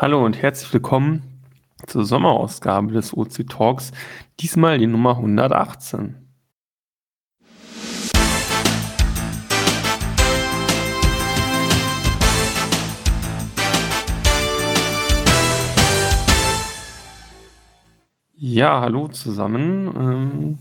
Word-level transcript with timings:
Hallo 0.00 0.24
und 0.24 0.40
herzlich 0.40 0.72
willkommen 0.72 1.42
zur 1.88 2.04
Sommerausgabe 2.04 2.92
des 2.92 3.16
OC 3.16 3.48
Talks, 3.48 3.90
diesmal 4.38 4.78
die 4.78 4.86
Nummer 4.86 5.16
118. 5.16 6.14
Ja, 18.36 18.80
hallo 18.80 19.08
zusammen 19.08 19.88
ähm, 19.98 20.58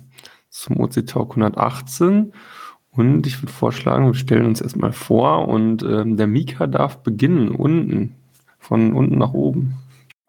zum 0.49 0.79
OC 0.79 1.05
Talk 1.05 1.29
118 1.37 2.33
und 2.89 3.27
ich 3.27 3.39
würde 3.43 3.53
vorschlagen, 3.53 4.07
wir 4.07 4.15
stellen 4.15 4.47
uns 4.47 4.61
erstmal 4.61 4.93
vor 4.93 5.47
und 5.47 5.83
ähm, 5.83 6.17
der 6.17 6.25
Mika 6.25 6.65
darf 6.65 7.03
beginnen 7.03 7.49
unten 7.49 8.15
von 8.67 8.93
unten 8.93 9.17
nach 9.17 9.33
oben. 9.33 9.75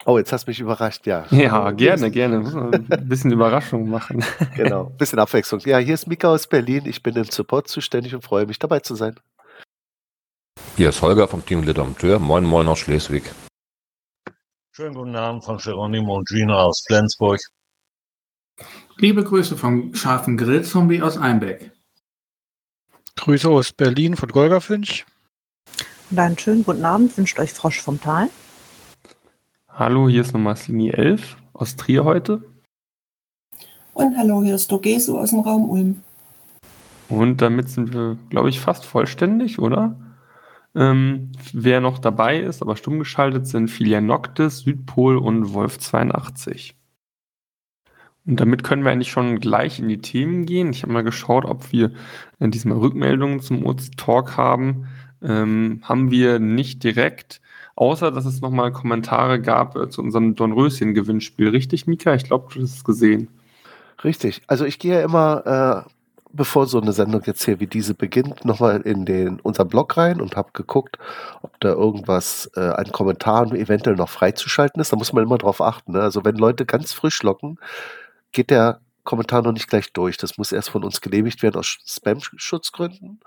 Oh, 0.07 0.17
jetzt 0.17 0.33
hast 0.33 0.47
du 0.47 0.51
mich 0.51 0.61
überrascht, 0.61 1.07
ja. 1.07 1.27
Ja, 1.31 1.71
gerne, 1.73 2.11
gerne. 2.11 2.73
Ein 2.73 3.09
bisschen 3.09 3.33
Überraschung 3.33 3.91
machen. 3.91 4.25
Genau, 4.57 4.87
ein 4.87 4.97
bisschen 4.97 5.19
Abwechslung. 5.19 5.61
Ja, 5.67 5.79
hier 5.79 5.95
ist 5.95 6.07
Mika 6.07 6.29
aus 6.29 6.47
Berlin. 6.47 6.87
Ich 6.87 7.03
bin 7.03 7.15
im 7.17 7.25
Support 7.25 7.69
zuständig 7.69 8.15
und 8.15 8.23
freue 8.23 8.47
mich, 8.47 8.59
dabei 8.59 8.81
zu 8.81 8.95
sein. 8.95 9.19
Hier 10.77 10.89
ist 10.91 11.03
Holger 11.03 11.29
vom 11.29 11.45
Team 11.45 11.63
Literatur. 11.63 12.19
Moin, 12.19 12.45
moin 12.45 12.69
aus 12.69 12.79
Schleswig. 12.79 13.25
Schönen 14.73 14.95
guten 14.95 15.17
Abend 15.17 15.45
von 15.45 15.59
Geronimo 15.59 16.17
und 16.19 16.29
Gina 16.29 16.57
aus 16.63 16.85
Flensburg. 16.87 17.41
Liebe 18.97 19.25
Grüße 19.25 19.57
vom 19.57 19.95
scharfen 19.95 20.37
Grillzombie 20.37 21.03
aus 21.03 21.19
Einbeck. 21.19 21.73
Grüße 23.17 23.49
aus 23.49 23.73
Berlin 23.73 24.17
von 24.17 24.29
Golga 24.29 24.61
Finch. 24.61 25.05
Und 26.11 26.19
einen 26.19 26.39
schönen 26.39 26.65
guten 26.65 26.85
Abend 26.87 27.17
wünscht 27.19 27.39
euch 27.39 27.53
Frosch 27.53 27.83
vom 27.83 28.01
Tal. 28.01 28.31
Hallo, 29.69 30.09
hier 30.09 30.23
ist 30.23 30.33
nochmal 30.33 30.57
Slini 30.57 30.91
11 30.91 31.37
aus 31.53 31.77
Trier 31.77 32.05
heute. 32.05 32.43
Und 33.93 34.17
hallo, 34.17 34.43
hier 34.43 34.55
ist 34.55 34.73
Dogesu 34.73 35.19
aus 35.19 35.31
dem 35.31 35.41
Raum 35.41 35.69
Ulm. 35.69 36.03
Und 37.11 37.43
damit 37.43 37.69
sind 37.69 37.93
wir, 37.93 38.17
glaube 38.31 38.49
ich, 38.49 38.59
fast 38.59 38.87
vollständig, 38.87 39.59
oder? 39.59 39.97
Ähm, 40.75 41.33
wer 41.53 41.81
noch 41.81 41.99
dabei 41.99 42.41
ist, 42.41 42.63
aber 42.63 42.77
stumm 42.77 42.99
geschaltet 42.99 43.47
sind 43.47 43.69
Filia 43.69 44.01
Noctis, 44.01 44.61
Südpol 44.61 45.19
und 45.19 45.53
Wolf 45.53 45.79
82. 45.79 46.75
Und 48.27 48.41
damit 48.41 48.65
können 48.65 48.85
wir 48.85 48.93
eigentlich 48.93 49.11
schon 49.11 49.41
gleich 49.41 49.79
in 49.79 49.89
die 49.89 50.01
Themen 50.01 50.47
gehen. 50.47 50.71
Ich 50.71 50.83
habe 50.83 50.93
mal 50.93 51.05
geschaut, 51.05 51.45
ob 51.45 51.73
wir 51.73 51.93
in 52.39 52.51
diesem 52.51 52.73
Rückmeldungen 52.73 53.41
zum 53.41 53.67
OC 53.67 53.97
Talk 53.97 54.37
haben 54.37 54.87
ähm, 55.23 55.81
haben 55.83 56.11
wir 56.11 56.39
nicht 56.39 56.83
direkt, 56.85 57.41
außer 57.77 58.11
dass 58.11 58.25
es 58.25 58.41
nochmal 58.41 58.73
Kommentare 58.73 59.41
gab 59.41 59.77
äh, 59.77 59.89
zu 59.89 60.03
unserem 60.03 60.35
Dornröschen-Gewinnspiel. 60.35 61.49
Richtig, 61.49 61.87
Mika? 61.87 62.15
Ich 62.15 62.25
glaube, 62.25 62.53
du 62.53 62.63
hast 62.63 62.77
es 62.77 62.85
gesehen. 62.85 63.29
Richtig. 64.05 64.43
Also 64.47 64.65
ich 64.65 64.79
gehe 64.79 64.95
ja 64.95 65.03
immer, 65.03 65.85
äh, 65.87 65.91
bevor 66.33 66.67
so 66.67 66.81
eine 66.81 66.93
Sendung 66.93 67.23
jetzt 67.25 67.45
hier 67.45 67.61
wie 67.61 67.67
diese 67.67 67.95
beginnt, 67.95 68.45
nochmal 68.45 68.81
in 68.83 69.05
den 69.05 69.41
unseren 69.41 69.69
Blog 69.69 69.97
rein 69.97 70.21
und 70.21 70.37
habe 70.37 70.51
geguckt, 70.53 70.99
ob 71.43 71.59
da 71.61 71.71
irgendwas 71.71 72.51
äh, 72.55 72.61
an 72.61 72.93
Kommentaren 72.93 73.57
eventuell 73.57 73.97
noch 73.97 74.09
freizuschalten 74.09 74.81
ist. 74.81 74.93
Da 74.93 74.97
muss 74.97 75.13
man 75.13 75.25
immer 75.25 75.39
drauf 75.39 75.61
achten. 75.61 75.93
Ne? 75.93 76.01
Also 76.01 76.25
wenn 76.25 76.37
Leute 76.37 76.67
ganz 76.67 76.93
frisch 76.93 77.23
locken, 77.23 77.59
geht 78.33 78.51
der 78.51 78.81
Kommentar 79.05 79.43
noch 79.43 79.53
nicht 79.53 79.69
gleich 79.69 79.93
durch. 79.93 80.17
Das 80.17 80.37
muss 80.37 80.53
erst 80.53 80.71
von 80.71 80.85
uns 80.85 81.01
genehmigt 81.01 81.43
werden 81.43 81.57
aus 81.57 81.79
Spam-Schutzgründen. 81.87 83.21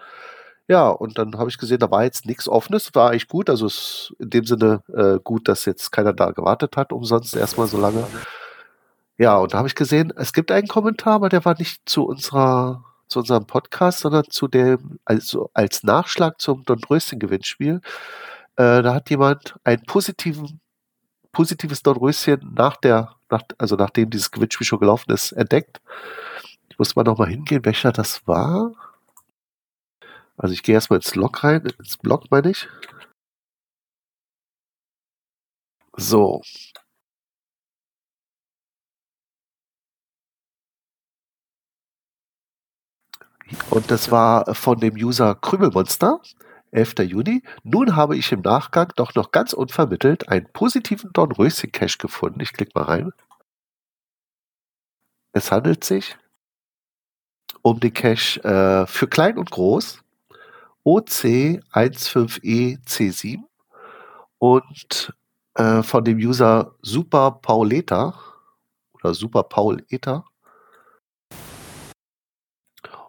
Ja, 0.68 0.90
und 0.90 1.18
dann 1.18 1.38
habe 1.38 1.50
ich 1.50 1.58
gesehen, 1.58 1.80
da 1.80 1.92
war 1.92 2.04
jetzt 2.04 2.26
nichts 2.26 2.48
Offenes, 2.48 2.92
war 2.94 3.10
eigentlich 3.10 3.28
gut. 3.28 3.50
Also 3.50 3.66
es 3.66 4.14
in 4.20 4.30
dem 4.30 4.46
Sinne 4.46 4.82
äh, 4.94 5.20
gut, 5.24 5.48
dass 5.48 5.66
jetzt 5.66 5.92
keiner 5.92 6.14
da 6.14 6.32
gewartet 6.32 6.78
hat, 6.78 6.94
umsonst 6.94 7.36
erstmal 7.36 7.68
so 7.68 7.80
lange. 7.80 8.06
Ja, 9.18 9.38
und 9.38 9.54
da 9.54 9.60
habe 9.60 9.68
ich 9.68 9.76
gesehen, 9.76 10.12
es 10.16 10.34
gibt 10.34 10.52
einen 10.52 10.68
Kommentar, 10.68 11.16
aber 11.16 11.30
der 11.30 11.46
war 11.46 11.56
nicht 11.58 11.88
zu 11.88 12.06
unserer, 12.06 12.84
zu 13.08 13.20
unserem 13.20 13.46
Podcast, 13.46 14.00
sondern 14.00 14.24
zu 14.30 14.48
dem, 14.48 15.00
also 15.06 15.50
als 15.54 15.84
Nachschlag 15.84 16.42
zum 16.42 16.64
Don 16.64 16.84
Röschen-Gewinnspiel. 16.84 17.82
Äh, 18.56 18.82
da 18.82 18.94
hat 18.96 19.10
jemand 19.10 19.56
ein 19.64 19.84
positives 19.84 21.84
Don 21.84 21.98
Röschen 21.98 22.54
nach 22.56 22.78
der, 22.78 23.16
nach, 23.30 23.44
also 23.58 23.76
nachdem 23.76 24.10
dieses 24.10 24.32
Gewinnspiel 24.32 24.66
schon 24.66 24.80
gelaufen 24.80 25.12
ist, 25.12 25.34
entdeckt. 25.34 25.82
Ich 26.70 26.80
muss 26.80 26.96
mal 26.96 27.04
nochmal 27.04 27.30
hingehen, 27.30 27.66
welcher 27.66 27.92
das 27.92 28.26
war. 28.26 28.72
Also 30.42 30.54
ich 30.54 30.64
gehe 30.64 30.74
erstmal 30.74 30.98
ins 30.98 31.14
Log 31.14 31.44
rein, 31.44 31.64
ins 31.78 31.98
Blog 31.98 32.32
meine 32.32 32.50
ich. 32.50 32.68
So. 35.98 36.42
Und 43.70 43.92
das 43.92 44.10
war 44.10 44.56
von 44.56 44.80
dem 44.80 44.96
User 44.96 45.36
Krümelmonster, 45.36 46.20
11. 46.72 46.96
Juni. 47.02 47.44
Nun 47.64 47.96
habe 47.96 48.18
ich 48.18 48.32
im 48.32 48.42
Nachgang 48.42 48.92
doch 48.96 49.14
noch 49.14 49.32
ganz 49.32 49.54
unvermittelt 49.54 50.28
einen 50.30 50.52
positiven 50.52 51.12
Dornröschen-Cache 51.14 52.00
gefunden. 52.00 52.40
Ich 52.42 52.54
klicke 52.54 52.72
mal 52.74 52.86
rein. 52.86 53.12
Es 55.34 55.52
handelt 55.52 55.84
sich 55.84 56.18
um 57.62 57.80
den 57.80 57.94
Cache 57.94 58.44
äh, 58.44 58.88
für 58.88 59.08
klein 59.08 59.38
und 59.38 59.52
groß 59.52 60.02
OC15EC7 60.86 63.40
und 64.40 65.14
äh, 65.56 65.84
von 65.84 66.04
dem 66.04 66.18
User 66.18 66.76
Super 66.82 67.40
Pauleta 67.42 68.16
oder 68.94 69.14
Super 69.14 69.44
Pauleta. 69.44 70.26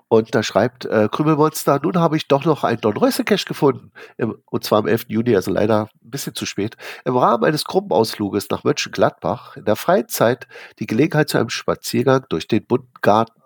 Und 0.09 0.35
da 0.35 0.43
schreibt 0.43 0.85
äh, 0.85 1.09
Krümelmonster, 1.11 1.81
nun 1.83 1.99
habe 1.99 2.19
ich 2.19 2.29
doch 2.29 2.45
noch 2.45 2.65
einen 2.65 2.83
Don 2.83 2.99
Röse 2.99 3.25
Cache 3.25 3.47
gefunden. 3.47 3.93
Im, 4.19 4.37
und 4.45 4.63
zwar 4.63 4.81
am 4.81 4.87
11. 4.87 5.07
Juni, 5.09 5.35
also 5.35 5.51
leider 5.51 5.89
ein 6.05 6.11
bisschen 6.11 6.35
zu 6.35 6.45
spät. 6.45 6.77
Im 7.07 7.17
Rahmen 7.17 7.45
eines 7.45 7.65
Gruppenausfluges 7.65 8.51
nach 8.51 8.63
Mönchengladbach 8.63 9.57
in 9.57 9.65
der 9.65 9.75
freien 9.75 10.09
Zeit 10.09 10.47
die 10.79 10.87
Gelegenheit 10.87 11.31
zu 11.31 11.39
einem 11.39 11.49
Spaziergang 11.49 12.27
durch 12.29 12.47
den 12.47 12.67
bunten 12.67 12.93
Garten 13.01 13.41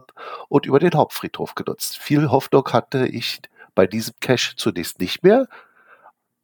und 0.48 0.66
über 0.66 0.81
den 0.81 0.94
Hauptfriedhof 0.94 1.54
genutzt. 1.54 1.98
Viel 1.98 2.32
Hoffnung 2.32 2.66
hatte 2.72 3.06
ich 3.06 3.41
bei 3.76 3.87
diesem 3.87 4.14
Cache 4.20 4.56
zunächst 4.56 4.98
nicht 4.98 5.22
mehr. 5.22 5.47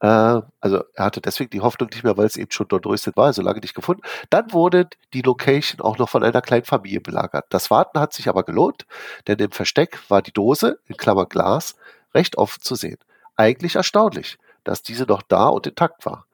Äh, 0.01 0.43
also 0.61 0.85
er 0.95 1.05
hatte 1.05 1.21
deswegen 1.21 1.51
die 1.51 1.61
Hoffnung 1.61 1.89
nicht 1.91 2.05
mehr, 2.05 2.17
weil 2.17 2.27
es 2.27 2.37
eben 2.37 2.51
schon 2.51 2.69
dort 2.69 2.87
rüstet 2.87 3.17
war, 3.17 3.33
so 3.33 3.43
lange 3.43 3.61
nicht 3.61 3.75
gefunden. 3.75 4.03
Dann 4.31 4.53
wurde 4.53 4.89
die 5.15 5.23
Location 5.23 5.81
auch 5.81 5.99
noch 5.99 6.09
von 6.09 6.23
einer 6.23 6.43
kleinen 6.43 6.65
Familie 6.65 7.01
belagert. 7.01 7.47
Das 7.51 7.71
Warten 7.71 7.99
hat 7.99 8.13
sich 8.13 8.29
aber 8.29 8.45
gelohnt, 8.45 8.87
denn 9.27 9.39
im 9.39 9.51
Versteck 9.51 9.99
war 10.09 10.23
die 10.23 10.33
Dose, 10.33 10.79
in 10.87 10.97
Klammer 10.97 11.27
Glas, 11.27 11.77
recht 12.15 12.37
offen 12.37 12.63
zu 12.63 12.75
sehen. 12.75 12.99
Eigentlich 13.37 13.77
erstaunlich, 13.77 14.39
dass 14.65 14.83
diese 14.83 15.05
noch 15.05 15.23
da 15.23 15.49
und 15.49 15.67
intakt 15.67 16.05
war. 16.05 16.27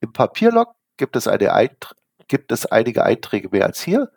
Im 0.00 0.12
Papierlog 0.12 0.74
gibt 0.96 1.16
es, 1.16 1.26
eine 1.26 1.70
gibt 2.28 2.52
es 2.52 2.66
einige 2.66 3.04
Einträge 3.04 3.48
mehr 3.50 3.66
als 3.66 3.82
hier. 3.82 4.10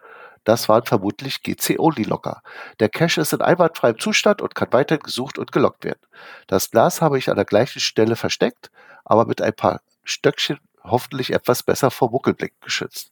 Das 0.44 0.70
waren 0.70 0.86
vermutlich 0.86 1.44
GC-Only-Locker. 1.44 2.42
Der 2.80 2.90
Cache 2.90 3.22
ist 3.22 3.34
in 3.34 3.42
einwandfreiem 3.42 4.00
Zustand 4.00 4.42
und 4.42 4.56
kann 4.56 4.72
weiterhin 4.72 5.04
gesucht 5.04 5.38
und 5.38 5.52
gelockt 5.52 5.84
werden. 5.84 6.02
Das 6.48 6.72
Glas 6.72 7.02
habe 7.02 7.18
ich 7.18 7.30
an 7.30 7.36
der 7.36 7.46
gleichen 7.46 7.80
Stelle 7.80 8.16
versteckt, 8.16 8.72
aber 9.06 9.26
mit 9.26 9.42
ein 9.42 9.54
paar 9.54 9.82
Stöckchen 10.04 10.60
hoffentlich 10.84 11.34
etwas 11.34 11.64
besser 11.64 11.92
vor 11.92 12.12
Muckelblick 12.12 12.60
geschützt. 12.62 13.12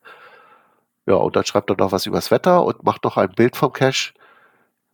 Ja, 1.05 1.15
und 1.15 1.35
dann 1.35 1.45
schreibt 1.45 1.69
er 1.69 1.77
noch 1.77 1.91
was 1.91 2.05
übers 2.05 2.31
Wetter 2.31 2.63
und 2.63 2.83
macht 2.83 3.03
noch 3.03 3.17
ein 3.17 3.29
Bild 3.29 3.55
vom 3.55 3.71
Cache. 3.71 4.13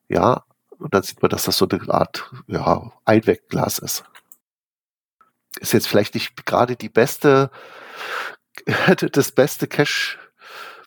Ja, 0.09 0.43
und 0.77 0.93
dann 0.93 1.03
sieht 1.03 1.21
man, 1.21 1.29
dass 1.29 1.43
das 1.43 1.57
so 1.57 1.67
eine 1.67 1.93
Art 1.93 2.29
ja, 2.47 2.91
Einwegglas 3.05 3.79
ist. 3.79 4.03
Ist 5.59 5.73
jetzt 5.73 5.87
vielleicht 5.87 6.13
nicht 6.13 6.45
gerade 6.45 6.75
die 6.75 6.89
beste, 6.89 7.51
das 9.11 9.31
beste 9.31 9.67
Cache 9.67 10.17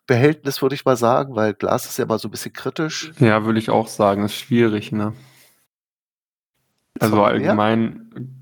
Behältnis, 0.06 0.62
würde 0.62 0.74
ich 0.74 0.84
mal 0.84 0.96
sagen, 0.96 1.34
weil 1.34 1.54
Glas 1.54 1.86
ist 1.86 1.98
ja 1.98 2.04
immer 2.04 2.18
so 2.18 2.28
ein 2.28 2.30
bisschen 2.30 2.52
kritisch. 2.52 3.12
Ja, 3.18 3.44
würde 3.44 3.58
ich 3.58 3.70
auch 3.70 3.88
sagen, 3.88 4.24
ist 4.24 4.34
schwierig, 4.34 4.92
ne? 4.92 5.12
Also 7.00 7.22
allgemein, 7.22 8.34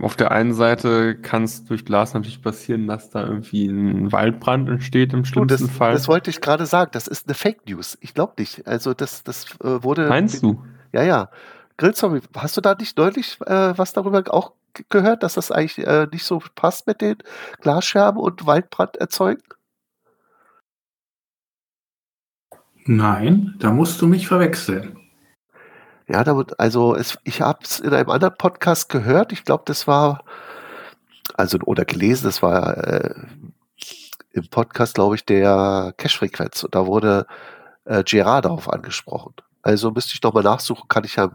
auf 0.00 0.16
der 0.16 0.30
einen 0.30 0.54
Seite 0.54 1.16
kann 1.16 1.44
es 1.44 1.64
durch 1.64 1.84
Glas 1.84 2.14
natürlich 2.14 2.42
passieren, 2.42 2.86
dass 2.86 3.10
da 3.10 3.26
irgendwie 3.26 3.66
ein 3.66 4.10
Waldbrand 4.12 4.68
entsteht 4.68 5.12
im 5.12 5.24
schlimmsten 5.24 5.66
das, 5.66 5.76
Fall. 5.76 5.92
Das 5.92 6.08
wollte 6.08 6.30
ich 6.30 6.40
gerade 6.40 6.66
sagen, 6.66 6.90
das 6.94 7.06
ist 7.06 7.26
eine 7.26 7.34
Fake 7.34 7.68
News. 7.68 7.98
Ich 8.00 8.14
glaube 8.14 8.34
nicht. 8.38 8.66
Also 8.66 8.94
das, 8.94 9.24
das 9.24 9.46
äh, 9.62 9.82
wurde. 9.82 10.08
Meinst 10.08 10.42
du? 10.42 10.64
Ja, 10.92 11.02
ja. 11.02 11.30
Grillzombie, 11.76 12.20
hast 12.36 12.56
du 12.56 12.60
da 12.60 12.74
nicht 12.74 12.96
neulich 12.96 13.38
äh, 13.46 13.76
was 13.76 13.92
darüber 13.92 14.22
auch 14.32 14.52
gehört, 14.88 15.22
dass 15.22 15.34
das 15.34 15.52
eigentlich 15.52 15.86
äh, 15.86 16.06
nicht 16.12 16.24
so 16.24 16.42
passt 16.54 16.86
mit 16.86 17.00
den 17.00 17.16
Glasscherben 17.60 18.20
und 18.20 18.46
Waldbrand 18.46 18.96
erzeugen? 18.96 19.42
Nein, 22.90 23.54
da 23.58 23.70
musst 23.70 24.00
du 24.00 24.06
mich 24.06 24.28
verwechseln. 24.28 24.98
Ja, 26.08 26.24
damit, 26.24 26.58
also 26.58 26.94
es, 26.94 27.18
ich 27.22 27.42
habe 27.42 27.58
es 27.62 27.80
in 27.80 27.92
einem 27.92 28.08
anderen 28.08 28.34
Podcast 28.38 28.88
gehört. 28.88 29.30
Ich 29.30 29.44
glaube, 29.44 29.64
das 29.66 29.86
war, 29.86 30.24
also 31.34 31.58
oder 31.66 31.84
gelesen, 31.84 32.24
das 32.24 32.42
war, 32.42 32.78
äh, 32.78 33.14
im 34.30 34.48
Podcast, 34.48 34.94
glaube 34.94 35.16
ich, 35.16 35.26
der 35.26 35.92
Cache-Frequenz. 35.98 36.64
Und 36.64 36.74
da 36.74 36.86
wurde 36.86 37.26
äh, 37.84 38.02
Gerard 38.04 38.46
darauf 38.46 38.72
angesprochen. 38.72 39.34
Also 39.60 39.90
müsste 39.90 40.14
ich 40.14 40.22
nochmal 40.22 40.44
nachsuchen, 40.44 40.88
kann 40.88 41.04
ich 41.04 41.16
ja 41.16 41.30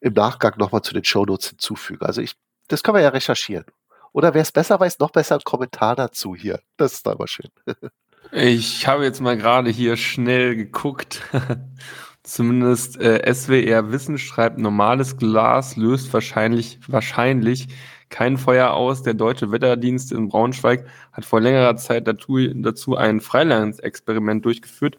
im 0.00 0.14
Nachgang 0.14 0.54
nochmal 0.56 0.80
zu 0.80 0.94
den 0.94 1.04
Shownotes 1.04 1.50
hinzufügen. 1.50 2.06
Also 2.06 2.22
ich, 2.22 2.36
das 2.68 2.82
können 2.82 2.96
wir 2.96 3.02
ja 3.02 3.10
recherchieren. 3.10 3.66
Oder 4.12 4.32
wer 4.32 4.40
es 4.40 4.50
besser 4.50 4.80
weiß, 4.80 4.98
noch 4.98 5.10
besser 5.10 5.34
einen 5.34 5.44
Kommentar 5.44 5.94
dazu 5.94 6.34
hier. 6.34 6.60
Das 6.78 6.94
ist 6.94 7.06
immer 7.06 7.28
schön. 7.28 7.50
Ich 8.32 8.86
habe 8.86 9.02
jetzt 9.04 9.20
mal 9.20 9.36
gerade 9.36 9.70
hier 9.70 9.96
schnell 9.96 10.54
geguckt. 10.54 11.22
Zumindest 12.22 13.00
äh, 13.00 13.32
SWR 13.32 13.90
Wissen 13.90 14.18
schreibt, 14.18 14.58
normales 14.58 15.16
Glas 15.16 15.74
löst 15.76 16.12
wahrscheinlich, 16.12 16.78
wahrscheinlich 16.86 17.68
kein 18.08 18.38
Feuer 18.38 18.70
aus. 18.72 19.02
Der 19.02 19.14
Deutsche 19.14 19.50
Wetterdienst 19.50 20.12
in 20.12 20.28
Braunschweig 20.28 20.86
hat 21.12 21.24
vor 21.24 21.40
längerer 21.40 21.76
Zeit 21.76 22.06
dazu, 22.06 22.38
dazu 22.54 22.96
ein 22.96 23.20
Freilandexperiment 23.20 24.44
durchgeführt. 24.44 24.96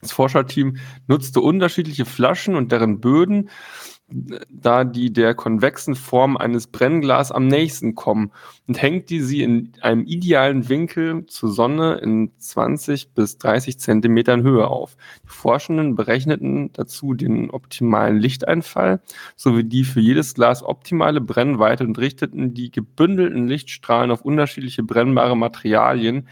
Das 0.00 0.12
Forscherteam 0.12 0.78
nutzte 1.06 1.40
unterschiedliche 1.40 2.06
Flaschen 2.06 2.54
und 2.54 2.72
deren 2.72 3.00
Böden 3.00 3.50
da 4.48 4.84
die 4.84 5.12
der 5.12 5.34
konvexen 5.34 5.96
Form 5.96 6.36
eines 6.36 6.68
Brennglas 6.68 7.32
am 7.32 7.48
nächsten 7.48 7.96
kommen 7.96 8.30
und 8.68 8.80
hängt 8.80 9.10
die 9.10 9.20
sie 9.20 9.42
in 9.42 9.72
einem 9.80 10.04
idealen 10.04 10.68
Winkel 10.68 11.26
zur 11.26 11.50
Sonne 11.50 11.94
in 11.96 12.30
20 12.38 13.10
bis 13.10 13.38
30 13.38 13.78
Zentimetern 13.78 14.42
Höhe 14.42 14.68
auf. 14.68 14.96
Die 15.24 15.28
Forschenden 15.28 15.96
berechneten 15.96 16.70
dazu 16.72 17.14
den 17.14 17.50
optimalen 17.50 18.18
Lichteinfall 18.18 19.00
sowie 19.34 19.64
die 19.64 19.84
für 19.84 20.00
jedes 20.00 20.34
Glas 20.34 20.62
optimale 20.62 21.20
Brennweite 21.20 21.84
und 21.84 21.98
richteten 21.98 22.54
die 22.54 22.70
gebündelten 22.70 23.48
Lichtstrahlen 23.48 24.12
auf 24.12 24.22
unterschiedliche 24.22 24.84
brennbare 24.84 25.36
Materialien, 25.36 26.28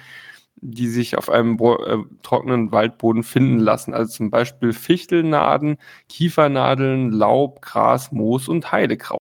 die 0.63 0.89
sich 0.89 1.19
auf 1.19 1.29
einem 1.29 1.59
äh, 1.59 1.99
trockenen 2.23 2.73
Waldboden 2.73 3.25
finden 3.25 3.59
lassen. 3.59 3.93
Also 3.93 4.13
zum 4.13 4.31
Beispiel 4.31 4.73
Fichtelnaden, 4.73 5.77
Kiefernadeln, 6.09 7.11
Laub, 7.11 7.61
Gras, 7.61 8.13
Moos 8.13 8.49
und 8.49 8.73
Heidekraut. 8.73 9.19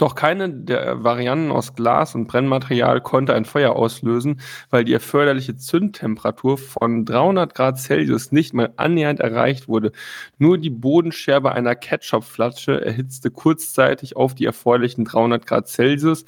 Doch 0.00 0.14
keine 0.14 0.48
der 0.48 1.04
Varianten 1.04 1.50
aus 1.52 1.74
Glas 1.74 2.14
und 2.14 2.26
Brennmaterial 2.26 3.02
konnte 3.02 3.34
ein 3.34 3.44
Feuer 3.44 3.76
auslösen, 3.76 4.40
weil 4.70 4.82
die 4.82 4.94
erforderliche 4.94 5.56
Zündtemperatur 5.56 6.56
von 6.56 7.04
300 7.04 7.54
Grad 7.54 7.78
Celsius 7.78 8.32
nicht 8.32 8.54
mal 8.54 8.72
annähernd 8.76 9.20
erreicht 9.20 9.68
wurde. 9.68 9.92
Nur 10.38 10.56
die 10.56 10.70
Bodenscherbe 10.70 11.52
einer 11.52 11.76
Ketchupflasche 11.76 12.82
erhitzte 12.82 13.30
kurzzeitig 13.30 14.16
auf 14.16 14.34
die 14.34 14.46
erforderlichen 14.46 15.04
300 15.04 15.46
Grad 15.46 15.68
Celsius 15.68 16.24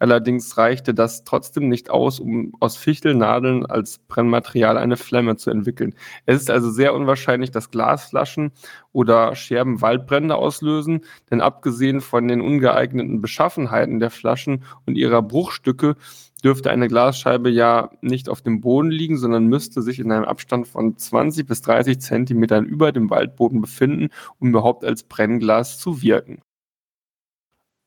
Allerdings 0.00 0.56
reichte 0.56 0.94
das 0.94 1.24
trotzdem 1.24 1.68
nicht 1.68 1.90
aus, 1.90 2.20
um 2.20 2.54
aus 2.58 2.78
Fichtelnadeln 2.78 3.66
als 3.66 3.98
Brennmaterial 3.98 4.78
eine 4.78 4.96
Flamme 4.96 5.36
zu 5.36 5.50
entwickeln. 5.50 5.94
Es 6.24 6.40
ist 6.40 6.50
also 6.50 6.70
sehr 6.70 6.94
unwahrscheinlich, 6.94 7.50
dass 7.50 7.70
Glasflaschen 7.70 8.50
oder 8.92 9.36
Scherben 9.36 9.82
Waldbrände 9.82 10.36
auslösen, 10.36 11.02
denn 11.30 11.42
abgesehen 11.42 12.00
von 12.00 12.26
den 12.28 12.40
ungeeigneten 12.40 13.20
Beschaffenheiten 13.20 14.00
der 14.00 14.10
Flaschen 14.10 14.64
und 14.86 14.96
ihrer 14.96 15.20
Bruchstücke 15.20 15.96
dürfte 16.42 16.70
eine 16.70 16.88
Glasscheibe 16.88 17.50
ja 17.50 17.90
nicht 18.00 18.30
auf 18.30 18.40
dem 18.40 18.62
Boden 18.62 18.90
liegen, 18.90 19.18
sondern 19.18 19.48
müsste 19.48 19.82
sich 19.82 19.98
in 19.98 20.10
einem 20.10 20.24
Abstand 20.24 20.66
von 20.66 20.96
20 20.96 21.46
bis 21.46 21.60
30 21.60 22.00
Zentimetern 22.00 22.64
über 22.64 22.90
dem 22.92 23.10
Waldboden 23.10 23.60
befinden, 23.60 24.08
um 24.38 24.48
überhaupt 24.48 24.82
als 24.82 25.02
Brennglas 25.02 25.78
zu 25.78 26.00
wirken. 26.00 26.40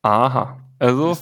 Aha, 0.04 0.60
also 0.78 1.18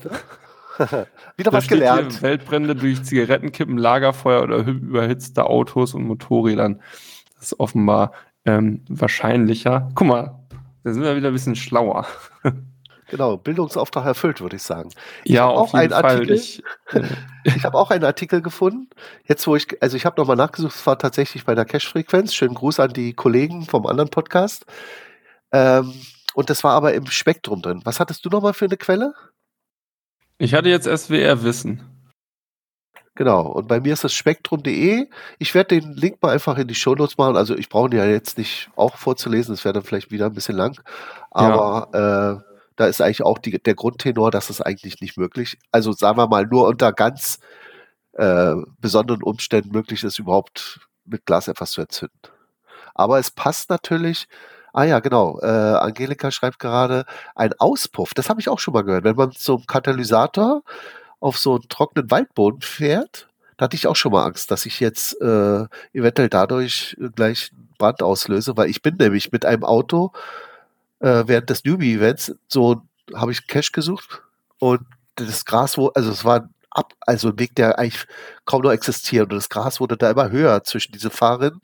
Wieder 1.37 1.53
was 1.53 1.67
gelernt. 1.67 2.21
Weltbrände 2.21 2.75
durch 2.75 3.03
Zigarettenkippen, 3.03 3.77
Lagerfeuer 3.77 4.43
oder 4.43 4.57
überhitzte 4.57 5.45
Autos 5.45 5.93
und 5.93 6.03
Motorrädern. 6.03 6.81
Das 7.35 7.51
ist 7.51 7.59
offenbar 7.59 8.13
ähm, 8.45 8.83
wahrscheinlicher. 8.87 9.89
Guck 9.95 10.07
mal, 10.07 10.39
da 10.83 10.93
sind 10.93 11.03
wir 11.03 11.15
wieder 11.15 11.29
ein 11.29 11.33
bisschen 11.33 11.55
schlauer. 11.55 12.05
Genau, 13.11 13.35
Bildungsauftrag 13.35 14.05
erfüllt, 14.05 14.39
würde 14.39 14.55
ich 14.55 14.63
sagen. 14.63 14.89
Ich 15.25 15.33
ja, 15.33 15.45
auf 15.45 15.73
jeden 15.73 15.89
Fall. 15.89 16.05
Artikel, 16.05 16.31
ich, 16.31 16.63
äh, 16.93 17.01
ich 17.43 17.65
habe 17.65 17.77
auch 17.77 17.91
einen 17.91 18.05
Artikel 18.05 18.41
gefunden. 18.41 18.89
Jetzt, 19.25 19.45
wo 19.47 19.57
ich, 19.57 19.67
also 19.83 19.97
ich 19.97 20.05
habe 20.05 20.19
nochmal 20.19 20.37
nachgesucht, 20.37 20.73
es 20.73 20.87
war 20.87 20.97
tatsächlich 20.97 21.43
bei 21.43 21.53
der 21.53 21.65
Cash-Frequenz. 21.65 22.33
Schönen 22.33 22.53
Gruß 22.53 22.79
an 22.79 22.93
die 22.93 23.11
Kollegen 23.11 23.65
vom 23.65 23.85
anderen 23.85 24.09
Podcast. 24.09 24.65
Ähm, 25.51 25.93
und 26.35 26.49
das 26.49 26.63
war 26.63 26.71
aber 26.71 26.93
im 26.93 27.05
Spektrum 27.07 27.61
drin. 27.61 27.81
Was 27.83 27.99
hattest 27.99 28.23
du 28.23 28.29
nochmal 28.29 28.53
für 28.53 28.63
eine 28.63 28.77
Quelle? 28.77 29.13
Ich 30.41 30.55
hatte 30.55 30.69
jetzt 30.69 30.85
SWR 30.85 31.43
Wissen. 31.43 31.81
Genau, 33.13 33.45
und 33.45 33.67
bei 33.67 33.79
mir 33.79 33.93
ist 33.93 34.03
das 34.03 34.11
spektrum.de. 34.11 35.07
Ich 35.37 35.53
werde 35.53 35.79
den 35.79 35.93
Link 35.93 36.19
mal 36.19 36.31
einfach 36.31 36.57
in 36.57 36.67
die 36.67 36.73
Shownotes 36.73 37.19
machen. 37.19 37.37
Also 37.37 37.55
ich 37.55 37.69
brauche 37.69 37.89
ihn 37.89 37.97
ja 37.97 38.05
jetzt 38.05 38.39
nicht 38.39 38.71
auch 38.75 38.97
vorzulesen, 38.97 39.53
das 39.53 39.63
wäre 39.63 39.73
dann 39.73 39.83
vielleicht 39.83 40.09
wieder 40.09 40.25
ein 40.25 40.33
bisschen 40.33 40.55
lang. 40.55 40.81
Aber 41.29 41.89
ja. 41.93 42.31
äh, 42.31 42.39
da 42.75 42.87
ist 42.87 43.01
eigentlich 43.01 43.21
auch 43.21 43.37
die, 43.37 43.61
der 43.61 43.75
Grundtenor, 43.75 44.31
dass 44.31 44.49
es 44.49 44.61
eigentlich 44.61 44.99
nicht 44.99 45.15
möglich. 45.15 45.59
Also 45.71 45.91
sagen 45.91 46.17
wir 46.17 46.27
mal, 46.27 46.47
nur 46.47 46.67
unter 46.67 46.91
ganz 46.91 47.39
äh, 48.13 48.55
besonderen 48.79 49.21
Umständen 49.21 49.69
möglich 49.69 50.03
ist, 50.03 50.17
überhaupt 50.17 50.79
mit 51.05 51.27
Glas 51.27 51.49
etwas 51.49 51.69
zu 51.69 51.81
entzünden. 51.81 52.17
Aber 52.95 53.19
es 53.19 53.29
passt 53.29 53.69
natürlich 53.69 54.27
Ah 54.73 54.83
ja, 54.83 54.99
genau. 54.99 55.39
Äh, 55.41 55.45
Angelika 55.45 56.31
schreibt 56.31 56.59
gerade 56.59 57.05
ein 57.35 57.53
Auspuff. 57.59 58.13
Das 58.13 58.29
habe 58.29 58.39
ich 58.39 58.49
auch 58.49 58.59
schon 58.59 58.73
mal 58.73 58.83
gehört. 58.83 59.03
Wenn 59.03 59.15
man 59.15 59.31
einen 59.47 59.65
Katalysator 59.65 60.63
auf 61.19 61.37
so 61.37 61.55
einen 61.55 61.69
trockenen 61.69 62.09
Waldboden 62.09 62.61
fährt, 62.61 63.27
da 63.57 63.65
hatte 63.65 63.75
ich 63.75 63.87
auch 63.87 63.95
schon 63.95 64.11
mal 64.11 64.25
Angst, 64.25 64.49
dass 64.49 64.65
ich 64.65 64.79
jetzt 64.79 65.21
äh, 65.21 65.65
eventuell 65.93 66.29
dadurch 66.29 66.97
gleich 67.15 67.51
Brand 67.77 68.01
auslöse, 68.01 68.57
weil 68.57 68.69
ich 68.69 68.81
bin 68.81 68.95
nämlich 68.97 69.31
mit 69.31 69.45
einem 69.45 69.63
Auto 69.63 70.11
äh, 70.99 71.23
während 71.27 71.49
des 71.49 71.63
Newbie-Events 71.63 72.35
so 72.47 72.81
habe 73.13 73.31
ich 73.31 73.47
Cash 73.47 73.71
gesucht 73.71 74.21
und 74.59 74.81
das 75.15 75.45
Gras, 75.45 75.77
wo, 75.77 75.87
also 75.89 76.11
es 76.11 76.23
war 76.25 76.49
ab, 76.69 76.93
also 77.01 77.29
ein 77.29 77.39
Weg, 77.39 77.55
der 77.55 77.77
eigentlich 77.77 78.05
kaum 78.45 78.61
noch 78.61 78.71
existiert 78.71 79.31
und 79.31 79.35
das 79.37 79.49
Gras 79.49 79.79
wurde 79.79 79.97
da 79.97 80.09
immer 80.09 80.31
höher 80.31 80.63
zwischen 80.63 80.93
diese 80.93 81.09
Fahrerinnen 81.09 81.61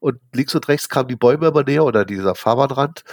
und 0.00 0.20
links 0.32 0.54
und 0.54 0.68
rechts 0.68 0.88
kamen 0.88 1.08
die 1.08 1.16
Bäume 1.16 1.48
immer 1.48 1.64
näher 1.64 1.84
oder 1.84 2.04
dieser 2.04 2.34
Fahrbahnrand. 2.34 3.04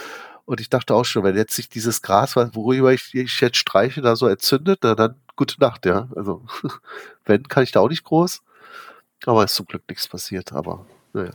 Und 0.45 0.59
ich 0.59 0.69
dachte 0.69 0.93
auch 0.93 1.05
schon, 1.05 1.23
wenn 1.23 1.37
jetzt 1.37 1.55
sich 1.55 1.69
dieses 1.69 2.01
Gras, 2.01 2.35
worüber 2.35 2.91
ich, 2.93 3.13
ich 3.13 3.39
jetzt 3.39 3.57
streiche, 3.57 4.01
da 4.01 4.15
so 4.15 4.27
entzündet, 4.27 4.79
na, 4.83 4.95
dann 4.95 5.15
gute 5.35 5.59
Nacht, 5.59 5.85
ja. 5.85 6.09
Also, 6.15 6.43
wenn, 7.25 7.47
kann 7.47 7.63
ich 7.63 7.71
da 7.71 7.79
auch 7.79 7.89
nicht 7.89 8.03
groß. 8.03 8.41
Aber 9.25 9.43
ist 9.43 9.55
zum 9.55 9.65
Glück 9.65 9.83
nichts 9.87 10.07
passiert, 10.07 10.51
aber 10.51 10.85
naja. 11.13 11.31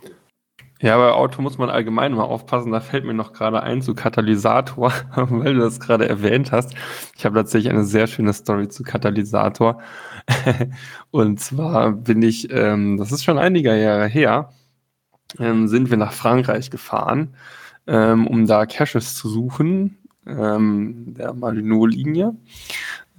Ja, 0.80 0.96
bei 0.96 1.10
Auto 1.10 1.42
muss 1.42 1.58
man 1.58 1.70
allgemein 1.70 2.12
mal 2.12 2.22
aufpassen. 2.22 2.70
Da 2.70 2.80
fällt 2.80 3.04
mir 3.04 3.14
noch 3.14 3.32
gerade 3.32 3.62
ein 3.62 3.82
zu 3.82 3.94
Katalysator, 3.94 4.92
weil 5.16 5.54
du 5.54 5.60
das 5.60 5.80
gerade 5.80 6.08
erwähnt 6.08 6.52
hast. 6.52 6.74
Ich 7.16 7.24
habe 7.24 7.34
tatsächlich 7.34 7.72
eine 7.72 7.84
sehr 7.84 8.06
schöne 8.06 8.32
Story 8.32 8.68
zu 8.68 8.84
Katalysator. 8.84 9.80
Und 11.10 11.40
zwar 11.40 11.92
bin 11.92 12.22
ich, 12.22 12.52
ähm, 12.52 12.96
das 12.96 13.10
ist 13.10 13.24
schon 13.24 13.38
einige 13.38 13.76
Jahre 13.76 14.06
her, 14.06 14.52
ähm, 15.38 15.68
sind 15.68 15.90
wir 15.90 15.96
nach 15.96 16.12
Frankreich 16.12 16.70
gefahren, 16.70 17.34
ähm, 17.86 18.26
um 18.26 18.46
da 18.46 18.66
Caches 18.66 19.14
zu 19.14 19.28
suchen, 19.28 19.98
ähm, 20.26 21.14
der 21.14 21.32
Malinot-Linie. 21.34 22.34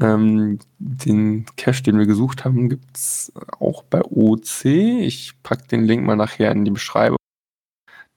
Ähm, 0.01 0.59
den 0.77 1.45
Cache, 1.57 1.83
den 1.83 1.99
wir 1.99 2.05
gesucht 2.05 2.45
haben, 2.45 2.69
gibt 2.69 2.95
es 2.95 3.33
auch 3.59 3.83
bei 3.83 4.01
OC. 4.01 4.65
Ich 4.65 5.33
packe 5.43 5.67
den 5.67 5.83
Link 5.83 6.05
mal 6.05 6.15
nachher 6.15 6.51
in 6.51 6.63
die 6.63 6.71
Beschreibung. 6.71 7.17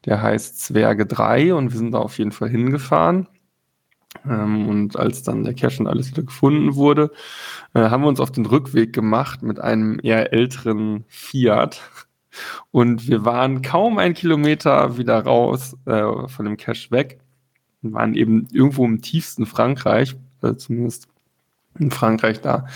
Der 0.04 0.22
heißt 0.22 0.60
Zwerge 0.60 1.06
3 1.06 1.54
und 1.54 1.72
wir 1.72 1.78
sind 1.78 1.92
da 1.92 1.98
auf 1.98 2.18
jeden 2.18 2.32
Fall 2.32 2.50
hingefahren. 2.50 3.26
Ähm, 4.28 4.68
und 4.68 4.96
als 4.96 5.22
dann 5.22 5.44
der 5.44 5.54
Cache 5.54 5.80
und 5.80 5.88
alles 5.88 6.10
wieder 6.10 6.22
gefunden 6.22 6.74
wurde, 6.74 7.10
äh, 7.74 7.80
haben 7.80 8.02
wir 8.02 8.08
uns 8.08 8.20
auf 8.20 8.30
den 8.30 8.46
Rückweg 8.46 8.92
gemacht 8.92 9.42
mit 9.42 9.58
einem 9.58 9.98
eher 10.02 10.32
älteren 10.32 11.04
Fiat 11.08 11.82
und 12.70 13.08
wir 13.08 13.24
waren 13.24 13.62
kaum 13.62 13.98
einen 13.98 14.14
Kilometer 14.14 14.96
wieder 14.96 15.24
raus 15.24 15.76
äh, 15.86 16.28
von 16.28 16.44
dem 16.44 16.56
Cache 16.56 16.90
weg. 16.90 17.18
Wir 17.82 17.92
waren 17.92 18.14
eben 18.14 18.46
irgendwo 18.52 18.84
im 18.84 19.02
tiefsten 19.02 19.46
Frankreich, 19.46 20.16
äh, 20.42 20.54
zumindest 20.54 21.08
in 21.78 21.90
Frankreich 21.90 22.40
da, 22.40 22.66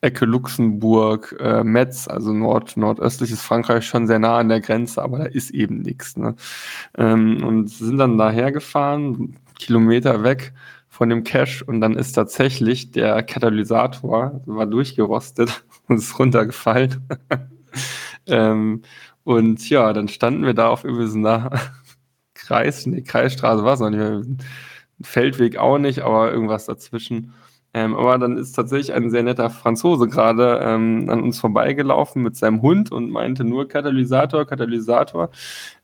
Ecke 0.00 0.24
Luxemburg, 0.24 1.36
äh, 1.40 1.64
Metz, 1.64 2.06
also 2.06 2.32
nord 2.32 2.76
nordöstliches 2.76 3.42
Frankreich, 3.42 3.86
schon 3.86 4.06
sehr 4.06 4.18
nah 4.18 4.38
an 4.38 4.48
der 4.48 4.60
Grenze, 4.60 5.02
aber 5.02 5.18
da 5.18 5.24
ist 5.24 5.50
eben 5.50 5.80
nichts. 5.80 6.16
Ne? 6.16 6.34
Ähm, 6.98 7.42
und 7.44 7.68
sind 7.70 7.98
dann 7.98 8.18
daher 8.18 8.52
gefahren, 8.52 9.36
Kilometer 9.58 10.22
weg 10.22 10.52
von 10.88 11.08
dem 11.08 11.24
Cache 11.24 11.64
und 11.64 11.80
dann 11.80 11.96
ist 11.96 12.12
tatsächlich 12.12 12.90
der 12.90 13.22
Katalysator, 13.22 14.42
war 14.44 14.66
durchgerostet 14.66 15.64
und 15.88 15.96
ist 15.96 16.18
runtergefallen. 16.18 17.08
Ähm, 18.26 18.82
und 19.24 19.68
ja, 19.70 19.92
dann 19.92 20.08
standen 20.08 20.44
wir 20.44 20.54
da 20.54 20.68
auf 20.68 20.84
irgendwie 20.84 21.06
so 21.08 21.18
einer 21.18 21.50
Kreis, 22.34 22.86
nee, 22.86 23.02
Kreisstraße 23.02 23.64
war 23.64 23.74
es 23.74 23.80
noch 23.80 23.90
nicht 23.90 23.98
mehr, 23.98 24.22
Feldweg 25.02 25.56
auch 25.56 25.78
nicht, 25.78 26.00
aber 26.00 26.32
irgendwas 26.32 26.66
dazwischen. 26.66 27.34
Ähm, 27.74 27.94
aber 27.94 28.18
dann 28.18 28.36
ist 28.36 28.52
tatsächlich 28.52 28.92
ein 28.94 29.10
sehr 29.10 29.22
netter 29.22 29.48
Franzose 29.50 30.06
gerade 30.08 30.60
ähm, 30.62 31.08
an 31.08 31.22
uns 31.22 31.40
vorbeigelaufen 31.40 32.22
mit 32.22 32.36
seinem 32.36 32.60
Hund 32.62 32.92
und 32.92 33.10
meinte 33.10 33.44
nur 33.44 33.66
Katalysator, 33.68 34.46
Katalysator 34.46 35.30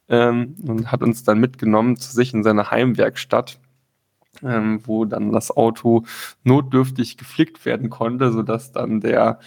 ähm, 0.09 0.54
und 0.66 0.92
hat 0.92 1.02
uns 1.02 1.25
dann 1.25 1.40
mitgenommen 1.40 1.97
zu 1.97 2.12
sich 2.12 2.35
in 2.35 2.42
seine 2.42 2.71
Heimwerkstatt, 2.71 3.59
ähm, 4.42 4.80
wo 4.87 5.07
dann 5.07 5.33
das 5.33 5.50
Auto 5.57 6.04
notdürftig 6.45 7.16
geflickt 7.16 7.64
werden 7.64 7.90
konnte, 7.90 8.33
sodass 8.33 8.73
dann 8.73 9.00
der 9.00 9.40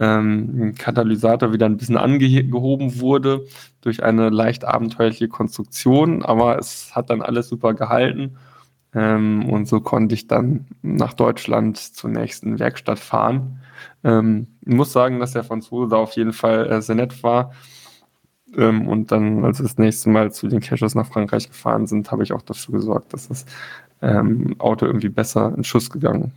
ähm, 0.00 0.74
Katalysator 0.76 1.52
wieder 1.52 1.66
ein 1.66 1.76
bisschen 1.76 1.98
angehoben 1.98 3.00
wurde 3.00 3.44
durch 3.82 4.02
eine 4.02 4.30
leicht 4.30 4.64
abenteuerliche 4.64 5.28
Konstruktion, 5.28 6.24
aber 6.24 6.58
es 6.58 6.96
hat 6.96 7.10
dann 7.10 7.22
alles 7.22 7.48
super 7.48 7.74
gehalten 7.74 8.36
ähm, 8.94 9.48
und 9.48 9.68
so 9.68 9.80
konnte 9.80 10.14
ich 10.14 10.26
dann 10.26 10.66
nach 10.82 11.12
Deutschland 11.12 11.76
zur 11.78 12.10
nächsten 12.10 12.58
Werkstatt 12.58 12.98
fahren. 12.98 13.60
Ähm, 14.02 14.48
ich 14.62 14.74
muss 14.74 14.92
sagen, 14.92 15.20
dass 15.20 15.32
der 15.32 15.44
Franzose 15.44 15.90
da 15.90 15.96
auf 15.96 16.16
jeden 16.16 16.32
Fall 16.32 16.70
äh, 16.70 16.82
sehr 16.82 16.96
nett 16.96 17.22
war. 17.22 17.52
Ähm, 18.56 18.88
und 18.88 19.12
dann, 19.12 19.44
als 19.44 19.60
wir 19.60 19.64
das 19.64 19.78
nächste 19.78 20.10
Mal 20.10 20.32
zu 20.32 20.48
den 20.48 20.60
Caches 20.60 20.94
nach 20.94 21.06
Frankreich 21.06 21.48
gefahren 21.48 21.86
sind, 21.86 22.10
habe 22.10 22.24
ich 22.24 22.32
auch 22.32 22.42
dafür 22.42 22.74
gesorgt, 22.74 23.12
dass 23.12 23.28
das 23.28 23.46
ähm, 24.02 24.56
Auto 24.58 24.86
irgendwie 24.86 25.08
besser 25.10 25.54
in 25.56 25.62
Schuss 25.62 25.90
gegangen 25.90 26.32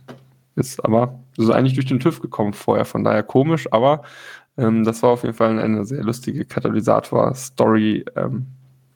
ist. 0.56 0.84
Aber 0.84 1.20
ist 1.36 1.50
eigentlich 1.50 1.74
durch 1.74 1.86
den 1.86 2.00
TÜV 2.00 2.20
gekommen 2.20 2.52
vorher, 2.52 2.84
von 2.84 3.04
daher 3.04 3.22
komisch, 3.22 3.66
aber 3.72 4.02
ähm, 4.56 4.84
das 4.84 5.02
war 5.02 5.10
auf 5.10 5.22
jeden 5.22 5.34
Fall 5.34 5.58
eine 5.58 5.84
sehr 5.84 6.02
lustige 6.02 6.44
Katalysator-Story 6.44 8.04
ähm, 8.16 8.46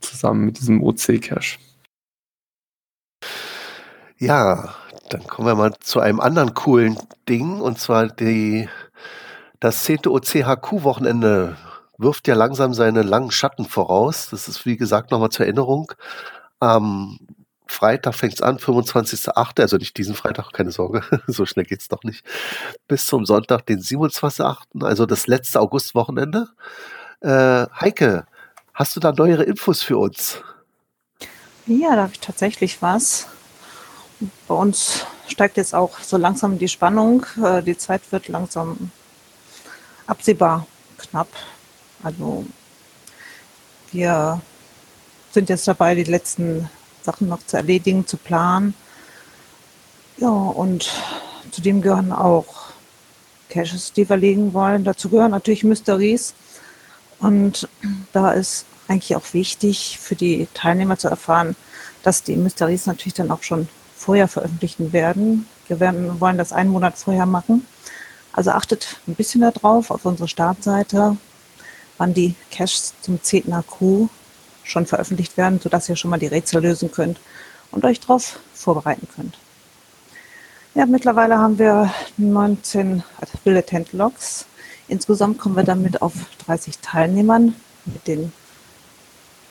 zusammen 0.00 0.44
mit 0.44 0.58
diesem 0.58 0.82
OC-Cache. 0.82 1.58
Ja, 4.18 4.74
dann 5.10 5.26
kommen 5.26 5.48
wir 5.48 5.54
mal 5.54 5.74
zu 5.80 6.00
einem 6.00 6.20
anderen 6.20 6.54
coolen 6.54 6.96
Ding, 7.28 7.60
und 7.60 7.78
zwar 7.78 8.08
die, 8.08 8.68
das 9.60 9.84
10. 9.84 10.06
OCHQ-Wochenende 10.06 11.56
wirft 11.98 12.28
ja 12.28 12.34
langsam 12.34 12.74
seine 12.74 13.02
langen 13.02 13.30
Schatten 13.30 13.64
voraus. 13.64 14.28
Das 14.30 14.48
ist, 14.48 14.64
wie 14.66 14.76
gesagt, 14.76 15.10
nochmal 15.10 15.30
zur 15.30 15.46
Erinnerung. 15.46 15.92
Am 16.60 17.18
Freitag 17.68 18.14
fängt 18.14 18.34
es 18.34 18.42
an, 18.42 18.58
25.8., 18.58 19.60
also 19.60 19.76
nicht 19.76 19.96
diesen 19.96 20.14
Freitag, 20.14 20.52
keine 20.52 20.72
Sorge, 20.72 21.02
so 21.26 21.46
schnell 21.46 21.64
geht 21.64 21.80
es 21.80 21.88
doch 21.88 22.02
nicht, 22.02 22.24
bis 22.88 23.06
zum 23.06 23.24
Sonntag, 23.26 23.66
den 23.66 23.80
27.8., 23.80 24.84
also 24.84 25.06
das 25.06 25.26
letzte 25.26 25.60
Augustwochenende. 25.60 26.48
Äh, 27.20 27.66
Heike, 27.80 28.26
hast 28.74 28.96
du 28.96 29.00
da 29.00 29.12
neuere 29.12 29.44
Infos 29.44 29.82
für 29.82 29.98
uns? 29.98 30.42
Ja, 31.66 31.96
da 31.96 32.02
habe 32.02 32.12
ich 32.12 32.20
tatsächlich 32.20 32.80
was. 32.80 33.26
Bei 34.48 34.54
uns 34.54 35.04
steigt 35.28 35.56
jetzt 35.58 35.74
auch 35.74 35.98
so 35.98 36.16
langsam 36.16 36.58
die 36.58 36.68
Spannung. 36.68 37.26
Äh, 37.42 37.62
die 37.62 37.76
Zeit 37.76 38.00
wird 38.10 38.28
langsam 38.28 38.90
absehbar 40.06 40.66
knapp. 40.96 41.28
Also 42.02 42.46
wir 43.92 44.40
sind 45.30 45.48
jetzt 45.48 45.68
dabei, 45.68 45.94
die 45.94 46.04
letzten 46.04 46.68
Sachen 47.08 47.28
noch 47.28 47.44
zu 47.46 47.56
erledigen, 47.56 48.06
zu 48.06 48.18
planen. 48.18 48.74
Ja, 50.18 50.28
und 50.28 50.90
zudem 51.50 51.80
gehören 51.80 52.12
auch 52.12 52.68
Caches, 53.48 53.94
die 53.94 54.06
wir 54.06 54.18
legen 54.18 54.52
wollen. 54.52 54.84
Dazu 54.84 55.08
gehören 55.08 55.30
natürlich 55.30 55.64
Mysteries. 55.64 56.34
Und 57.18 57.66
da 58.12 58.32
ist 58.32 58.66
eigentlich 58.88 59.16
auch 59.16 59.32
wichtig 59.32 59.98
für 59.98 60.16
die 60.16 60.48
Teilnehmer 60.52 60.98
zu 60.98 61.08
erfahren, 61.08 61.56
dass 62.02 62.22
die 62.22 62.36
Mysteries 62.36 62.84
natürlich 62.84 63.14
dann 63.14 63.30
auch 63.30 63.42
schon 63.42 63.68
vorher 63.96 64.28
veröffentlichen 64.28 64.92
werden. 64.92 65.46
Wir 65.66 65.80
werden, 65.80 66.20
wollen 66.20 66.36
das 66.36 66.52
einen 66.52 66.70
Monat 66.70 66.98
vorher 66.98 67.26
machen. 67.26 67.66
Also 68.32 68.50
achtet 68.50 69.00
ein 69.06 69.14
bisschen 69.14 69.40
darauf 69.40 69.90
auf 69.90 70.04
unsere 70.04 70.28
Startseite, 70.28 71.16
wann 71.96 72.12
die 72.12 72.34
Caches 72.50 72.92
zum 73.00 73.22
10. 73.22 73.52
AQ 73.52 74.10
schon 74.68 74.86
veröffentlicht 74.86 75.36
werden, 75.36 75.60
sodass 75.60 75.88
ihr 75.88 75.96
schon 75.96 76.10
mal 76.10 76.18
die 76.18 76.26
Rätsel 76.26 76.62
lösen 76.62 76.92
könnt 76.92 77.18
und 77.70 77.84
euch 77.84 78.00
darauf 78.00 78.38
vorbereiten 78.54 79.08
könnt. 79.14 79.38
Ja, 80.74 80.86
mittlerweile 80.86 81.38
haben 81.38 81.58
wir 81.58 81.92
19 82.16 83.02
Bullet 83.44 83.64
Logs. 83.92 84.46
Insgesamt 84.86 85.38
kommen 85.38 85.56
wir 85.56 85.64
damit 85.64 86.02
auf 86.02 86.12
30 86.46 86.78
Teilnehmern 86.78 87.54
mit 87.84 88.06
den 88.06 88.32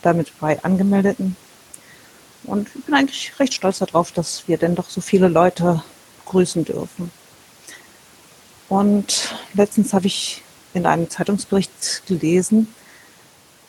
damit 0.01 0.31
bei 0.39 0.63
angemeldeten 0.63 1.35
und 2.47 2.69
ich 2.73 2.85
bin 2.85 2.95
eigentlich 2.95 3.37
recht 3.39 3.53
stolz 3.53 3.79
darauf, 3.79 4.11
dass 4.11 4.47
wir 4.47 4.57
denn 4.57 4.73
doch 4.73 4.89
so 4.89 5.01
viele 5.01 5.27
Leute 5.27 5.83
grüßen 6.25 6.63
dürfen. 6.63 7.11
Und 8.69 9.35
letztens 9.53 9.93
habe 9.93 10.07
ich 10.07 10.43
in 10.73 10.85
einem 10.85 11.09
Zeitungsbericht 11.09 12.03
gelesen, 12.07 12.73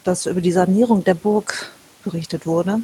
dass 0.05 0.27
über 0.27 0.41
die 0.41 0.53
Sanierung 0.53 1.05
der 1.05 1.15
Burg 1.15 1.71
berichtet 2.05 2.47
wurde. 2.47 2.81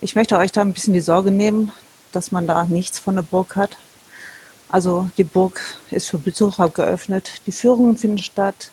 Ich 0.00 0.14
möchte 0.14 0.38
euch 0.38 0.52
da 0.52 0.60
ein 0.60 0.72
bisschen 0.72 0.94
die 0.94 1.00
Sorge 1.00 1.30
nehmen, 1.30 1.72
dass 2.12 2.32
man 2.32 2.46
da 2.46 2.64
nichts 2.64 2.98
von 2.98 3.16
der 3.16 3.22
Burg 3.22 3.56
hat. 3.56 3.76
Also 4.68 5.10
die 5.16 5.24
Burg 5.24 5.60
ist 5.90 6.08
für 6.08 6.18
Besucher 6.18 6.68
geöffnet, 6.68 7.42
die 7.46 7.52
Führungen 7.52 7.96
finden 7.96 8.18
statt, 8.18 8.70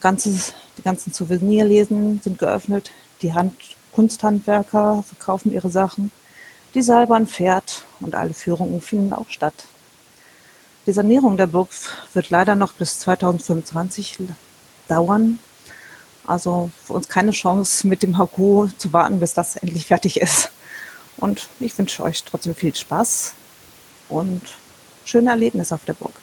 ganzes, 0.00 0.52
die 0.76 0.82
ganzen 0.82 1.12
Souvenirlesen 1.12 2.20
sind 2.22 2.38
geöffnet, 2.38 2.90
die 3.22 3.32
Hand 3.32 3.54
Kunsthandwerker 3.96 5.02
verkaufen 5.02 5.52
ihre 5.52 5.70
Sachen. 5.70 6.12
Die 6.74 6.82
Seilbahn 6.82 7.26
fährt 7.26 7.84
und 8.00 8.14
alle 8.14 8.34
Führungen 8.34 8.82
finden 8.82 9.14
auch 9.14 9.30
statt. 9.30 9.64
Die 10.86 10.92
Sanierung 10.92 11.38
der 11.38 11.46
Burg 11.46 11.70
wird 12.12 12.28
leider 12.28 12.54
noch 12.54 12.74
bis 12.74 12.98
2025 13.00 14.18
dauern. 14.86 15.38
Also 16.26 16.70
für 16.84 16.94
uns 16.94 17.08
keine 17.08 17.30
Chance, 17.30 17.86
mit 17.86 18.02
dem 18.02 18.18
Haku 18.18 18.68
zu 18.78 18.92
warten, 18.92 19.20
bis 19.20 19.34
das 19.34 19.56
endlich 19.56 19.86
fertig 19.86 20.20
ist. 20.20 20.50
Und 21.16 21.48
ich 21.60 21.76
wünsche 21.78 22.02
euch 22.02 22.24
trotzdem 22.24 22.54
viel 22.54 22.74
Spaß 22.74 23.34
und 24.08 24.42
schöne 25.04 25.30
Erlebnisse 25.30 25.74
auf 25.74 25.84
der 25.84 25.94
Burg. 25.94 26.14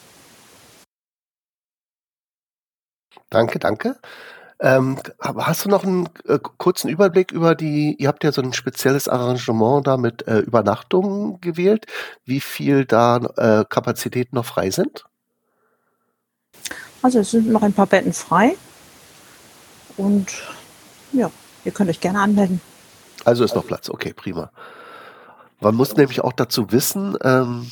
Danke, 3.29 3.57
danke. 3.57 3.95
Ähm, 4.60 5.00
hast 5.19 5.65
du 5.65 5.69
noch 5.69 5.83
einen 5.83 6.07
äh, 6.25 6.38
kurzen 6.57 6.88
Überblick 6.88 7.31
über 7.31 7.55
die, 7.55 7.95
ihr 8.00 8.07
habt 8.07 8.24
ja 8.24 8.31
so 8.31 8.41
ein 8.41 8.53
spezielles 8.53 9.07
Arrangement 9.07 9.88
da 9.88 9.98
mit 9.98 10.27
äh, 10.27 10.39
Übernachtungen 10.39 11.41
gewählt, 11.41 11.88
wie 12.25 12.39
viel 12.39 12.86
da 12.86 13.17
äh, 13.36 13.65
Kapazitäten 13.67 14.36
noch 14.36 14.45
frei 14.45 14.69
sind? 14.69 15.05
Also 17.01 17.19
es 17.19 17.31
sind 17.31 17.50
noch 17.50 17.63
ein 17.63 17.74
paar 17.74 17.88
Betten 17.88 18.13
frei 18.13 18.55
und 19.98 20.28
ja, 21.12 21.30
ihr 21.64 21.72
könnt 21.72 21.90
euch 21.90 22.00
gerne 22.00 22.20
anmelden. 22.20 22.62
Also 23.26 23.44
ist 23.44 23.56
noch 23.56 23.66
Platz, 23.66 23.90
okay, 23.90 24.14
prima. 24.14 24.52
Man 25.60 25.76
muss 25.76 25.96
nämlich 25.96 26.22
auch 26.22 26.34
dazu 26.34 26.72
wissen, 26.72 27.18
ähm, 27.24 27.72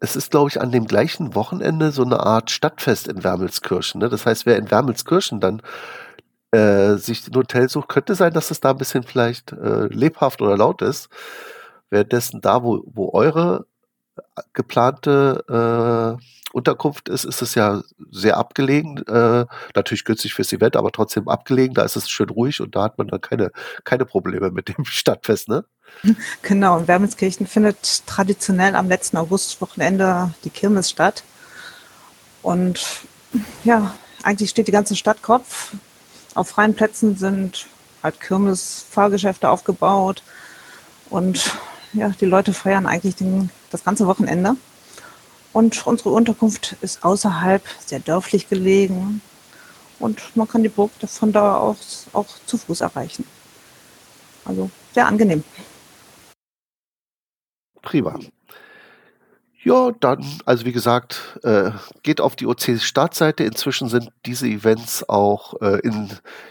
es 0.00 0.16
ist, 0.16 0.32
glaube 0.32 0.50
ich, 0.50 0.60
an 0.60 0.72
dem 0.72 0.86
gleichen 0.86 1.34
Wochenende 1.34 1.92
so 1.92 2.02
eine 2.02 2.20
Art 2.20 2.50
Stadtfest 2.50 3.06
in 3.06 3.22
Wermelskirchen. 3.22 4.00
Ne? 4.00 4.08
Das 4.08 4.26
heißt, 4.26 4.46
wer 4.46 4.56
in 4.56 4.70
Wermelskirchen 4.70 5.40
dann 5.40 5.62
äh, 6.50 6.96
sich 6.96 7.26
ein 7.26 7.36
Hotel 7.36 7.68
sucht, 7.68 7.88
könnte 7.88 8.16
sein, 8.16 8.32
dass 8.32 8.50
es 8.50 8.60
da 8.60 8.70
ein 8.70 8.78
bisschen 8.78 9.04
vielleicht 9.04 9.52
äh, 9.52 9.86
lebhaft 9.86 10.42
oder 10.42 10.56
laut 10.56 10.82
ist. 10.82 11.08
Währenddessen 11.88 12.40
da, 12.40 12.62
wo, 12.62 12.82
wo 12.86 13.12
eure 13.12 13.66
geplante 14.52 16.18
äh, 16.20 16.24
Unterkunft 16.52 17.08
ist, 17.08 17.24
ist 17.24 17.42
es 17.42 17.54
ja 17.54 17.82
sehr 18.10 18.36
abgelegen. 18.36 18.98
Äh, 19.06 19.46
natürlich 19.74 20.04
günstig 20.04 20.34
fürs 20.34 20.52
Event, 20.52 20.76
aber 20.76 20.92
trotzdem 20.92 21.28
abgelegen. 21.28 21.74
Da 21.74 21.82
ist 21.82 21.96
es 21.96 22.10
schön 22.10 22.28
ruhig 22.28 22.60
und 22.60 22.76
da 22.76 22.84
hat 22.84 22.98
man 22.98 23.08
dann 23.08 23.20
keine, 23.20 23.50
keine 23.84 24.04
Probleme 24.04 24.50
mit 24.50 24.68
dem 24.68 24.84
Stadtfest, 24.84 25.48
ne? 25.48 25.64
Genau, 26.42 26.78
in 26.78 26.88
Wermelskirchen 26.88 27.46
findet 27.46 28.06
traditionell 28.06 28.76
am 28.76 28.88
letzten 28.88 29.16
Augustwochenende 29.16 30.32
die 30.44 30.50
Kirmes 30.50 30.90
statt. 30.90 31.22
Und 32.42 32.80
ja, 33.64 33.94
eigentlich 34.22 34.50
steht 34.50 34.68
die 34.68 34.72
ganze 34.72 34.96
Stadt 34.96 35.22
Kopf. 35.22 35.72
Auf 36.34 36.48
freien 36.48 36.74
Plätzen 36.74 37.16
sind 37.16 37.66
halt 38.02 38.20
Kirmes-Fahrgeschäfte 38.20 39.48
aufgebaut 39.48 40.22
und 41.08 41.52
ja, 41.92 42.08
die 42.08 42.26
Leute 42.26 42.52
feiern 42.52 42.86
eigentlich 42.86 43.16
den, 43.16 43.50
das 43.70 43.84
ganze 43.84 44.06
Wochenende. 44.06 44.56
Und 45.52 45.86
unsere 45.86 46.10
Unterkunft 46.10 46.76
ist 46.80 47.04
außerhalb, 47.04 47.62
sehr 47.84 48.00
dörflich 48.00 48.48
gelegen 48.48 49.20
und 49.98 50.34
man 50.34 50.48
kann 50.48 50.62
die 50.62 50.68
Burg 50.68 50.90
von 51.06 51.32
da 51.32 51.58
aus 51.58 52.06
auch 52.12 52.26
zu 52.46 52.56
Fuß 52.56 52.80
erreichen. 52.80 53.24
Also 54.44 54.70
sehr 54.94 55.06
angenehm. 55.06 55.44
Prima. 57.82 58.18
Ja, 59.64 59.92
dann, 60.00 60.24
also 60.44 60.64
wie 60.64 60.72
gesagt, 60.72 61.38
äh, 61.44 61.70
geht 62.02 62.20
auf 62.20 62.34
die 62.34 62.46
OC-Startseite. 62.46 63.44
Inzwischen 63.44 63.88
sind 63.88 64.10
diese 64.26 64.48
Events 64.48 65.08
auch 65.08 65.54
äh, 65.60 65.78
in, 65.86 66.08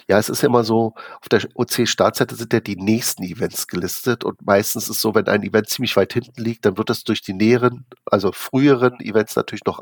ja, 0.08 0.18
es 0.18 0.30
ist 0.30 0.42
ja 0.42 0.48
immer 0.48 0.64
so, 0.64 0.94
auf 1.20 1.28
der 1.30 1.42
OC-Startseite 1.56 2.36
sind 2.36 2.54
ja 2.54 2.62
die 2.62 2.78
nächsten 2.78 3.24
Events 3.24 3.68
gelistet 3.68 4.24
und 4.24 4.42
meistens 4.46 4.84
ist 4.84 4.92
es 4.92 5.02
so, 5.02 5.14
wenn 5.14 5.28
ein 5.28 5.44
Event 5.44 5.68
ziemlich 5.68 5.98
weit 5.98 6.14
hinten 6.14 6.42
liegt, 6.42 6.66
dann 6.66 6.78
wird 6.78 6.90
das 6.90 7.04
durch 7.04 7.22
die 7.22 7.34
näheren, 7.34 7.86
also 8.06 8.32
früheren 8.32 9.00
Events 9.02 9.36
natürlich 9.36 9.66
noch 9.66 9.82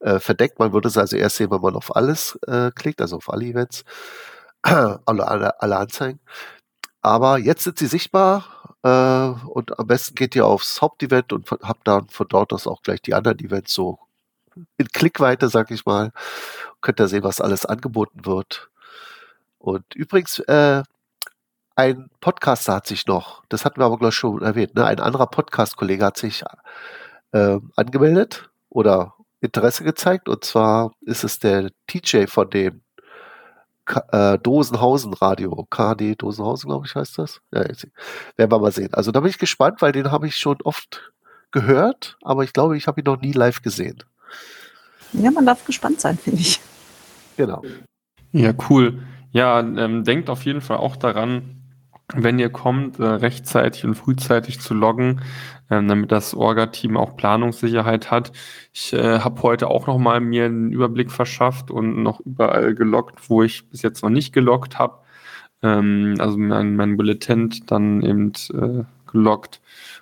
äh, 0.00 0.18
verdeckt. 0.18 0.58
Man 0.58 0.72
würde 0.72 0.88
es 0.88 0.96
also 0.96 1.16
erst 1.16 1.36
sehen, 1.36 1.50
wenn 1.50 1.60
man 1.60 1.76
auf 1.76 1.94
alles 1.96 2.38
äh, 2.46 2.70
klickt, 2.74 3.02
also 3.02 3.16
auf 3.16 3.30
alle 3.30 3.44
Events, 3.44 3.84
alle, 4.62 5.28
alle, 5.28 5.60
alle 5.60 5.76
Anzeigen. 5.76 6.20
Aber 7.02 7.38
jetzt 7.38 7.64
sind 7.64 7.78
sie 7.78 7.86
sichtbar 7.86 8.44
äh, 8.82 9.48
und 9.48 9.78
am 9.78 9.86
besten 9.86 10.14
geht 10.14 10.34
ihr 10.36 10.46
aufs 10.46 10.82
Hauptevent 10.82 11.32
und 11.32 11.50
habt 11.50 11.86
dann 11.86 12.08
von 12.08 12.26
dort 12.28 12.52
aus 12.52 12.66
auch 12.66 12.82
gleich 12.82 13.02
die 13.02 13.14
anderen 13.14 13.38
Events 13.38 13.72
so 13.74 13.98
in 14.76 14.88
Klickweite, 14.88 15.48
sag 15.48 15.70
ich 15.70 15.86
mal. 15.86 16.12
Könnt 16.80 17.00
ihr 17.00 17.08
sehen, 17.08 17.24
was 17.24 17.40
alles 17.40 17.66
angeboten 17.66 18.26
wird. 18.26 18.70
Und 19.58 19.94
übrigens, 19.94 20.38
äh, 20.40 20.82
ein 21.76 22.10
Podcaster 22.20 22.74
hat 22.74 22.86
sich 22.86 23.06
noch, 23.06 23.44
das 23.48 23.64
hatten 23.64 23.80
wir 23.80 23.86
aber 23.86 23.98
gleich 23.98 24.14
schon 24.14 24.42
erwähnt, 24.42 24.74
ne? 24.74 24.84
ein 24.84 24.98
anderer 25.00 25.28
Podcast-Kollege 25.28 26.04
hat 26.04 26.16
sich 26.16 26.42
äh, 27.32 27.58
angemeldet 27.76 28.50
oder 28.68 29.14
Interesse 29.40 29.84
gezeigt. 29.84 30.28
Und 30.28 30.44
zwar 30.44 30.92
ist 31.02 31.24
es 31.24 31.38
der 31.38 31.70
TJ 31.86 32.26
von 32.26 32.50
dem 32.50 32.82
äh, 34.12 34.38
Dosenhausen 34.38 35.14
Radio. 35.14 35.66
KD 35.70 36.14
Dosenhausen, 36.16 36.68
glaube 36.68 36.86
ich, 36.86 36.94
heißt 36.94 37.18
das. 37.18 37.40
Ja, 37.52 37.66
jetzt 37.66 37.86
werden 38.36 38.50
wir 38.50 38.58
mal 38.58 38.72
sehen. 38.72 38.92
Also 38.94 39.12
da 39.12 39.20
bin 39.20 39.30
ich 39.30 39.38
gespannt, 39.38 39.82
weil 39.82 39.92
den 39.92 40.10
habe 40.10 40.26
ich 40.26 40.36
schon 40.36 40.58
oft 40.62 41.12
gehört, 41.50 42.18
aber 42.22 42.44
ich 42.44 42.52
glaube, 42.52 42.76
ich 42.76 42.86
habe 42.86 43.00
ihn 43.00 43.04
noch 43.04 43.20
nie 43.20 43.32
live 43.32 43.62
gesehen. 43.62 44.02
Ja, 45.12 45.30
man 45.30 45.46
darf 45.46 45.64
gespannt 45.64 46.00
sein, 46.00 46.18
finde 46.18 46.40
ich. 46.40 46.60
Genau. 47.36 47.62
Ja, 48.32 48.52
cool. 48.68 49.02
Ja, 49.32 49.60
ähm, 49.60 50.04
denkt 50.04 50.28
auf 50.30 50.44
jeden 50.44 50.60
Fall 50.60 50.78
auch 50.78 50.96
daran, 50.96 51.57
wenn 52.14 52.38
ihr 52.38 52.50
kommt, 52.50 52.98
äh, 52.98 53.04
rechtzeitig 53.04 53.84
und 53.84 53.94
frühzeitig 53.94 54.60
zu 54.60 54.74
loggen, 54.74 55.20
ähm, 55.70 55.88
damit 55.88 56.10
das 56.12 56.34
Orga-Team 56.34 56.96
auch 56.96 57.16
Planungssicherheit 57.16 58.10
hat. 58.10 58.32
Ich 58.72 58.92
äh, 58.94 59.20
habe 59.20 59.42
heute 59.42 59.68
auch 59.68 59.86
noch 59.86 59.98
mal 59.98 60.20
mir 60.20 60.46
einen 60.46 60.72
Überblick 60.72 61.10
verschafft 61.10 61.70
und 61.70 62.02
noch 62.02 62.20
überall 62.20 62.74
geloggt, 62.74 63.28
wo 63.28 63.42
ich 63.42 63.68
bis 63.68 63.82
jetzt 63.82 64.02
noch 64.02 64.10
nicht 64.10 64.32
geloggt 64.32 64.78
habe. 64.78 64.98
Ähm, 65.62 66.14
also 66.18 66.38
mein, 66.38 66.76
mein 66.76 66.96
Bulletin 66.96 67.50
dann 67.66 68.02
eben 68.02 68.32
äh, 68.54 68.84
geloggt, 69.10 69.60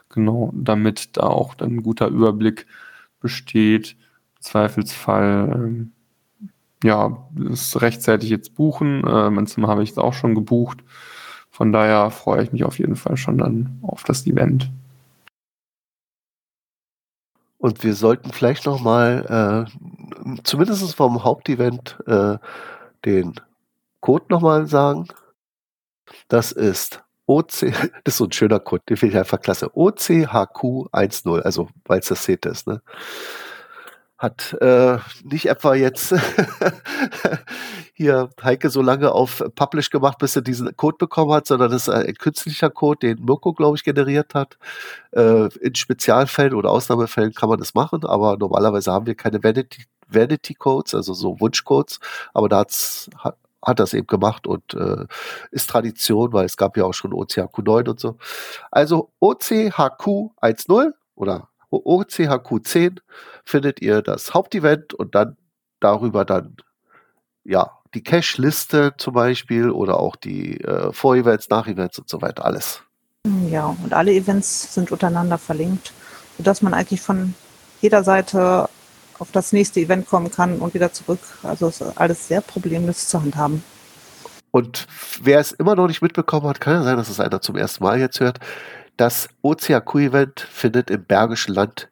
genau, 0.08 0.52
damit 0.54 1.16
da 1.16 1.24
auch 1.24 1.54
dann 1.54 1.76
ein 1.76 1.82
guter 1.82 2.08
Überblick 2.08 2.66
besteht. 3.20 3.96
Zweifelsfall 4.40 5.52
ähm, 5.54 5.92
ja, 6.84 7.26
das 7.34 7.80
rechtzeitig 7.80 8.30
jetzt 8.30 8.54
buchen. 8.54 9.04
Äh, 9.06 9.30
mein 9.30 9.46
Zimmer 9.46 9.68
habe 9.68 9.82
ich 9.82 9.90
jetzt 9.90 9.98
auch 9.98 10.12
schon 10.14 10.34
gebucht. 10.34 10.84
Von 11.56 11.72
daher 11.72 12.10
freue 12.10 12.42
ich 12.42 12.52
mich 12.52 12.64
auf 12.64 12.78
jeden 12.78 12.96
Fall 12.96 13.16
schon 13.16 13.38
dann 13.38 13.78
auf 13.80 14.04
das 14.04 14.26
Event. 14.26 14.70
Und 17.56 17.82
wir 17.82 17.94
sollten 17.94 18.30
vielleicht 18.30 18.66
noch 18.66 18.82
mal, 18.82 19.66
äh, 19.66 20.40
zumindest 20.44 20.94
vom 20.94 21.24
Hauptevent, 21.24 21.96
äh, 22.06 22.36
den 23.06 23.40
Code 24.02 24.26
noch 24.28 24.42
mal 24.42 24.66
sagen. 24.66 25.08
Das 26.28 26.52
ist 26.52 27.02
OC, 27.24 27.72
das 28.04 28.14
ist 28.14 28.16
so 28.18 28.26
ein 28.26 28.32
schöner 28.32 28.60
Code, 28.60 28.82
den 28.90 28.98
finde 28.98 29.14
ich 29.14 29.18
einfach 29.18 29.40
klasse. 29.40 29.68
OCHQ10, 29.68 31.40
also 31.40 31.70
weil 31.86 32.00
es 32.00 32.08
das 32.08 32.22
Set 32.22 32.44
ist. 32.44 32.66
Ne? 32.66 32.82
Hat 34.18 34.56
äh, 34.60 34.98
nicht 35.24 35.46
etwa 35.46 35.74
jetzt 35.74 36.14
hier 37.92 38.30
Heike 38.42 38.70
so 38.70 38.80
lange 38.80 39.12
auf 39.12 39.44
Publish 39.54 39.90
gemacht, 39.90 40.18
bis 40.18 40.36
er 40.36 40.42
diesen 40.42 40.74
Code 40.76 40.96
bekommen 40.98 41.32
hat, 41.32 41.46
sondern 41.46 41.70
das 41.70 41.88
ist 41.88 41.94
ein 41.94 42.14
künstlicher 42.14 42.70
Code, 42.70 43.14
den 43.14 43.24
Mirko, 43.24 43.52
glaube 43.52 43.76
ich, 43.76 43.84
generiert 43.84 44.34
hat. 44.34 44.56
Äh, 45.12 45.48
in 45.58 45.74
Spezialfällen 45.74 46.54
oder 46.54 46.70
Ausnahmefällen 46.70 47.34
kann 47.34 47.50
man 47.50 47.58
das 47.58 47.74
machen, 47.74 48.04
aber 48.04 48.38
normalerweise 48.38 48.90
haben 48.92 49.06
wir 49.06 49.14
keine 49.14 49.42
Vanity, 49.42 49.84
Vanity 50.08 50.54
Codes, 50.54 50.94
also 50.94 51.12
so 51.12 51.38
Wunschcodes, 51.40 52.00
aber 52.32 52.48
da 52.48 52.58
hat's, 52.60 53.10
hat, 53.18 53.36
hat 53.62 53.80
das 53.80 53.92
eben 53.92 54.06
gemacht 54.06 54.46
und 54.46 54.72
äh, 54.74 55.04
ist 55.50 55.68
Tradition, 55.68 56.32
weil 56.32 56.46
es 56.46 56.56
gab 56.56 56.76
ja 56.78 56.84
auch 56.84 56.94
schon 56.94 57.12
OCHQ9 57.12 57.90
und 57.90 58.00
so. 58.00 58.16
Also 58.70 59.10
OCHQ10 59.20 60.92
oder 61.16 61.48
OCHQ10 61.84 62.98
findet 63.44 63.80
ihr 63.82 64.02
das 64.02 64.34
Hauptevent 64.34 64.94
und 64.94 65.14
dann 65.14 65.36
darüber 65.80 66.24
dann 66.24 66.56
ja 67.44 67.70
die 67.94 68.02
Cache-Liste 68.02 68.94
zum 68.98 69.14
Beispiel 69.14 69.70
oder 69.70 69.98
auch 69.98 70.16
die 70.16 70.60
äh, 70.60 70.92
Vor-Events, 70.92 71.48
Nach-Events 71.48 71.98
und 71.98 72.08
so 72.08 72.20
weiter, 72.20 72.44
alles. 72.44 72.82
Ja, 73.50 73.74
und 73.82 73.92
alle 73.92 74.12
Events 74.12 74.74
sind 74.74 74.92
untereinander 74.92 75.38
verlinkt, 75.38 75.92
sodass 76.36 76.62
man 76.62 76.74
eigentlich 76.74 77.00
von 77.00 77.34
jeder 77.80 78.04
Seite 78.04 78.68
auf 79.18 79.32
das 79.32 79.52
nächste 79.52 79.80
Event 79.80 80.06
kommen 80.06 80.30
kann 80.30 80.58
und 80.58 80.74
wieder 80.74 80.92
zurück. 80.92 81.20
Also 81.42 81.68
ist 81.68 81.82
alles 81.96 82.28
sehr 82.28 82.40
problemlos 82.40 83.08
zu 83.08 83.20
handhaben. 83.22 83.62
Und 84.50 84.86
wer 85.22 85.40
es 85.40 85.52
immer 85.52 85.74
noch 85.74 85.86
nicht 85.86 86.02
mitbekommen 86.02 86.46
hat, 86.48 86.60
kann 86.60 86.74
ja 86.74 86.82
sein, 86.82 86.96
dass 86.96 87.08
es 87.08 87.20
einer 87.20 87.40
zum 87.40 87.56
ersten 87.56 87.84
Mal 87.84 87.98
jetzt 87.98 88.20
hört. 88.20 88.38
Das 88.96 89.28
OCAQ-Event 89.42 90.40
findet 90.40 90.90
im 90.90 91.04
Bergischen 91.04 91.54
Land 91.54 91.88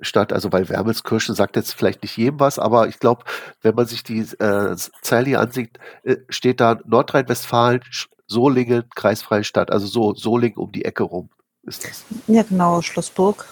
statt, 0.00 0.32
also 0.32 0.52
weil 0.52 0.68
Wermelskirchen 0.68 1.34
sagt 1.34 1.56
jetzt 1.56 1.74
vielleicht 1.74 2.02
nicht 2.02 2.16
jedem 2.16 2.40
was, 2.40 2.58
aber 2.58 2.88
ich 2.88 2.98
glaube, 2.98 3.24
wenn 3.62 3.74
man 3.74 3.86
sich 3.86 4.02
die 4.02 4.20
äh, 4.20 4.76
Zeile 5.02 5.26
hier 5.26 5.40
ansieht, 5.40 5.78
äh, 6.02 6.16
steht 6.28 6.60
da 6.60 6.78
Nordrhein-Westfalen, 6.84 7.80
Solingen, 8.26 8.84
kreisfreie 8.94 9.44
Stadt, 9.44 9.70
also 9.70 9.86
so 9.86 10.14
Solingen 10.14 10.58
um 10.58 10.72
die 10.72 10.84
Ecke 10.84 11.04
rum 11.04 11.30
ist 11.66 11.84
das. 11.84 12.04
Ja, 12.26 12.42
genau, 12.42 12.82
Schlossburg. 12.82 13.46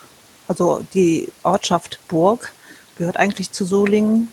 Also 0.49 0.85
die 0.95 1.29
Ortschaft 1.43 1.99
Burg 2.09 2.53
gehört 2.97 3.17
eigentlich 3.17 3.53
zu 3.53 3.65
Solingen, 3.65 4.29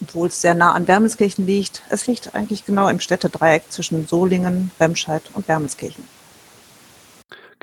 obwohl 0.00 0.28
es 0.28 0.40
sehr 0.40 0.54
nah 0.54 0.72
an 0.72 0.88
Wermelskirchen 0.88 1.46
liegt. 1.46 1.82
Es 1.90 2.06
liegt 2.06 2.34
eigentlich 2.34 2.64
genau 2.64 2.88
im 2.88 3.00
Städtedreieck 3.00 3.64
zwischen 3.70 4.06
Solingen, 4.06 4.70
Remscheid 4.80 5.22
und 5.34 5.48
Wermelskirchen. 5.48 6.04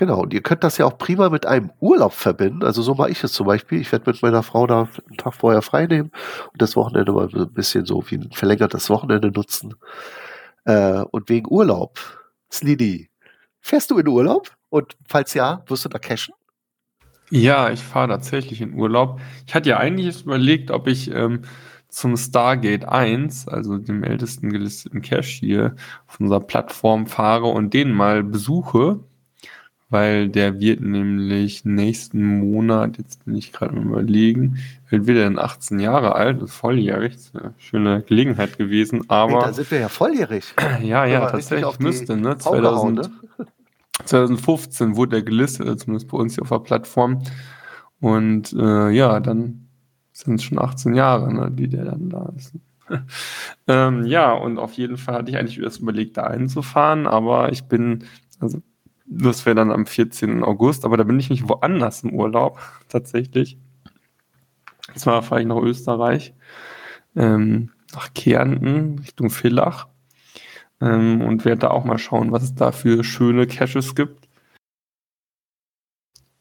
Genau, 0.04 0.20
und 0.24 0.34
ihr 0.34 0.42
könnt 0.42 0.66
das 0.66 0.78
ja 0.78 0.86
auch 0.86 0.98
prima 0.98 1.30
mit 1.30 1.46
einem 1.46 1.72
Urlaub 1.80 2.12
verbinden. 2.12 2.66
Also 2.66 2.82
so 2.82 2.94
mache 2.94 3.10
ich 3.10 3.24
es 3.24 3.32
zum 3.32 3.48
Beispiel. 3.48 3.80
Ich 3.80 3.90
werde 3.94 4.12
mit 4.12 4.22
meiner 4.22 4.44
Frau 4.44 4.68
da 4.68 4.90
einen 5.08 5.18
Tag 5.18 5.34
vorher 5.34 5.62
frei 5.62 5.86
nehmen 5.86 6.12
und 6.52 6.62
das 6.62 6.76
Wochenende 6.76 7.14
mal 7.14 7.30
ein 7.34 7.54
bisschen 7.54 7.86
so 7.86 8.04
wie 8.10 8.16
ein 8.16 8.30
verlängertes 8.34 8.90
Wochenende 8.90 9.32
nutzen. 9.32 9.76
Äh, 10.66 11.06
und 11.12 11.30
wegen 11.30 11.50
Urlaub, 11.50 12.00
Slidi, 12.52 13.12
fährst 13.62 13.92
du 13.92 13.98
in 13.98 14.10
Urlaub? 14.10 14.52
Und 14.68 14.98
falls 15.08 15.34
ja, 15.36 15.64
wirst 15.68 15.86
du 15.86 15.90
da 15.90 16.00
cashen? 16.00 16.34
Ja, 17.30 17.70
ich 17.72 17.80
fahre 17.80 18.10
tatsächlich 18.10 18.60
in 18.60 18.74
Urlaub. 18.74 19.22
Ich 19.48 19.56
hatte 19.56 19.70
ja 19.70 19.78
eigentlich 19.78 20.26
überlegt, 20.26 20.70
ob 20.70 20.88
ich 20.88 21.12
ähm, 21.12 21.44
zum 21.88 22.18
Stargate 22.18 22.84
1, 22.84 23.48
also 23.48 23.78
dem 23.78 24.04
ältesten 24.04 24.50
gelisteten 24.50 25.02
Cache 25.02 25.40
hier 25.40 25.76
auf 26.08 26.20
unserer 26.20 26.42
Plattform 26.42 27.08
fahre 27.08 27.46
und 27.46 27.74
den 27.74 27.94
mal 27.94 28.22
besuche 28.22 29.00
weil 29.94 30.28
der 30.28 30.60
wird 30.60 30.82
nämlich 30.82 31.66
nächsten 31.66 32.40
Monat, 32.40 32.98
jetzt 32.98 33.26
bin 33.26 33.36
ich 33.36 33.54
gerade 33.54 33.76
mal 33.76 33.86
überlegen, 33.86 34.58
wird 34.90 35.06
wieder 35.06 35.28
in 35.28 35.38
18 35.38 35.80
Jahre 35.80 36.16
alt, 36.16 36.42
ist 36.42 36.56
volljährig, 36.56 37.14
ist 37.14 37.36
eine 37.36 37.54
schöne 37.60 38.02
Gelegenheit 38.02 38.58
gewesen, 38.58 39.08
aber... 39.08 39.34
Hey, 39.34 39.42
da 39.42 39.54
sind 39.54 39.70
wir 39.70 39.80
ja 39.82 39.90
volljährig. 39.90 40.46
ja, 40.82 41.06
ja, 41.06 41.30
tatsächlich 41.30 41.78
müsste, 41.78 42.18
ne? 42.18 42.36
2000, 42.40 42.96
ne? 42.96 43.12
2015 44.06 44.96
wurde 44.96 45.18
er 45.18 45.22
gelistet, 45.22 45.80
zumindest 45.80 46.10
bei 46.10 46.18
uns 46.18 46.34
hier 46.34 46.42
auf 46.42 46.50
der 46.50 46.58
Plattform. 46.58 47.22
Und 48.02 48.52
äh, 48.54 48.90
ja, 48.90 49.20
dann 49.20 49.68
sind 50.12 50.40
es 50.40 50.44
schon 50.44 50.58
18 50.58 50.96
Jahre, 50.96 51.32
ne, 51.32 51.52
die 51.52 51.68
der 51.68 51.86
dann 51.86 52.10
da 52.10 52.34
ist. 52.36 52.54
ähm, 53.68 54.08
ja, 54.08 54.34
und 54.34 54.58
auf 54.58 54.74
jeden 54.74 54.98
Fall 54.98 55.18
hatte 55.18 55.30
ich 55.30 55.38
eigentlich 55.38 55.60
erst 55.60 55.82
überlegt, 55.82 56.18
da 56.18 56.24
einzufahren, 56.24 57.06
aber 57.06 57.52
ich 57.52 57.66
bin, 57.66 58.06
also 58.40 58.60
das 59.16 59.46
wäre 59.46 59.56
dann 59.56 59.72
am 59.72 59.86
14. 59.86 60.44
August, 60.44 60.86
aber 60.86 60.98
da 60.98 61.04
bin 61.04 61.20
ich 61.20 61.30
nicht 61.30 61.48
woanders 61.48 62.04
im 62.04 62.14
Urlaub, 62.14 62.60
tatsächlich. 62.90 63.58
Zwar 64.96 65.24
fahre 65.24 65.42
ich 65.42 65.48
nach 65.48 65.62
Österreich, 65.62 66.34
ähm, 67.16 67.72
nach 67.94 68.14
Kärnten, 68.14 69.00
Richtung 69.00 69.30
Villach. 69.30 69.88
Ähm, 70.82 71.22
und 71.22 71.46
werde 71.46 71.62
da 71.62 71.68
auch 71.70 71.86
mal 71.86 71.98
schauen, 71.98 72.32
was 72.32 72.44
es 72.44 72.56
da 72.56 72.72
für 72.72 73.04
schöne 73.04 73.48
Caches 73.48 73.96
gibt. 73.96 74.28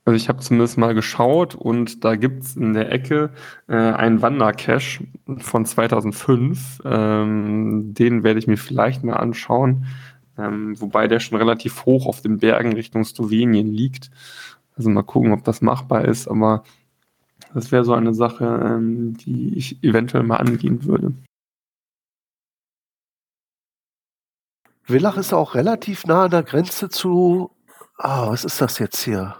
Also 0.04 0.16
ich 0.16 0.28
habe 0.28 0.40
zumindest 0.40 0.78
mal 0.78 0.94
geschaut 0.94 1.54
und 1.54 2.04
da 2.04 2.16
gibt 2.16 2.42
es 2.42 2.56
in 2.56 2.72
der 2.72 2.90
Ecke 2.90 3.30
äh, 3.68 3.76
einen 3.76 4.20
Wandercache 4.20 5.04
von 5.38 5.64
2005. 5.64 6.82
Ähm, 6.85 7.94
den 7.94 8.24
werde 8.24 8.40
ich 8.40 8.48
mir 8.48 8.56
vielleicht 8.56 9.04
mal 9.04 9.14
anschauen. 9.14 9.87
Ähm, 10.38 10.81
wobei 10.81 11.09
der 11.09 11.21
schon 11.21 11.38
relativ 11.38 11.85
hoch 11.85 12.07
auf 12.07 12.23
den 12.23 12.38
Bergen 12.38 12.73
Richtung 12.73 13.05
Slowenien 13.05 13.73
liegt. 13.73 14.11
Also 14.77 14.88
mal 14.88 15.03
gucken, 15.03 15.33
ob 15.33 15.45
das 15.45 15.61
machbar 15.61 16.07
ist, 16.07 16.29
aber 16.29 16.64
das 17.53 17.71
wäre 17.71 17.85
so 17.85 17.92
eine 17.92 18.14
Sache, 18.14 18.45
ähm, 18.45 19.16
die 19.16 19.57
ich 19.57 19.83
eventuell 19.85 20.23
mal 20.23 20.38
angehen 20.38 20.85
würde. 20.85 21.12
Villach 24.85 25.16
ist 25.16 25.33
auch 25.33 25.55
relativ 25.55 26.07
nah 26.07 26.25
an 26.25 26.31
der 26.31 26.42
Grenze 26.42 26.88
zu, 26.88 27.51
ah, 27.99 28.31
was 28.31 28.45
ist 28.45 28.61
das 28.61 28.79
jetzt 28.79 29.03
hier? 29.03 29.37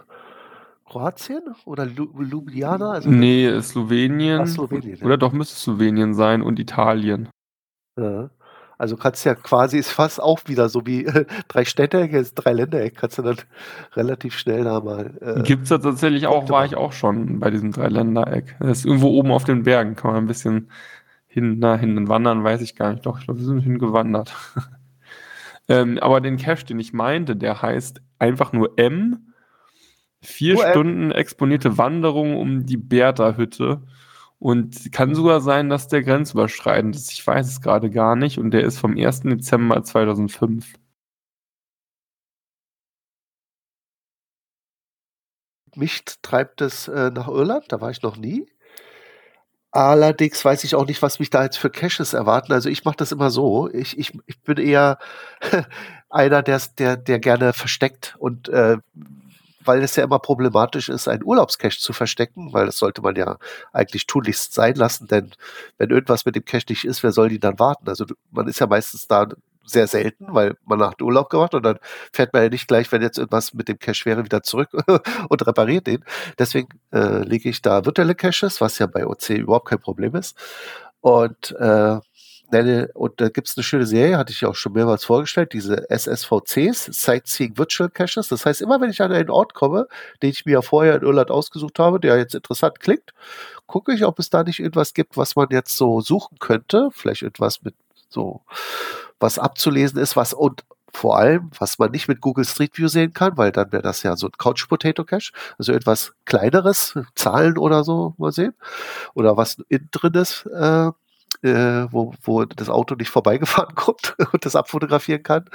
Kroatien 0.85 1.41
oder 1.65 1.85
Ljubljana? 1.85 2.91
Also 2.91 3.09
nee, 3.09 3.59
Slowenien. 3.61 4.41
Ach, 4.41 4.47
Slowenien, 4.47 4.97
ja. 4.97 5.05
Oder 5.05 5.17
doch 5.17 5.33
müsste 5.33 5.55
Slowenien 5.55 6.13
sein 6.13 6.43
und 6.43 6.59
Italien. 6.59 7.29
Ja. 7.97 8.29
Also 8.77 8.97
kannst 8.97 9.25
ja 9.25 9.35
quasi, 9.35 9.77
ist 9.77 9.91
fast 9.91 10.21
auch 10.21 10.41
wieder 10.47 10.69
so 10.69 10.85
wie 10.85 11.05
äh, 11.05 11.25
drei 11.47 11.65
Städte, 11.65 12.09
jetzt 12.11 12.35
drei 12.35 12.53
Ländereck, 12.53 12.95
kannst 12.95 13.17
du 13.17 13.21
dann 13.21 13.37
relativ 13.93 14.37
schnell 14.37 14.63
da 14.63 14.79
mal. 14.79 15.11
Äh, 15.21 15.43
Gibt 15.43 15.63
es 15.63 15.69
da 15.69 15.77
tatsächlich 15.77 16.27
auch, 16.27 16.49
war 16.49 16.65
ich 16.65 16.75
auch 16.75 16.91
schon 16.91 17.39
bei 17.39 17.49
diesem 17.51 17.71
Dreiländereck. 17.71 18.55
Das 18.59 18.79
ist 18.79 18.85
irgendwo 18.85 19.09
oben 19.09 19.31
auf 19.31 19.43
den 19.43 19.63
Bergen, 19.63 19.95
kann 19.95 20.13
man 20.13 20.23
ein 20.23 20.27
bisschen 20.27 20.69
hin, 21.27 21.57
na, 21.59 21.75
hin 21.75 22.07
wandern, 22.07 22.43
weiß 22.43 22.61
ich 22.61 22.75
gar 22.75 22.91
nicht. 22.91 23.05
Doch, 23.05 23.19
ich 23.19 23.25
glaube, 23.25 23.39
wir 23.39 23.45
sind 23.45 23.61
hingewandert. 23.61 24.35
ähm, 25.67 25.97
aber 25.99 26.21
den 26.21 26.37
Cache, 26.37 26.65
den 26.65 26.79
ich 26.79 26.93
meinte, 26.93 27.35
der 27.35 27.61
heißt 27.61 28.01
einfach 28.19 28.53
nur 28.53 28.77
M. 28.77 29.33
Vier 30.21 30.53
M? 30.53 30.71
Stunden 30.71 31.11
exponierte 31.11 31.77
Wanderung 31.77 32.37
um 32.37 32.65
die 32.65 32.77
Bertha-Hütte. 32.77 33.81
Und 34.43 34.91
kann 34.91 35.15
sogar 35.15 35.39
sein, 35.39 35.69
dass 35.69 35.87
der 35.87 36.03
grenzüberschreitend 36.03 36.97
ist. 36.97 37.13
Ich 37.13 37.25
weiß 37.25 37.47
es 37.47 37.61
gerade 37.61 37.89
gar 37.89 38.17
nicht. 38.17 38.37
Und 38.37 38.51
der 38.51 38.65
ist 38.65 38.77
vom 38.77 38.97
1. 38.97 39.21
Dezember 39.21 39.83
2005. 39.83 40.73
mich 45.75 46.03
treibt 46.21 46.61
es 46.61 46.87
äh, 46.87 47.09
nach 47.09 47.27
Irland, 47.27 47.65
da 47.69 47.81
war 47.81 47.89
ich 47.89 48.03
noch 48.03 48.15
nie. 48.15 48.47
Allerdings 49.71 50.45
weiß 50.45 50.63
ich 50.65 50.75
auch 50.75 50.85
nicht, 50.85 51.01
was 51.01 51.19
mich 51.19 51.31
da 51.31 51.43
jetzt 51.43 51.57
für 51.57 51.71
Caches 51.71 52.13
erwarten. 52.13 52.53
Also 52.53 52.69
ich 52.69 52.85
mache 52.85 52.97
das 52.97 53.11
immer 53.11 53.31
so. 53.31 53.71
Ich, 53.71 53.97
ich, 53.97 54.11
ich 54.27 54.39
bin 54.41 54.57
eher 54.57 54.99
einer, 56.09 56.43
der, 56.43 56.59
der 56.97 57.19
gerne 57.19 57.53
versteckt 57.53 58.15
und 58.19 58.49
äh, 58.49 58.77
weil 59.65 59.83
es 59.83 59.95
ja 59.95 60.03
immer 60.03 60.19
problematisch 60.19 60.89
ist, 60.89 61.07
einen 61.07 61.23
Urlaubscache 61.23 61.77
zu 61.77 61.93
verstecken, 61.93 62.53
weil 62.53 62.65
das 62.65 62.77
sollte 62.77 63.01
man 63.01 63.15
ja 63.15 63.37
eigentlich 63.71 64.07
tunlichst 64.07 64.53
sein 64.53 64.75
lassen, 64.75 65.07
denn 65.07 65.31
wenn 65.77 65.89
irgendwas 65.89 66.25
mit 66.25 66.35
dem 66.35 66.45
Cache 66.45 66.65
nicht 66.69 66.85
ist, 66.85 67.03
wer 67.03 67.11
soll 67.11 67.29
die 67.29 67.39
dann 67.39 67.59
warten? 67.59 67.87
Also 67.87 68.05
man 68.31 68.47
ist 68.47 68.59
ja 68.59 68.67
meistens 68.67 69.07
da 69.07 69.27
sehr 69.65 69.87
selten, 69.87 70.27
weil 70.29 70.57
man 70.65 70.79
nach 70.79 70.93
dem 70.93 71.07
Urlaub 71.07 71.29
gemacht 71.29 71.53
und 71.53 71.63
dann 71.63 71.79
fährt 72.11 72.33
man 72.33 72.43
ja 72.43 72.49
nicht 72.49 72.67
gleich, 72.67 72.91
wenn 72.91 73.01
jetzt 73.01 73.17
irgendwas 73.17 73.53
mit 73.53 73.67
dem 73.67 73.79
Cache 73.79 74.05
wäre, 74.05 74.25
wieder 74.25 74.43
zurück 74.43 74.69
und 75.29 75.47
repariert 75.47 75.87
den. 75.87 76.03
Deswegen 76.37 76.67
äh, 76.91 77.23
lege 77.23 77.49
ich 77.49 77.61
da 77.61 77.85
virtuelle 77.85 78.15
Caches, 78.15 78.61
was 78.61 78.79
ja 78.79 78.87
bei 78.87 79.05
OC 79.07 79.29
überhaupt 79.29 79.69
kein 79.69 79.79
Problem 79.79 80.15
ist. 80.15 80.37
Und 80.99 81.51
äh, 81.59 81.99
und 82.93 83.19
da 83.19 83.29
gibt 83.29 83.47
es 83.47 83.57
eine 83.57 83.63
schöne 83.63 83.85
Serie, 83.85 84.17
hatte 84.17 84.31
ich 84.31 84.45
auch 84.45 84.55
schon 84.55 84.73
mehrmals 84.73 85.05
vorgestellt, 85.05 85.53
diese 85.53 85.89
SSVCs, 85.89 86.85
Sightseeing 86.85 87.57
Virtual 87.57 87.89
Caches. 87.89 88.27
Das 88.27 88.45
heißt, 88.45 88.61
immer 88.61 88.79
wenn 88.79 88.89
ich 88.89 89.01
an 89.01 89.11
einen 89.11 89.29
Ort 89.29 89.53
komme, 89.53 89.87
den 90.21 90.29
ich 90.29 90.45
mir 90.45 90.53
ja 90.53 90.61
vorher 90.61 90.95
in 90.95 91.01
Irland 91.01 91.31
ausgesucht 91.31 91.79
habe, 91.79 91.99
der 91.99 92.17
jetzt 92.17 92.35
interessant 92.35 92.79
klingt, 92.79 93.13
gucke 93.65 93.93
ich, 93.93 94.05
ob 94.05 94.19
es 94.19 94.29
da 94.29 94.43
nicht 94.43 94.59
irgendwas 94.59 94.93
gibt, 94.93 95.17
was 95.17 95.35
man 95.35 95.47
jetzt 95.51 95.75
so 95.75 96.01
suchen 96.01 96.37
könnte. 96.39 96.89
Vielleicht 96.93 97.23
etwas 97.23 97.63
mit 97.63 97.75
so, 98.09 98.41
was 99.19 99.39
abzulesen 99.39 99.99
ist, 99.99 100.15
was 100.15 100.33
und 100.33 100.63
vor 100.95 101.17
allem, 101.17 101.49
was 101.57 101.79
man 101.79 101.91
nicht 101.91 102.07
mit 102.07 102.21
Google 102.21 102.45
Street 102.45 102.77
View 102.77 102.87
sehen 102.87 103.13
kann, 103.13 103.35
weil 103.35 103.51
dann 103.51 103.71
wäre 103.71 103.81
das 103.81 104.03
ja 104.03 104.15
so 104.15 104.27
ein 104.27 104.33
Couch 104.37 104.67
Potato 104.69 105.03
Cache, 105.03 105.31
also 105.57 105.73
etwas 105.73 106.13
kleineres, 106.25 106.97
Zahlen 107.15 107.57
oder 107.57 107.83
so 107.83 108.13
mal 108.17 108.31
sehen, 108.31 108.53
oder 109.15 109.35
was 109.35 109.57
innen 109.69 109.89
drin 109.91 110.13
ist, 110.13 110.45
äh, 110.45 110.91
äh, 111.41 111.91
wo, 111.91 112.13
wo 112.23 112.45
das 112.45 112.69
Auto 112.69 112.95
nicht 112.95 113.09
vorbeigefahren 113.09 113.75
kommt 113.75 114.15
und 114.31 114.45
das 114.45 114.55
abfotografieren 114.55 115.23
kann. 115.23 115.49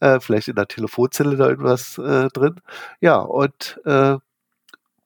Äh, 0.00 0.20
vielleicht 0.20 0.48
in 0.48 0.56
der 0.56 0.68
Telefonzelle 0.68 1.36
da 1.36 1.48
irgendwas 1.48 1.98
äh, 1.98 2.28
drin. 2.28 2.60
Ja, 3.00 3.18
und, 3.18 3.80
äh, 3.84 4.16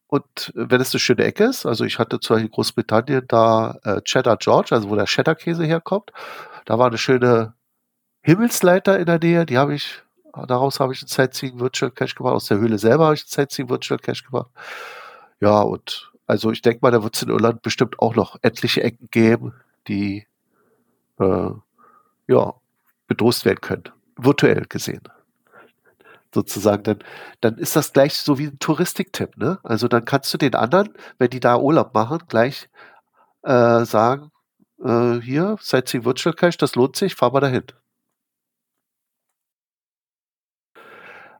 und 0.08 0.52
wenn 0.54 0.80
es 0.80 0.94
eine 0.94 1.00
schöne 1.00 1.24
Ecke 1.24 1.44
ist, 1.44 1.66
also 1.66 1.84
ich 1.84 1.98
hatte 1.98 2.20
zum 2.20 2.34
Beispiel 2.34 2.46
in 2.46 2.52
Großbritannien 2.52 3.24
da 3.28 3.78
äh, 3.84 4.00
Cheddar 4.02 4.38
George, 4.38 4.70
also 4.72 4.88
wo 4.88 4.96
der 4.96 5.04
Cheddar-Käse 5.04 5.64
herkommt, 5.64 6.12
da 6.64 6.78
war 6.78 6.87
eine 6.87 6.98
schöne 6.98 7.54
Himmelsleiter 8.22 8.98
in 8.98 9.06
der 9.06 9.18
Nähe, 9.18 9.46
die 9.46 9.58
habe 9.58 9.74
ich, 9.74 10.02
daraus 10.46 10.80
habe 10.80 10.92
ich 10.92 11.02
einen 11.02 11.08
Sightseeing 11.08 11.61
Virtual 11.61 11.90
Cache 11.90 12.14
gemacht, 12.14 12.34
aus 12.34 12.46
der 12.46 12.58
Höhle 12.58 12.78
selber 12.78 13.06
habe 13.06 13.14
ich 13.14 13.22
einen 13.22 13.30
Sightseeing 13.30 13.68
Virtual 13.68 13.98
Cache 13.98 14.24
gemacht. 14.24 14.50
Ja, 15.40 15.61
und 15.61 16.11
also 16.26 16.50
ich 16.50 16.62
denke 16.62 16.80
mal, 16.82 16.90
da 16.90 17.02
wird 17.02 17.16
es 17.16 17.22
in 17.22 17.30
Irland 17.30 17.62
bestimmt 17.62 17.98
auch 18.00 18.14
noch 18.14 18.37
etliche 18.42 18.82
Ecken 18.82 19.08
geben, 19.11 19.54
die 19.88 20.27
äh, 21.18 21.51
ja, 22.29 22.55
bedroht 23.07 23.44
werden 23.44 23.61
können, 23.61 23.85
virtuell 24.16 24.66
gesehen. 24.68 25.03
Sozusagen, 26.35 26.83
dann, 26.83 26.98
dann 27.40 27.57
ist 27.57 27.74
das 27.74 27.92
gleich 27.92 28.14
so 28.14 28.38
wie 28.38 28.48
ein 28.48 28.59
Touristiktipp, 28.59 29.38
ne? 29.38 29.59
Also 29.62 29.88
dann 29.88 30.05
kannst 30.05 30.33
du 30.35 30.38
den 30.38 30.55
anderen, 30.55 30.92
wenn 31.18 31.31
die 31.31 31.40
da 31.40 31.57
Urlaub 31.57 31.94
machen, 31.94 32.22
gleich 32.29 32.68
äh, 33.42 33.85
sagen, 33.85 34.31
äh, 34.85 35.20
hier, 35.20 35.57
Sightseeing 35.61 36.05
Virtual 36.05 36.35
Cache, 36.35 36.59
das 36.59 36.74
lohnt 36.74 36.96
sich, 36.96 37.14
fahr 37.14 37.33
mal 37.33 37.40
dahin. 37.40 37.64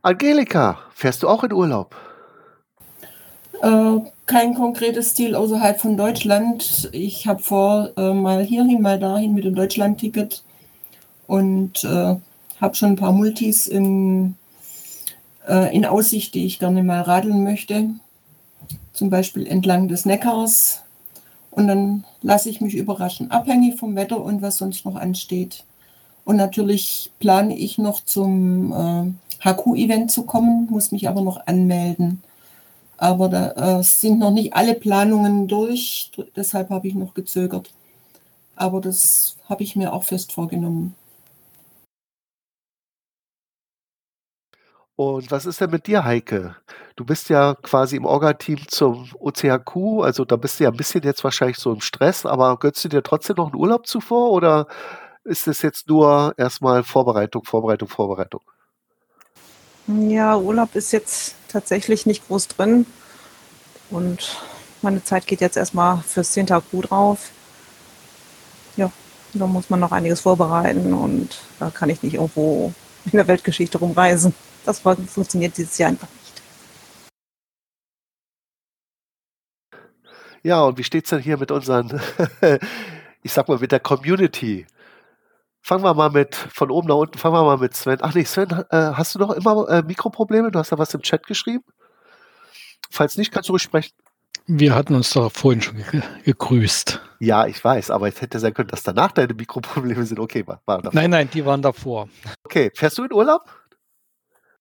Angelika, 0.01 0.79
fährst 0.95 1.23
du 1.23 1.29
auch 1.29 1.45
in 1.45 1.53
Urlaub? 1.53 1.95
Äh, 3.63 4.01
kein 4.27 4.55
konkretes 4.55 5.15
Ziel 5.15 5.35
außerhalb 5.35 5.81
von 5.81 5.97
Deutschland. 5.97 6.89
Ich 6.93 7.27
habe 7.27 7.43
vor, 7.43 7.91
äh, 7.97 8.13
mal 8.13 8.45
hierhin, 8.45 8.83
mal 8.83 8.99
dahin 8.99 9.35
mit 9.35 9.45
dem 9.45 9.55
Deutschland-Ticket 9.55 10.43
und 11.27 11.83
äh, 11.85 12.17
habe 12.61 12.75
schon 12.75 12.91
ein 12.91 12.97
paar 12.97 13.13
Multis 13.13 13.67
in, 13.67 14.37
äh, 15.49 15.75
in 15.75 15.85
Aussicht, 15.85 16.35
die 16.35 16.47
ich 16.47 16.59
gerne 16.59 16.83
mal 16.83 17.01
radeln 17.01 17.43
möchte. 17.43 17.91
Zum 18.93 19.11
Beispiel 19.11 19.47
entlang 19.47 19.89
des 19.89 20.05
Neckars. 20.05 20.83
Und 21.51 21.67
dann 21.67 22.05
lasse 22.23 22.51
ich 22.51 22.61
mich 22.61 22.75
überraschen, 22.75 23.31
abhängig 23.31 23.77
vom 23.77 23.97
Wetter 23.97 24.23
und 24.23 24.43
was 24.43 24.59
sonst 24.59 24.85
noch 24.85 24.95
ansteht. 24.95 25.65
Und 26.25 26.37
natürlich 26.37 27.11
plane 27.19 27.57
ich 27.57 27.79
noch 27.79 28.05
zum 28.05 28.73
äh, 28.73 29.45
HQ-Event 29.45 30.11
zu 30.11 30.25
kommen, 30.25 30.69
muss 30.71 30.93
mich 30.93 31.09
aber 31.09 31.23
noch 31.23 31.47
anmelden. 31.47 32.23
Aber 32.99 33.29
da 33.29 33.79
äh, 33.79 33.83
sind 33.83 34.19
noch 34.19 34.33
nicht 34.33 34.55
alle 34.55 34.75
Planungen 34.75 35.47
durch, 35.47 36.11
deshalb 36.37 36.69
habe 36.71 36.89
ich 36.89 36.95
noch 36.95 37.15
gezögert. 37.15 37.71
Aber 38.57 38.81
das 38.81 39.37
habe 39.49 39.63
ich 39.63 39.77
mir 39.77 39.93
auch 39.93 40.03
fest 40.03 40.33
vorgenommen. 40.33 40.95
Und 44.97 45.31
was 45.31 45.47
ist 45.47 45.61
denn 45.61 45.71
mit 45.71 45.87
dir, 45.87 46.03
Heike? 46.03 46.57
Du 46.97 47.05
bist 47.05 47.29
ja 47.29 47.55
quasi 47.55 47.95
im 47.95 48.05
Orga-Team 48.05 48.67
zum 48.67 49.09
OCHQ, 49.21 50.03
also 50.03 50.25
da 50.25 50.35
bist 50.35 50.59
du 50.59 50.65
ja 50.65 50.71
ein 50.71 50.77
bisschen 50.77 51.05
jetzt 51.05 51.23
wahrscheinlich 51.23 51.59
so 51.59 51.73
im 51.73 51.81
Stress, 51.81 52.27
aber 52.27 52.59
gönnst 52.59 52.85
du 52.85 52.89
dir 52.89 53.05
trotzdem 53.05 53.37
noch 53.37 53.53
einen 53.53 53.61
Urlaub 53.61 53.87
zuvor 53.87 54.33
oder 54.33 54.67
ist 55.23 55.47
es 55.47 55.63
jetzt 55.63 55.89
nur 55.89 56.35
erstmal 56.37 56.83
Vorbereitung, 56.83 57.45
Vorbereitung, 57.45 57.87
Vorbereitung? 57.87 58.41
Ja, 59.87 60.37
Urlaub 60.37 60.75
ist 60.75 60.91
jetzt 60.91 61.38
tatsächlich 61.49 62.07
nicht 62.07 62.27
groß 62.27 62.49
drin. 62.49 62.87
Und 63.91 64.37
meine 64.83 65.03
Zeit 65.03 65.27
geht 65.27 65.41
jetzt 65.41 65.57
erstmal 65.57 66.03
fürs 66.03 66.33
10 66.33 66.47
Tag 66.47 66.71
gut 66.71 66.91
drauf. 66.91 67.31
Ja, 68.77 68.93
da 69.35 69.47
muss 69.47 69.71
man 69.71 69.81
noch 69.81 69.93
einiges 69.93 70.21
vorbereiten 70.21 70.93
und 70.93 71.41
da 71.59 71.71
kann 71.71 71.91
ich 71.91 72.03
nicht 72.03 72.15
irgendwo 72.15 72.73
in 73.07 73.13
der 73.13 73.27
Weltgeschichte 73.27 73.79
rumreisen. 73.79 74.35
Das 74.65 74.81
fun- 74.81 75.09
funktioniert 75.09 75.57
dieses 75.57 75.79
Jahr 75.79 75.91
einfach 75.91 76.09
nicht. 76.09 76.43
Ja, 80.43 80.63
und 80.65 80.79
wie 80.79 80.85
steht's 80.85 81.11
denn 81.11 81.21
hier 81.21 81.37
mit 81.37 81.51
unseren, 81.51 82.01
ich 83.23 83.33
sag 83.33 83.49
mal, 83.49 83.59
mit 83.59 83.73
der 83.73 83.81
Community? 83.81 84.67
Fangen 85.69 85.85
wir 85.85 85.93
mal 85.93 86.09
mit, 86.09 86.35
von 86.35 86.71
oben 86.71 86.89
nach 86.89 86.95
unten, 86.95 87.19
fangen 87.19 87.35
wir 87.35 87.45
mal 87.45 87.59
mit 87.59 87.77
Sven. 87.77 87.99
Ach 88.01 88.15
nee, 88.15 88.25
Sven, 88.25 88.49
äh, 88.71 88.93
hast 88.95 89.15
du 89.15 89.19
noch 89.19 89.33
immer 89.33 89.69
äh, 89.69 89.83
Mikroprobleme? 89.83 90.51
Du 90.51 90.59
hast 90.59 90.73
da 90.73 90.79
was 90.79 90.95
im 90.95 91.03
Chat 91.03 91.27
geschrieben? 91.27 91.63
Falls 92.91 93.19
nicht, 93.19 93.31
kannst 93.31 93.51
du 93.51 93.53
ruhig 93.53 93.65
sprechen. 93.65 93.93
Wir 94.47 94.75
hatten 94.75 94.95
uns 94.95 95.11
doch 95.11 95.31
vorhin 95.31 95.61
schon 95.61 95.77
ge 95.77 96.01
gegrüßt. 96.25 97.03
Ja, 97.21 97.47
ich 97.47 97.63
weiß, 97.63 97.91
aber 97.91 98.09
es 98.09 98.19
hätte 98.23 98.39
sein 98.39 98.55
können, 98.55 98.71
dass 98.71 98.83
danach 98.83 99.13
deine 99.13 99.35
Mikroprobleme 99.35 100.07
sind. 100.07 100.19
Okay, 100.19 100.47
war, 100.47 100.63
war 100.65 100.81
davor. 100.81 100.99
Nein, 100.99 101.11
nein, 101.11 101.29
die 101.31 101.45
waren 101.45 101.61
davor. 101.61 102.09
Okay, 102.45 102.71
fährst 102.75 102.97
du 102.97 103.05
in 103.05 103.13
Urlaub? 103.13 103.43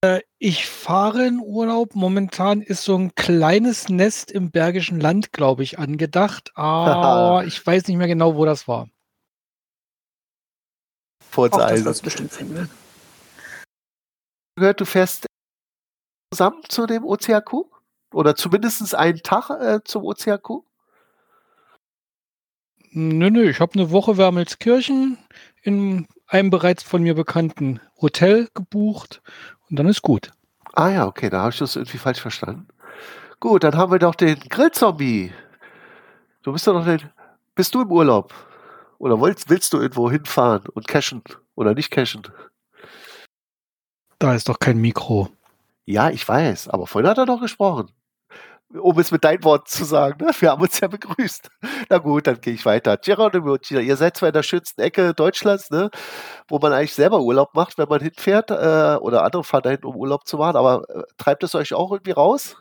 Äh, 0.02 0.20
Ich 0.40 0.66
fahre 0.66 1.26
in 1.26 1.40
Urlaub. 1.40 1.96
Momentan 1.96 2.62
ist 2.62 2.84
so 2.84 2.98
ein 2.98 3.16
kleines 3.16 3.88
Nest 3.88 4.30
im 4.30 4.52
Bergischen 4.52 5.00
Land, 5.00 5.32
glaube 5.32 5.64
ich, 5.64 5.80
angedacht. 5.80 6.52
Aber 6.56 7.46
ich 7.48 7.66
weiß 7.66 7.88
nicht 7.88 7.96
mehr 7.96 8.08
genau, 8.08 8.36
wo 8.36 8.44
das 8.44 8.68
war. 8.68 8.90
Auch 11.38 11.84
das 11.84 12.02
bestimmt 12.02 12.32
finden. 12.32 12.70
gehört, 14.56 14.82
du 14.82 14.86
fährst 14.86 15.28
zusammen 16.34 16.62
zu 16.68 16.86
dem 16.86 17.04
OCHQ? 17.06 17.66
Oder 18.14 18.36
zumindest 18.36 18.96
einen 18.96 19.22
Tag 19.22 19.50
äh, 19.50 19.80
zum 19.84 20.04
OCHQ? 20.04 20.64
Nö, 22.92 23.30
nö, 23.30 23.50
ich 23.50 23.60
habe 23.60 23.74
eine 23.74 23.92
Woche 23.92 24.18
Wermelskirchen 24.18 25.18
in 25.62 26.08
einem 26.28 26.50
bereits 26.50 26.84
von 26.84 27.04
mir 27.04 27.16
bekannten 27.16 27.80
Hotel 28.02 28.50
gebucht 28.54 29.22
und 29.70 29.78
dann 29.78 29.88
ist 29.88 30.02
gut. 30.02 30.32
Ah 30.74 30.90
ja, 30.90 31.06
okay, 31.06 31.30
da 31.30 31.42
habe 31.42 31.52
ich 31.52 31.60
das 31.60 31.76
irgendwie 31.76 31.98
falsch 31.98 32.22
verstanden. 32.22 32.68
Gut, 33.40 33.64
dann 33.64 33.76
haben 33.76 33.92
wir 33.92 34.00
doch 34.00 34.16
den 34.16 34.40
Grillzombie. 34.40 35.34
Du 36.44 36.54
bist 36.54 36.66
doch 36.66 36.74
noch 36.74 36.86
den. 36.86 37.02
Bist 37.56 37.76
du 37.76 37.82
im 37.82 37.92
Urlaub? 37.92 38.34
Oder 39.00 39.22
willst, 39.22 39.50
willst 39.50 39.74
du 39.74 39.80
irgendwo 39.80 40.10
hinfahren 40.10 40.64
und 40.74 40.88
cashen 40.88 41.24
oder 41.56 41.74
nicht 41.74 41.92
cashen? 41.92 42.24
Da 44.20 44.34
ist 44.34 44.50
doch 44.50 44.60
kein 44.60 44.78
Mikro. 44.78 45.30
Ja, 45.86 46.10
ich 46.10 46.28
weiß, 46.28 46.70
aber 46.70 46.88
vorhin 46.88 47.10
hat 47.10 47.18
er 47.18 47.26
doch 47.26 47.40
gesprochen. 47.40 47.92
Um 48.74 49.00
es 49.00 49.12
mit 49.12 49.24
deinen 49.24 49.44
Worten 49.46 49.68
zu 49.68 49.86
sagen, 49.86 50.26
ne? 50.26 50.32
wir 50.40 50.52
haben 50.52 50.62
uns 50.62 50.80
ja 50.82 50.90
begrüßt. 50.90 51.50
Na 51.90 52.00
gut, 52.00 52.28
dann 52.28 52.42
gehe 52.42 52.54
ich 52.54 52.66
weiter. 52.66 52.98
Geronimo, 52.98 53.58
ihr 53.70 53.96
seid 53.96 54.18
zwar 54.18 54.30
in 54.30 54.34
der 54.34 54.44
schönsten 54.44 54.82
Ecke 54.82 55.14
Deutschlands, 55.14 55.70
ne? 55.70 55.90
wo 56.50 56.60
man 56.60 56.74
eigentlich 56.74 56.94
selber 56.94 57.22
Urlaub 57.22 57.54
macht, 57.54 57.78
wenn 57.78 57.88
man 57.88 58.02
hinfährt, 58.02 58.52
äh, 58.52 58.98
oder 59.00 59.24
andere 59.24 59.46
fahren 59.46 59.64
dahin, 59.64 59.86
um 59.86 59.96
Urlaub 59.96 60.28
zu 60.28 60.38
machen, 60.38 60.58
aber 60.58 60.84
äh, 60.90 61.04
treibt 61.18 61.44
es 61.44 61.56
euch 61.56 61.74
auch 61.74 61.92
irgendwie 61.92 62.12
raus? 62.12 62.58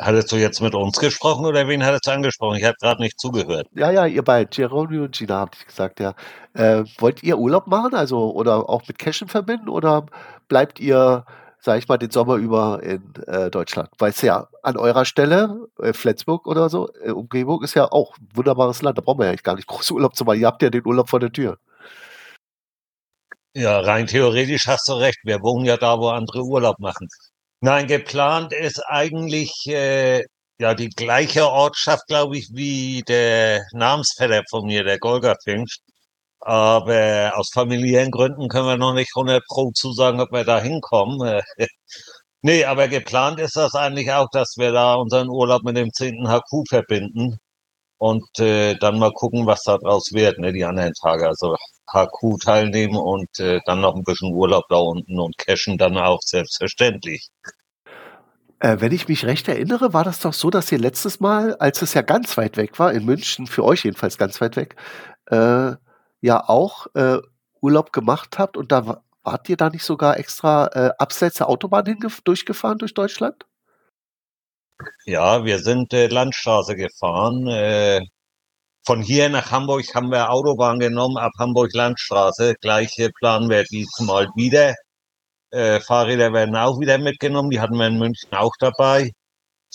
Hattest 0.00 0.32
du 0.32 0.36
jetzt 0.36 0.60
mit 0.60 0.74
uns 0.74 0.98
gesprochen 0.98 1.46
oder 1.46 1.68
wen 1.68 1.84
hattest 1.84 2.06
du 2.06 2.10
angesprochen? 2.12 2.56
Ich 2.56 2.64
habe 2.64 2.76
gerade 2.80 3.00
nicht 3.00 3.20
zugehört. 3.20 3.68
Ja, 3.72 3.90
ja, 3.90 4.06
ihr 4.06 4.22
beiden, 4.22 4.50
Geronimo 4.50 5.04
und 5.04 5.16
Gina, 5.16 5.40
habt 5.40 5.58
ihr 5.60 5.66
gesagt, 5.66 6.00
ja. 6.00 6.14
Äh, 6.54 6.84
wollt 6.98 7.22
ihr 7.22 7.38
Urlaub 7.38 7.66
machen, 7.66 7.94
also 7.94 8.32
oder 8.32 8.68
auch 8.68 8.86
mit 8.88 8.98
Cashen 8.98 9.28
verbinden 9.28 9.68
oder 9.68 10.06
bleibt 10.48 10.80
ihr, 10.80 11.24
sag 11.60 11.78
ich 11.78 11.88
mal, 11.88 11.98
den 11.98 12.10
Sommer 12.10 12.36
über 12.36 12.82
in 12.82 13.14
äh, 13.26 13.50
Deutschland? 13.50 13.90
Weil 13.98 14.10
es 14.10 14.22
ja 14.22 14.48
an 14.62 14.76
eurer 14.76 15.04
Stelle, 15.04 15.68
äh, 15.78 15.92
Flensburg 15.92 16.46
oder 16.46 16.68
so, 16.68 16.88
äh, 17.04 17.10
Umgebung 17.10 17.62
ist 17.62 17.74
ja 17.74 17.90
auch 17.92 18.18
ein 18.18 18.28
wunderbares 18.34 18.82
Land. 18.82 18.98
Da 18.98 19.02
brauchen 19.02 19.20
wir 19.20 19.26
ja 19.26 19.30
eigentlich 19.30 19.44
gar 19.44 19.56
nicht 19.56 19.68
groß 19.68 19.90
Urlaub 19.92 20.16
zu 20.16 20.24
machen. 20.24 20.40
Ihr 20.40 20.46
habt 20.46 20.62
ja 20.62 20.70
den 20.70 20.84
Urlaub 20.86 21.10
vor 21.10 21.20
der 21.20 21.32
Tür. 21.32 21.58
Ja, 23.54 23.80
rein 23.80 24.06
theoretisch 24.06 24.66
hast 24.66 24.88
du 24.88 24.94
recht. 24.94 25.18
Wir 25.24 25.40
wohnen 25.42 25.64
ja 25.66 25.76
da, 25.76 25.98
wo 25.98 26.08
andere 26.08 26.42
Urlaub 26.42 26.78
machen. 26.78 27.08
Nein, 27.64 27.86
geplant 27.86 28.52
ist 28.52 28.80
eigentlich 28.88 29.52
äh, 29.68 30.24
ja 30.58 30.74
die 30.74 30.88
gleiche 30.88 31.46
Ortschaft, 31.48 32.06
glaube 32.08 32.36
ich, 32.36 32.48
wie 32.52 33.02
der 33.06 33.64
Namensvetter 33.72 34.42
von 34.50 34.66
mir, 34.66 34.82
der 34.82 34.98
Golga 34.98 35.36
Pfingst. 35.44 35.80
Aber 36.40 37.32
aus 37.36 37.50
familiären 37.52 38.10
Gründen 38.10 38.48
können 38.48 38.66
wir 38.66 38.76
noch 38.78 38.94
nicht 38.94 39.12
100 39.16 39.44
Pro 39.48 39.70
zusagen, 39.72 40.20
ob 40.20 40.32
wir 40.32 40.44
da 40.44 40.60
hinkommen. 40.60 41.42
nee, 42.42 42.64
aber 42.64 42.88
geplant 42.88 43.40
ist 43.40 43.56
das 43.56 43.74
eigentlich 43.74 44.12
auch, 44.12 44.28
dass 44.32 44.56
wir 44.58 44.72
da 44.72 44.94
unseren 44.96 45.28
Urlaub 45.30 45.62
mit 45.64 45.76
dem 45.76 45.92
10. 45.92 46.28
HQ 46.28 46.68
verbinden 46.68 47.38
und 47.98 48.40
äh, 48.40 48.76
dann 48.76 48.98
mal 48.98 49.12
gucken, 49.14 49.46
was 49.46 49.62
daraus 49.64 50.12
wird, 50.12 50.38
ne, 50.38 50.52
die 50.52 50.64
anderen 50.64 50.94
Tage. 50.94 51.28
Also 51.28 51.56
HQ 51.86 52.40
teilnehmen 52.42 52.96
und 52.96 53.38
äh, 53.38 53.60
dann 53.66 53.80
noch 53.80 53.94
ein 53.94 54.04
bisschen 54.04 54.32
Urlaub 54.32 54.64
da 54.68 54.76
unten 54.76 55.18
und 55.18 55.38
cashen 55.38 55.78
dann 55.78 55.96
auch 55.96 56.20
selbstverständlich. 56.22 57.30
Äh, 58.60 58.80
wenn 58.80 58.92
ich 58.92 59.08
mich 59.08 59.24
recht 59.24 59.48
erinnere, 59.48 59.92
war 59.92 60.04
das 60.04 60.20
doch 60.20 60.32
so, 60.32 60.48
dass 60.50 60.70
ihr 60.70 60.78
letztes 60.78 61.20
Mal, 61.20 61.56
als 61.56 61.82
es 61.82 61.94
ja 61.94 62.02
ganz 62.02 62.36
weit 62.36 62.56
weg 62.56 62.78
war, 62.78 62.92
in 62.92 63.04
München, 63.04 63.46
für 63.46 63.64
euch 63.64 63.84
jedenfalls 63.84 64.18
ganz 64.18 64.40
weit 64.40 64.56
weg, 64.56 64.76
äh, 65.30 65.72
ja 66.20 66.48
auch 66.48 66.86
äh, 66.94 67.18
Urlaub 67.60 67.92
gemacht 67.92 68.38
habt 68.38 68.56
und 68.56 68.70
da 68.72 69.02
wart 69.24 69.48
ihr 69.48 69.56
da 69.56 69.70
nicht 69.70 69.84
sogar 69.84 70.18
extra 70.18 70.66
äh, 70.74 70.90
abseits 70.98 71.38
der 71.38 71.48
Autobahn 71.48 71.84
durchgefahren 72.24 72.78
durch 72.78 72.94
Deutschland? 72.94 73.46
Ja, 75.04 75.44
wir 75.44 75.58
sind 75.58 75.92
äh, 75.92 76.08
Landstraße 76.08 76.76
gefahren. 76.76 77.46
Äh, 77.46 78.00
von 78.84 79.00
hier 79.02 79.28
nach 79.28 79.50
Hamburg 79.50 79.84
haben 79.94 80.10
wir 80.10 80.30
Autobahn 80.30 80.78
genommen, 80.80 81.16
ab 81.16 81.32
Hamburg 81.38 81.72
Landstraße. 81.72 82.54
Gleiche 82.60 83.10
planen 83.18 83.48
wir 83.48 83.64
diesmal 83.64 84.28
wieder. 84.34 84.74
Äh, 85.50 85.80
Fahrräder 85.80 86.32
werden 86.32 86.56
auch 86.56 86.80
wieder 86.80 86.98
mitgenommen, 86.98 87.50
die 87.50 87.60
hatten 87.60 87.76
wir 87.76 87.86
in 87.86 87.98
München 87.98 88.32
auch 88.32 88.54
dabei. 88.58 89.12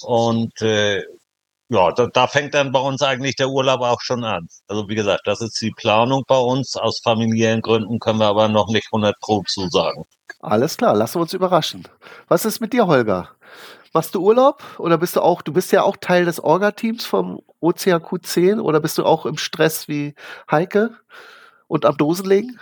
Und 0.02 0.62
äh, 0.62 1.04
ja, 1.70 1.92
da, 1.92 2.08
da 2.08 2.28
fängt 2.28 2.54
dann 2.54 2.72
bei 2.72 2.80
uns 2.80 3.02
eigentlich 3.02 3.36
der 3.36 3.50
Urlaub 3.50 3.82
auch 3.82 4.02
schon 4.02 4.24
an. 4.24 4.48
Also 4.68 4.88
wie 4.90 4.96
gesagt, 4.96 5.22
das 5.26 5.42
ist 5.42 5.60
die 5.62 5.72
Planung 5.72 6.24
bei 6.28 6.38
uns. 6.38 6.76
Aus 6.76 7.00
familiären 7.04 7.62
Gründen 7.62 8.00
können 8.00 8.20
wir 8.20 8.28
aber 8.28 8.48
noch 8.48 8.70
nicht 8.70 8.88
100 8.92 9.20
Pro 9.20 9.44
zusagen. 9.48 10.06
Alles 10.40 10.78
klar, 10.78 10.96
lassen 10.96 11.16
wir 11.16 11.22
uns 11.22 11.34
überraschen. 11.34 11.88
Was 12.28 12.46
ist 12.46 12.60
mit 12.62 12.74
dir, 12.74 12.88
Holger? 12.88 13.30
Machst 13.98 14.14
du 14.14 14.22
Urlaub 14.22 14.62
oder 14.78 15.00
bist 15.00 15.16
du 15.16 15.22
auch, 15.22 15.42
du 15.42 15.52
bist 15.52 15.72
ja 15.72 15.82
auch 15.82 15.98
Teil 16.00 16.26
des 16.26 16.40
Orga-Teams 16.40 17.04
vom 17.04 17.42
OCAQ 17.62 18.20
10 18.22 18.60
oder 18.60 18.80
bist 18.80 19.00
du 19.00 19.04
auch 19.04 19.26
im 19.26 19.40
Stress 19.40 19.88
wie 19.88 20.14
Heike 20.52 20.92
und 21.66 21.84
am 21.84 21.98
Dosen 21.98 22.28
legen? 22.28 22.60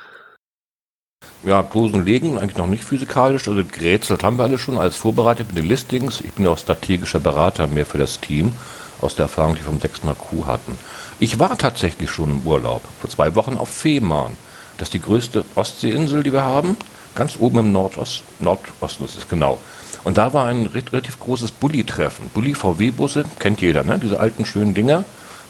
Ja, 1.44 1.62
Dosen 1.62 2.06
legen, 2.06 2.40
eigentlich 2.40 2.56
noch 2.56 2.68
nicht 2.68 2.86
physikalisch. 2.86 3.50
Also 3.50 3.66
gerätselt 3.66 4.24
haben 4.24 4.38
wir 4.38 4.44
alle 4.44 4.58
schon 4.58 4.78
als 4.78 4.96
vorbereitet 4.96 5.48
mit 5.48 5.58
den 5.58 5.66
Listings. 5.66 6.22
Ich 6.22 6.32
bin 6.32 6.46
ja 6.46 6.52
auch 6.52 6.58
strategischer 6.58 7.20
Berater 7.20 7.68
mehr 7.68 7.86
für 7.86 7.98
das 7.98 8.22
Team, 8.22 8.54
aus 9.02 9.16
der 9.16 9.24
Erfahrung, 9.24 9.56
die 9.56 9.60
wir 9.60 9.66
vom 9.66 9.82
6. 9.82 10.04
Q 10.18 10.46
hatten. 10.46 10.80
Ich 11.20 11.38
war 11.38 11.58
tatsächlich 11.58 12.12
schon 12.12 12.32
im 12.32 12.48
Urlaub, 12.48 12.82
vor 13.02 13.10
zwei 13.10 13.36
Wochen 13.36 13.58
auf 13.58 13.68
Fehmarn. 13.68 14.38
Das 14.78 14.88
ist 14.88 14.94
die 14.94 15.02
größte 15.02 15.44
Ostseeinsel, 15.56 16.24
die 16.24 16.32
wir 16.32 16.46
haben. 16.46 16.78
Ganz 17.14 17.36
oben 17.38 17.60
im 17.60 17.72
Nordost, 17.74 18.24
Nordosten 18.40 19.04
ist 19.04 19.18
es 19.18 19.28
genau. 19.28 19.60
Und 20.06 20.20
da 20.20 20.34
war 20.34 20.46
ein 20.46 20.68
relativ 20.68 21.20
großes 21.20 21.52
Bulli-Treffen. 21.52 22.30
Bulli-VW-Busse, 22.34 23.26
kennt 23.40 23.60
jeder, 23.60 23.84
ne? 23.84 24.00
diese 24.02 24.20
alten 24.20 24.46
schönen 24.46 24.76
Dinger, 24.76 25.04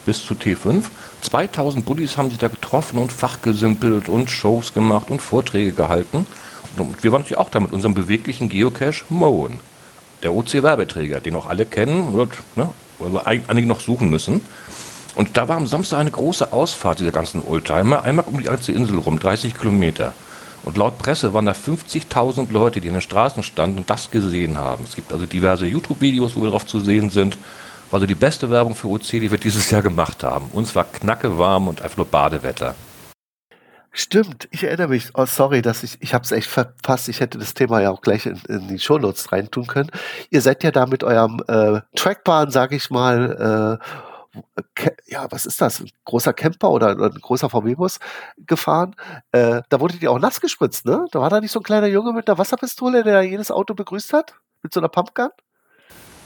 bis 0.06 0.26
zu 0.26 0.34
T5. 0.34 0.86
2000 1.22 1.86
Bullis 1.86 2.18
haben 2.18 2.30
sich 2.30 2.40
da 2.40 2.48
getroffen 2.48 2.98
und 2.98 3.12
fachgesimpelt 3.12 4.08
und 4.08 4.32
Shows 4.32 4.74
gemacht 4.74 5.10
und 5.10 5.22
Vorträge 5.22 5.74
gehalten. 5.74 6.26
Und 6.78 7.04
wir 7.04 7.12
waren 7.12 7.22
natürlich 7.22 7.38
auch 7.38 7.50
da 7.50 7.60
mit 7.60 7.74
unserem 7.74 7.94
beweglichen 7.94 8.48
Geocache 8.48 9.04
Moen. 9.10 9.60
Der 10.24 10.34
OC-Werbeträger, 10.34 11.20
den 11.20 11.36
auch 11.36 11.48
alle 11.48 11.66
kennen, 11.66 12.14
wird, 12.14 12.32
ne, 12.56 12.70
einige 13.26 13.68
noch 13.68 13.82
suchen 13.82 14.10
müssen. 14.10 14.40
Und 15.16 15.36
da 15.36 15.50
war 15.50 15.58
am 15.58 15.68
Samstag 15.68 16.00
eine 16.00 16.12
große 16.12 16.54
Ausfahrt 16.54 17.00
dieser 17.00 17.12
ganzen 17.12 17.44
Oldtimer, 17.46 18.04
einmal 18.04 18.26
um 18.26 18.38
die 18.38 18.46
ganze 18.46 18.72
Insel 18.72 19.00
rum, 19.00 19.20
30 19.20 19.58
Kilometer. 19.58 20.14
Und 20.66 20.78
laut 20.78 20.98
Presse 20.98 21.34
waren 21.34 21.46
da 21.46 21.52
50.000 21.52 22.52
Leute, 22.52 22.82
die 22.82 22.88
in 22.88 22.96
den 22.96 23.02
Straßen 23.02 23.44
standen 23.44 23.78
und 23.78 23.90
das 23.90 24.10
gesehen 24.10 24.58
haben. 24.58 24.84
Es 24.84 24.96
gibt 24.96 25.14
also 25.14 25.28
diverse 25.28 25.68
YouTube-Videos, 25.68 26.36
wo 26.36 26.42
wir 26.42 26.48
darauf 26.48 26.66
zu 26.66 26.80
sehen 26.80 27.12
sind. 27.12 27.38
War 27.92 27.98
also 27.98 28.08
die 28.08 28.16
beste 28.16 28.50
Werbung 28.50 28.74
für 28.74 28.88
OC, 28.88 29.12
die 29.12 29.30
wir 29.30 29.38
dieses 29.38 29.70
Jahr 29.70 29.84
gemacht 29.84 30.24
haben. 30.24 30.50
Uns 30.54 30.76
war 30.76 30.86
knacke 30.86 31.38
warm 31.38 31.68
und 31.68 31.84
einfach 31.84 31.98
nur 31.98 32.08
Badewetter. 32.08 32.74
Stimmt, 33.92 34.50
ich 34.52 34.64
erinnere 34.64 34.90
mich. 34.90 35.12
Oh, 35.14 35.26
sorry, 35.26 35.62
dass 35.62 35.84
ich, 35.84 35.98
ich 36.02 36.16
habe 36.16 36.26
es 36.26 36.32
echt 36.32 36.50
verpasst. 36.50 37.10
Ich 37.10 37.20
hätte 37.20 37.38
das 37.38 37.54
Thema 37.54 37.80
ja 37.82 37.92
auch 37.92 38.02
gleich 38.02 38.26
in, 38.26 38.42
in 38.50 38.68
die 38.68 38.80
Shownotes 38.80 39.32
reintun 39.32 39.68
können. 39.68 39.92
Ihr 40.32 40.42
seid 40.42 40.64
ja 40.64 40.72
da 40.72 40.88
mit 40.88 41.04
eurem 41.04 41.42
äh, 41.48 41.80
Trackbahn, 41.96 42.50
sag 42.50 42.74
ich 42.74 42.90
mal, 42.90 43.80
äh, 43.82 44.15
ja, 45.08 45.28
was 45.32 45.46
ist 45.46 45.62
das? 45.62 45.82
Ein 45.82 45.90
großer 46.06 46.34
Camper 46.34 46.72
oder, 46.72 46.90
ein 46.90 47.22
großer 47.22 47.50
VW-Bus 47.50 48.00
gefahren. 48.38 48.96
Äh, 49.32 49.62
da 49.70 49.80
wurdet 49.80 50.02
ihr 50.02 50.12
auch 50.12 50.20
nass 50.20 50.42
gespritzt, 50.42 50.86
ne? 50.86 51.06
Da 51.12 51.20
war 51.20 51.30
da 51.30 51.42
nicht 51.42 51.52
so 51.52 51.60
ein 51.60 51.64
kleiner 51.64 51.88
Junge 51.88 52.14
mit 52.14 52.28
einer 52.28 52.38
Wasserpistole, 52.38 53.04
der 53.04 53.24
jedes 53.24 53.52
Auto 53.52 53.74
begrüßt 53.74 54.14
hat? 54.14 54.36
Mit 54.64 54.74
so 54.74 54.80
einer 54.80 54.90
Pumpgun? 54.90 55.30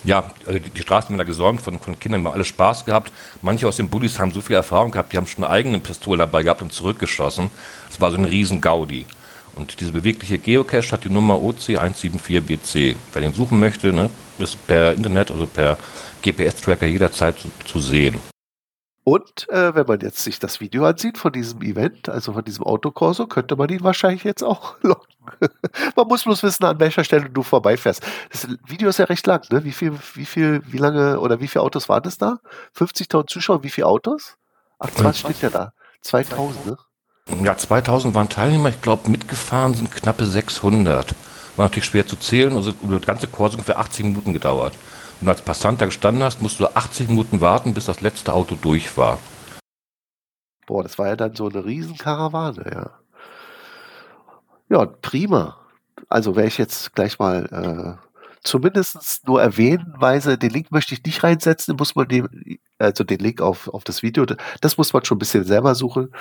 Ja, 0.04 0.32
also 0.46 0.60
die, 0.60 0.70
die 0.70 0.82
Straßen 0.82 1.10
werden 1.10 1.18
da 1.18 1.26
gesäumt 1.26 1.62
von, 1.62 1.80
von 1.80 2.00
Kindern, 2.00 2.26
haben 2.26 2.34
alle 2.34 2.46
Spaß 2.46 2.86
gehabt. 2.86 3.12
Manche 3.42 3.68
aus 3.68 3.78
den 3.78 3.90
Bullies 3.90 4.18
haben 4.18 4.32
so 4.32 4.42
viel 4.42 4.56
Erfahrung 4.56 4.92
gehabt, 4.92 5.12
die 5.12 5.18
haben 5.18 5.28
schon 5.28 5.44
eine 5.44 5.52
eigene 5.54 5.80
Pistole 5.80 6.20
dabei 6.20 6.44
gehabt 6.44 6.62
und 6.62 6.72
zurückgeschossen. 6.72 7.52
Es 7.90 8.00
war 8.00 8.12
so 8.12 8.18
ein 8.18 8.26
riesen 8.26 8.62
Gaudi. 8.62 9.06
Und 9.56 9.82
diese 9.82 9.92
bewegliche 9.92 10.38
Geocache 10.38 10.92
hat 10.92 11.04
die 11.04 11.10
Nummer 11.10 11.36
OC174BC. 11.36 12.96
Wer 13.12 13.22
den 13.22 13.34
suchen 13.34 13.60
möchte, 13.60 13.92
ne, 13.92 14.10
ist 14.40 14.66
per 14.68 14.94
Internet, 14.94 15.32
also 15.32 15.46
per 15.46 15.78
GPS-Tracker 16.22 16.86
jederzeit 16.86 17.38
zu, 17.40 17.50
zu 17.66 17.80
sehen. 17.80 18.20
Und 19.04 19.50
äh, 19.50 19.74
wenn 19.74 19.88
man 19.88 20.00
jetzt 20.02 20.20
sich 20.24 20.38
das 20.38 20.60
Video 20.60 20.86
ansieht 20.86 21.18
von 21.18 21.32
diesem 21.32 21.64
Event, 21.64 22.10
also 22.10 22.34
von 22.34 22.44
diesem 22.44 22.64
Autokorso, 22.64 23.26
könnte 23.26 23.56
man 23.56 23.70
ihn 23.70 23.84
wahrscheinlich 23.84 24.24
jetzt 24.24 24.44
auch 24.44 24.76
locken. 24.84 25.16
man 25.96 26.08
muss 26.08 26.26
bloß 26.26 26.44
wissen, 26.44 26.66
an 26.66 26.80
welcher 26.80 27.04
Stelle 27.04 27.28
du 27.28 27.42
vorbeifährst. 27.42 28.04
Das 28.32 28.48
Video 28.68 28.90
ist 28.90 29.00
ja 29.00 29.06
recht 29.06 29.26
lang, 29.26 29.42
ne? 29.52 29.64
Wie 29.64 29.72
viel, 29.72 29.94
wie 30.14 30.26
viel, 30.26 30.62
wie 30.68 30.78
lange 30.78 31.20
oder 31.20 31.40
wie 31.40 31.48
viele 31.48 31.64
Autos 31.64 31.90
waren 31.90 32.04
es 32.06 32.20
da? 32.20 32.40
50.000 32.78 33.28
Zuschauer, 33.28 33.64
wie 33.64 33.72
viele 33.72 33.88
Autos? 33.88 34.36
Ach, 34.78 34.90
was 34.98 35.20
steht 35.20 35.42
ja 35.42 35.50
da? 35.50 35.74
2000, 36.02 36.66
ne? 36.68 36.78
Ja, 37.44 37.58
2000 37.58 38.14
waren 38.14 38.30
Teilnehmer. 38.30 38.70
Ich 38.70 38.82
glaube, 38.82 39.10
mitgefahren 39.10 39.74
sind 39.74 39.92
knappe 39.92 40.26
600. 40.26 41.16
War 41.60 41.66
natürlich 41.66 41.88
schwer 41.88 42.08
zu 42.08 42.16
zählen. 42.16 42.56
Also, 42.56 42.72
das 42.72 43.02
ganze 43.02 43.28
Kurs 43.28 43.52
ungefähr 43.52 43.80
80 43.80 44.06
Minuten 44.06 44.32
gedauert. 44.32 44.74
Du 45.20 45.28
als 45.28 45.42
Passant 45.42 45.82
da 45.82 45.88
gestanden 45.88 46.24
hast, 46.24 46.42
musst 46.42 46.62
du 46.62 46.68
80 46.74 47.10
Minuten 47.10 47.42
warten, 47.42 47.74
bis 47.74 47.84
das 47.84 48.00
letzte 48.00 48.32
Auto 48.32 48.56
durch 48.56 48.96
war. 48.96 49.20
Boah, 50.68 50.84
das 50.84 50.98
war 50.98 51.08
ja 51.08 51.18
dann 51.18 51.36
so 51.36 51.50
eine 51.50 51.66
Riesenkarawane, 51.66 52.64
ja. 52.72 52.92
Ja, 54.70 54.86
prima. 54.86 55.58
Also 56.08 56.38
wäre 56.38 56.48
ich 56.48 56.58
jetzt 56.58 56.96
gleich 56.96 57.20
mal 57.20 57.98
äh, 58.02 58.08
zumindest 58.42 59.28
nur 59.28 59.42
erwähnenweise, 59.42 60.38
den 60.38 60.52
Link 60.52 60.72
möchte 60.72 60.94
ich 60.94 61.04
nicht 61.04 61.26
reinsetzen, 61.26 61.76
muss 61.76 61.94
man 61.94 62.08
den, 62.08 62.58
also 62.78 63.04
den 63.04 63.20
Link 63.20 63.42
auf, 63.42 63.68
auf 63.68 63.84
das 63.84 64.02
Video, 64.02 64.26
das 64.62 64.78
muss 64.78 64.94
man 64.94 65.04
schon 65.04 65.18
ein 65.18 65.20
bisschen 65.20 65.44
selber 65.44 65.76
suchen, 65.76 66.14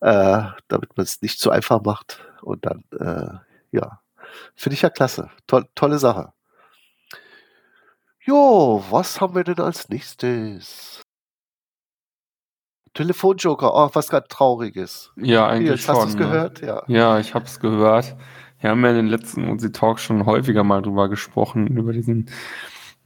äh, 0.00 0.42
damit 0.66 0.96
man 0.96 1.04
es 1.04 1.22
nicht 1.22 1.38
zu 1.38 1.52
einfach 1.52 1.80
macht. 1.84 2.18
Und 2.42 2.66
dann, 2.66 2.82
äh, 2.98 3.38
ja, 3.70 4.00
finde 4.54 4.74
ich 4.74 4.82
ja 4.82 4.90
klasse. 4.90 5.30
Toll, 5.46 5.66
tolle 5.74 5.98
Sache. 5.98 6.32
Jo, 8.20 8.84
was 8.90 9.20
haben 9.20 9.34
wir 9.36 9.44
denn 9.44 9.60
als 9.60 9.88
nächstes? 9.88 11.02
Telefonjoker, 12.92 13.72
oh, 13.74 13.90
was 13.92 14.08
gerade 14.08 14.26
Trauriges. 14.26 15.12
Ja, 15.16 15.46
eigentlich 15.46 15.70
Jetzt, 15.70 15.84
schon. 15.84 15.96
hast 15.96 16.02
du 16.04 16.08
es 16.08 16.14
ne? 16.14 16.20
gehört? 16.20 16.60
Ja. 16.62 16.82
Ja, 16.88 17.18
ich 17.20 17.34
habe 17.34 17.44
es 17.44 17.60
gehört. 17.60 18.16
Wir 18.58 18.70
haben 18.70 18.82
ja 18.82 18.90
in 18.90 18.96
den 18.96 19.06
letzten 19.06 19.48
Uzi 19.48 19.70
Talks 19.70 20.02
schon 20.02 20.24
häufiger 20.24 20.64
mal 20.64 20.80
drüber 20.80 21.08
gesprochen, 21.08 21.66
über 21.66 21.92
diesen, 21.92 22.30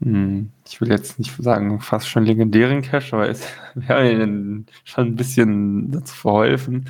hm, 0.01 0.53
ich 0.67 0.81
will 0.81 0.89
jetzt 0.89 1.19
nicht 1.19 1.37
sagen, 1.37 1.81
fast 1.81 2.09
schon 2.09 2.25
legendären 2.25 2.83
Cache, 2.83 3.15
aber 3.15 3.29
es, 3.29 3.47
wir 3.75 3.89
haben 3.89 4.07
ihnen 4.07 4.67
schon 4.85 5.09
ein 5.09 5.17
bisschen 5.17 5.91
dazu 5.91 6.15
verholfen. 6.15 6.89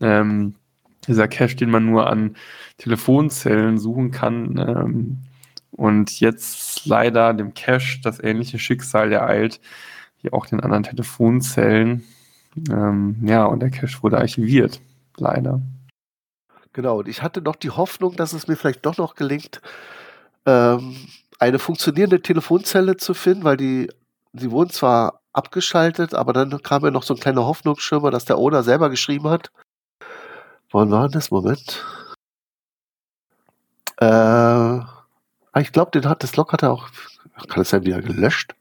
Ähm, 0.00 0.54
dieser 1.06 1.28
Cache, 1.28 1.56
den 1.56 1.70
man 1.70 1.86
nur 1.86 2.08
an 2.08 2.36
Telefonzellen 2.78 3.78
suchen 3.78 4.10
kann. 4.10 4.56
Ähm, 4.58 5.18
und 5.70 6.20
jetzt 6.20 6.86
leider 6.86 7.34
dem 7.34 7.54
Cache 7.54 8.00
das 8.02 8.22
ähnliche 8.22 8.58
Schicksal 8.58 9.12
ereilt, 9.12 9.60
wie 10.22 10.32
auch 10.32 10.46
den 10.46 10.60
anderen 10.60 10.84
Telefonzellen. 10.84 12.04
Ähm, 12.70 13.16
ja, 13.22 13.44
und 13.44 13.60
der 13.60 13.70
Cache 13.70 14.02
wurde 14.02 14.18
archiviert, 14.18 14.80
leider. 15.18 15.60
Genau, 16.72 16.98
und 16.98 17.08
ich 17.08 17.22
hatte 17.22 17.40
noch 17.40 17.56
die 17.56 17.70
Hoffnung, 17.70 18.16
dass 18.16 18.32
es 18.32 18.48
mir 18.48 18.56
vielleicht 18.56 18.84
doch 18.84 18.96
noch 18.98 19.14
gelingt, 19.14 19.60
ähm, 20.46 20.96
eine 21.38 21.58
funktionierende 21.58 22.22
Telefonzelle 22.22 22.96
zu 22.96 23.14
finden, 23.14 23.44
weil 23.44 23.56
die, 23.56 23.90
sie 24.32 24.50
wurden 24.50 24.70
zwar 24.70 25.20
abgeschaltet, 25.32 26.14
aber 26.14 26.32
dann 26.32 26.62
kam 26.62 26.84
ja 26.84 26.90
noch 26.90 27.02
so 27.02 27.14
ein 27.14 27.20
kleiner 27.20 27.46
Hoffnungsschimmer, 27.46 28.10
dass 28.10 28.24
der 28.24 28.38
Owner 28.38 28.62
selber 28.62 28.88
geschrieben 28.88 29.28
hat. 29.28 29.50
Wann 30.72 30.90
war 30.90 31.08
das? 31.08 31.30
Moment. 31.30 31.84
Äh, 33.98 34.04
ah, 34.04 35.04
ich 35.58 35.72
glaube, 35.72 35.90
den 35.92 36.08
hat 36.08 36.22
das 36.22 36.36
Log 36.36 36.52
hat 36.52 36.62
er 36.62 36.72
auch, 36.72 36.88
kann 37.48 37.62
es 37.62 37.70
sein, 37.70 37.84
wieder 37.84 38.02
gelöscht? 38.02 38.54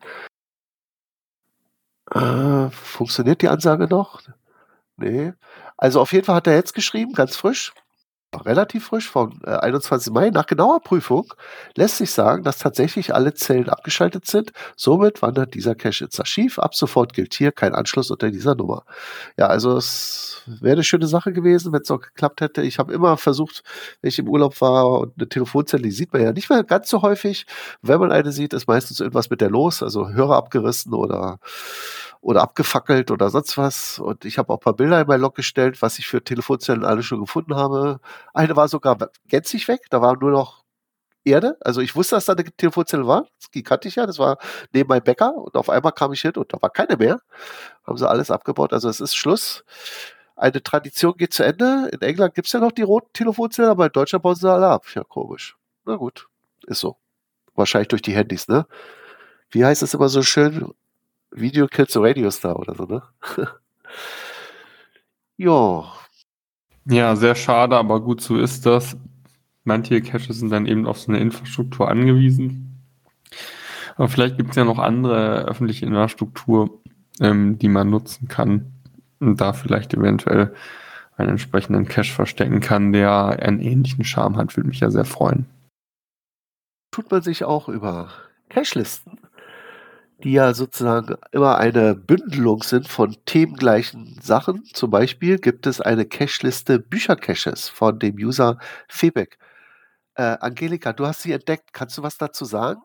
Äh, 2.12 2.70
funktioniert 2.70 3.42
die 3.42 3.50
Ansage 3.50 3.88
noch? 3.88 4.22
Nee. 4.98 5.34
Also 5.78 6.00
auf 6.02 6.14
jeden 6.14 6.26
Fall 6.26 6.36
hat 6.36 6.48
er 6.48 6.56
jetzt 6.56 6.74
geschrieben, 6.74 7.14
ganz 7.14 7.36
frisch, 7.36 7.74
relativ 8.42 8.86
frisch, 8.86 9.10
vom 9.10 9.40
äh, 9.46 9.52
21. 9.52 10.12
Mai. 10.14 10.30
Nach 10.30 10.46
genauer 10.46 10.82
Prüfung 10.82 11.34
lässt 11.76 11.98
sich 11.98 12.12
sagen, 12.12 12.44
dass 12.44 12.58
tatsächlich 12.58 13.14
alle 13.14 13.34
Zellen 13.34 13.70
abgeschaltet 13.70 14.26
sind. 14.26 14.52
Somit 14.76 15.22
wandert 15.22 15.54
dieser 15.54 15.76
Cache 15.76 16.06
ins 16.06 16.20
Archiv. 16.20 16.60
Ab 16.60 16.76
sofort 16.76 17.14
gilt 17.14 17.34
hier 17.34 17.52
kein 17.52 17.76
Anschluss 17.76 18.12
unter 18.12 18.32
dieser 18.32 18.56
Nummer. 18.56 18.84
Ja, 19.38 19.48
also 19.48 19.78
es 19.78 20.42
wäre 20.46 20.74
eine 20.74 20.84
schöne 20.84 21.08
Sache 21.08 21.34
gewesen, 21.34 21.74
wenn 21.74 21.82
es 21.82 21.92
auch 21.92 22.02
geklappt 22.02 22.42
hätte. 22.42 22.62
Ich 22.62 22.80
habe 22.80 22.94
immer 22.94 23.18
versucht, 23.18 23.64
wenn 24.02 24.10
ich 24.10 24.20
im 24.20 24.28
Urlaub 24.28 24.60
war 24.62 25.00
und 25.00 25.14
eine 25.18 25.28
Telefonzelle, 25.28 25.84
die 25.84 25.92
sieht 25.92 26.14
man 26.14 26.22
ja 26.22 26.32
nicht 26.32 26.50
mehr 26.50 26.64
ganz 26.64 26.90
so 26.90 27.02
häufig. 27.02 27.46
Wenn 27.82 28.00
man 28.00 28.12
eine 28.12 28.32
sieht, 28.32 28.54
ist 28.54 28.68
meistens 28.68 29.00
irgendwas 29.00 29.30
mit 29.30 29.42
der 29.42 29.50
los, 29.50 29.82
also 29.82 30.10
Hörer 30.10 30.36
abgerissen 30.36 30.94
oder 30.94 31.40
oder 32.26 32.42
abgefackelt 32.42 33.12
oder 33.12 33.30
sonst 33.30 33.56
was. 33.56 34.00
Und 34.00 34.26
ich 34.26 34.40
habe 34.40 34.52
auch 34.52 34.58
ein 34.58 34.60
paar 34.60 34.76
Bilder 34.76 35.00
in 35.00 35.06
mein 35.08 35.22
Log 35.22 35.36
gestellt, 35.36 35.84
was 35.84 36.00
ich 36.00 36.08
für 36.08 36.24
Telefonzellen 36.24 36.84
alle 36.84 37.04
schon 37.04 37.20
gefunden 37.20 37.56
habe. 37.56 38.00
Eine 38.34 38.56
war 38.56 38.68
sogar 38.68 38.98
gänzlich 39.28 39.68
weg, 39.68 39.82
da 39.92 40.02
war 40.02 40.18
nur 40.18 40.32
noch 40.32 40.64
Erde. 41.24 41.56
Also 41.62 41.82
ich 41.82 41.96
wusste, 41.96 42.16
dass 42.16 42.26
da 42.26 42.34
eine 42.34 42.44
Telefonzelle 42.46 43.06
war. 43.06 43.28
Die 43.54 43.62
kannte 43.62 43.88
ich 43.88 43.96
ja. 43.98 44.08
Das 44.08 44.18
war 44.18 44.40
neben 44.74 44.90
meinem 44.90 45.04
Bäcker. 45.04 45.36
Und 45.36 45.56
auf 45.56 45.70
einmal 45.70 45.92
kam 45.92 46.14
ich 46.14 46.22
hin 46.22 46.34
und 46.36 46.52
da 46.52 46.60
war 46.60 46.72
keine 46.72 46.98
mehr. 46.98 47.20
Haben 47.86 47.98
sie 47.98 48.10
alles 48.10 48.32
abgebaut. 48.32 48.74
Also 48.74 48.90
es 48.90 49.00
ist 49.00 49.16
Schluss. 49.16 49.64
Eine 50.36 50.64
Tradition 50.64 51.16
geht 51.18 51.32
zu 51.32 51.44
Ende. 51.44 51.90
In 51.94 52.02
England 52.02 52.34
gibt 52.34 52.48
es 52.48 52.54
ja 52.54 52.60
noch 52.60 52.72
die 52.72 52.82
roten 52.82 53.14
Telefonzellen, 53.14 53.70
aber 53.70 53.86
in 53.86 53.92
Deutschland 53.92 54.24
bauen 54.24 54.36
sie 54.36 54.52
alle 54.52 54.68
ab. 54.68 54.86
Ja, 54.96 55.04
komisch. 55.04 55.58
Na 55.86 55.96
gut, 55.96 56.28
ist 56.66 56.80
so. 56.80 56.98
Wahrscheinlich 57.54 57.90
durch 57.90 58.02
die 58.02 58.16
Handys, 58.16 58.48
ne? 58.48 58.66
Wie 59.52 59.64
heißt 59.64 59.84
es 59.84 59.94
immer 59.94 60.10
so 60.10 60.24
schön? 60.24 60.74
Video 61.36 61.68
Kills 61.68 61.94
the 61.94 62.00
Radio 62.00 62.32
Star 62.32 62.58
oder 62.58 62.76
so, 62.76 62.86
ne? 62.86 63.04
ja. 65.38 65.84
Ja, 66.86 67.16
sehr 67.16 67.36
schade, 67.36 67.76
aber 67.76 68.00
gut, 68.02 68.22
so 68.22 68.38
ist 68.38 68.66
das. 68.66 68.96
Manche 69.64 70.02
Caches 70.02 70.40
sind 70.40 70.52
dann 70.52 70.66
eben 70.66 70.86
auf 70.86 71.00
so 71.00 71.12
eine 71.12 71.20
Infrastruktur 71.20 71.90
angewiesen. 71.90 72.80
Aber 73.96 74.08
vielleicht 74.08 74.38
gibt 74.38 74.52
es 74.52 74.56
ja 74.56 74.64
noch 74.64 74.80
andere 74.80 75.46
öffentliche 75.46 75.86
Infrastruktur, 75.86 76.82
ähm, 77.20 77.58
die 77.58 77.70
man 77.70 77.90
nutzen 77.90 78.28
kann 78.28 78.72
und 79.20 79.42
da 79.42 79.54
vielleicht 79.54 79.94
eventuell 79.94 80.54
einen 81.18 81.30
entsprechenden 81.30 81.86
Cache 81.86 82.14
verstecken 82.14 82.60
kann, 82.60 82.92
der 82.92 83.40
einen 83.42 83.60
ähnlichen 83.60 84.04
Charme 84.04 84.38
hat, 84.38 84.56
würde 84.56 84.70
mich 84.70 84.82
ja 84.82 84.92
sehr 84.92 85.06
freuen. 85.06 85.46
Tut 86.92 87.10
man 87.10 87.22
sich 87.22 87.44
auch 87.44 87.68
über 87.68 88.10
Cache-Listen 88.50 89.18
die 90.26 90.32
ja 90.32 90.56
sozusagen 90.56 91.18
immer 91.32 91.60
eine 91.60 91.94
Bündelung 91.94 92.64
sind 92.64 92.88
von 92.88 93.16
themengleichen 93.26 94.20
Sachen. 94.24 94.64
Zum 94.74 94.90
Beispiel 94.90 95.38
gibt 95.38 95.68
es 95.68 95.80
eine 95.80 96.04
Cache-Liste 96.04 96.80
Büchercaches 96.80 97.70
von 97.70 98.00
dem 98.00 98.16
User 98.16 98.58
Febeck. 98.88 99.38
Äh, 100.16 100.36
Angelika, 100.40 100.94
du 100.94 101.06
hast 101.06 101.22
sie 101.22 101.32
entdeckt. 101.32 101.74
Kannst 101.74 102.00
du 102.00 102.02
was 102.02 102.18
dazu 102.18 102.44
sagen? 102.44 102.82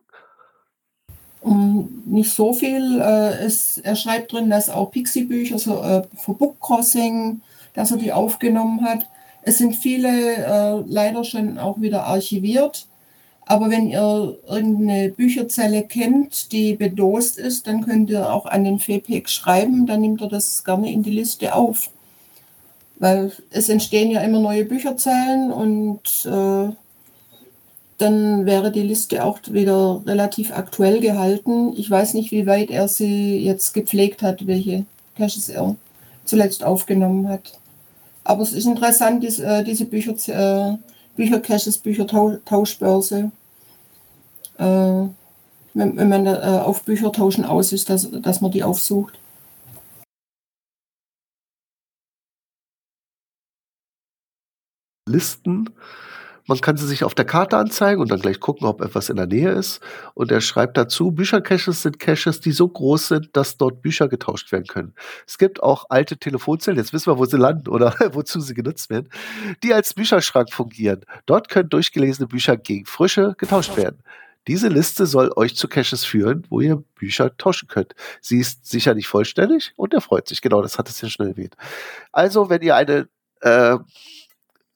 Um, 1.40 2.02
nicht 2.04 2.30
so 2.30 2.52
viel. 2.52 3.00
Äh, 3.00 3.42
es, 3.46 3.78
er 3.78 3.96
schreibt 3.96 4.34
drin, 4.34 4.50
dass 4.50 4.68
auch 4.68 4.90
Pixie-Bücher 4.90 5.58
so, 5.58 5.82
äh, 5.82 6.02
für 6.18 6.34
Book 6.34 6.60
Crossing, 6.60 7.40
dass 7.72 7.90
er 7.90 7.96
die 7.96 8.12
aufgenommen 8.12 8.84
hat. 8.84 9.06
Es 9.40 9.56
sind 9.56 9.74
viele 9.74 10.10
äh, 10.10 10.82
leider 10.86 11.24
schon 11.24 11.56
auch 11.56 11.80
wieder 11.80 12.04
archiviert. 12.04 12.86
Aber 13.50 13.68
wenn 13.68 13.88
ihr 13.88 14.38
irgendeine 14.46 15.08
Bücherzelle 15.08 15.82
kennt, 15.82 16.52
die 16.52 16.74
bedost 16.76 17.36
ist, 17.36 17.66
dann 17.66 17.84
könnt 17.84 18.08
ihr 18.08 18.32
auch 18.32 18.46
an 18.46 18.62
den 18.62 18.78
FEPEG 18.78 19.28
schreiben, 19.28 19.86
dann 19.86 20.02
nimmt 20.02 20.20
er 20.20 20.28
das 20.28 20.62
gerne 20.62 20.92
in 20.92 21.02
die 21.02 21.10
Liste 21.10 21.52
auf. 21.52 21.90
Weil 23.00 23.32
es 23.50 23.68
entstehen 23.68 24.12
ja 24.12 24.20
immer 24.20 24.38
neue 24.38 24.64
Bücherzellen 24.64 25.50
und 25.50 26.00
äh, 26.26 26.72
dann 27.98 28.46
wäre 28.46 28.70
die 28.70 28.82
Liste 28.82 29.24
auch 29.24 29.40
wieder 29.48 30.00
relativ 30.06 30.52
aktuell 30.52 31.00
gehalten. 31.00 31.72
Ich 31.76 31.90
weiß 31.90 32.14
nicht, 32.14 32.30
wie 32.30 32.46
weit 32.46 32.70
er 32.70 32.86
sie 32.86 33.36
jetzt 33.38 33.74
gepflegt 33.74 34.22
hat, 34.22 34.46
welche 34.46 34.84
Caches 35.16 35.48
er 35.48 35.74
zuletzt 36.24 36.62
aufgenommen 36.62 37.28
hat. 37.28 37.58
Aber 38.22 38.44
es 38.44 38.52
ist 38.52 38.66
interessant, 38.66 39.24
diese, 39.24 39.44
äh, 39.44 39.64
diese 39.64 39.86
Bücher, 39.86 40.14
äh, 40.28 40.76
Büchercaches, 41.16 41.78
Büchertauschbörse 41.78 43.32
äh, 44.60 45.08
wenn, 45.74 45.96
wenn, 45.96 46.08
man 46.08 46.26
äh, 46.26 46.30
auf 46.30 46.84
Büchertauschen 46.84 47.44
aus 47.44 47.72
ist, 47.72 47.88
dass, 47.88 48.10
dass 48.10 48.40
man 48.40 48.50
die 48.50 48.62
aufsucht. 48.62 49.18
Listen. 55.08 55.70
Man 56.46 56.60
kann 56.60 56.76
sie 56.76 56.86
sich 56.86 57.04
auf 57.04 57.14
der 57.14 57.24
Karte 57.24 57.56
anzeigen 57.56 58.00
und 58.00 58.10
dann 58.10 58.20
gleich 58.20 58.40
gucken, 58.40 58.66
ob 58.66 58.80
etwas 58.80 59.08
in 59.08 59.14
der 59.14 59.28
Nähe 59.28 59.50
ist. 59.52 59.80
Und 60.14 60.32
er 60.32 60.40
schreibt 60.40 60.76
dazu, 60.76 61.12
Büchercaches 61.12 61.82
sind 61.82 62.00
Caches, 62.00 62.40
die 62.40 62.50
so 62.50 62.66
groß 62.66 63.06
sind, 63.06 63.28
dass 63.34 63.56
dort 63.56 63.82
Bücher 63.82 64.08
getauscht 64.08 64.50
werden 64.50 64.66
können. 64.66 64.94
Es 65.28 65.38
gibt 65.38 65.62
auch 65.62 65.84
alte 65.90 66.16
Telefonzellen, 66.16 66.78
jetzt 66.78 66.92
wissen 66.92 67.12
wir, 67.12 67.18
wo 67.18 67.24
sie 67.24 67.36
landen 67.36 67.68
oder 67.68 67.94
wozu 68.14 68.40
sie 68.40 68.54
genutzt 68.54 68.90
werden, 68.90 69.10
die 69.62 69.72
als 69.72 69.94
Bücherschrank 69.94 70.52
fungieren. 70.52 71.04
Dort 71.24 71.48
können 71.48 71.68
durchgelesene 71.68 72.26
Bücher 72.26 72.56
gegen 72.56 72.84
frische 72.84 73.36
getauscht 73.38 73.76
werden. 73.76 74.02
Diese 74.50 74.66
Liste 74.66 75.06
soll 75.06 75.30
euch 75.36 75.54
zu 75.54 75.68
Caches 75.68 76.04
führen, 76.04 76.44
wo 76.50 76.60
ihr 76.60 76.82
Bücher 76.96 77.36
tauschen 77.36 77.68
könnt. 77.68 77.94
Sie 78.20 78.40
ist 78.40 78.66
sicher 78.66 78.96
nicht 78.96 79.06
vollständig 79.06 79.72
und 79.76 79.94
er 79.94 80.00
freut 80.00 80.26
sich. 80.26 80.42
Genau, 80.42 80.60
das 80.60 80.76
hat 80.76 80.88
es 80.88 81.00
ja 81.00 81.08
schon 81.08 81.28
erwähnt. 81.28 81.56
Also, 82.10 82.50
wenn 82.50 82.60
ihr 82.60 82.74
eine 82.74 83.08
äh, 83.42 83.78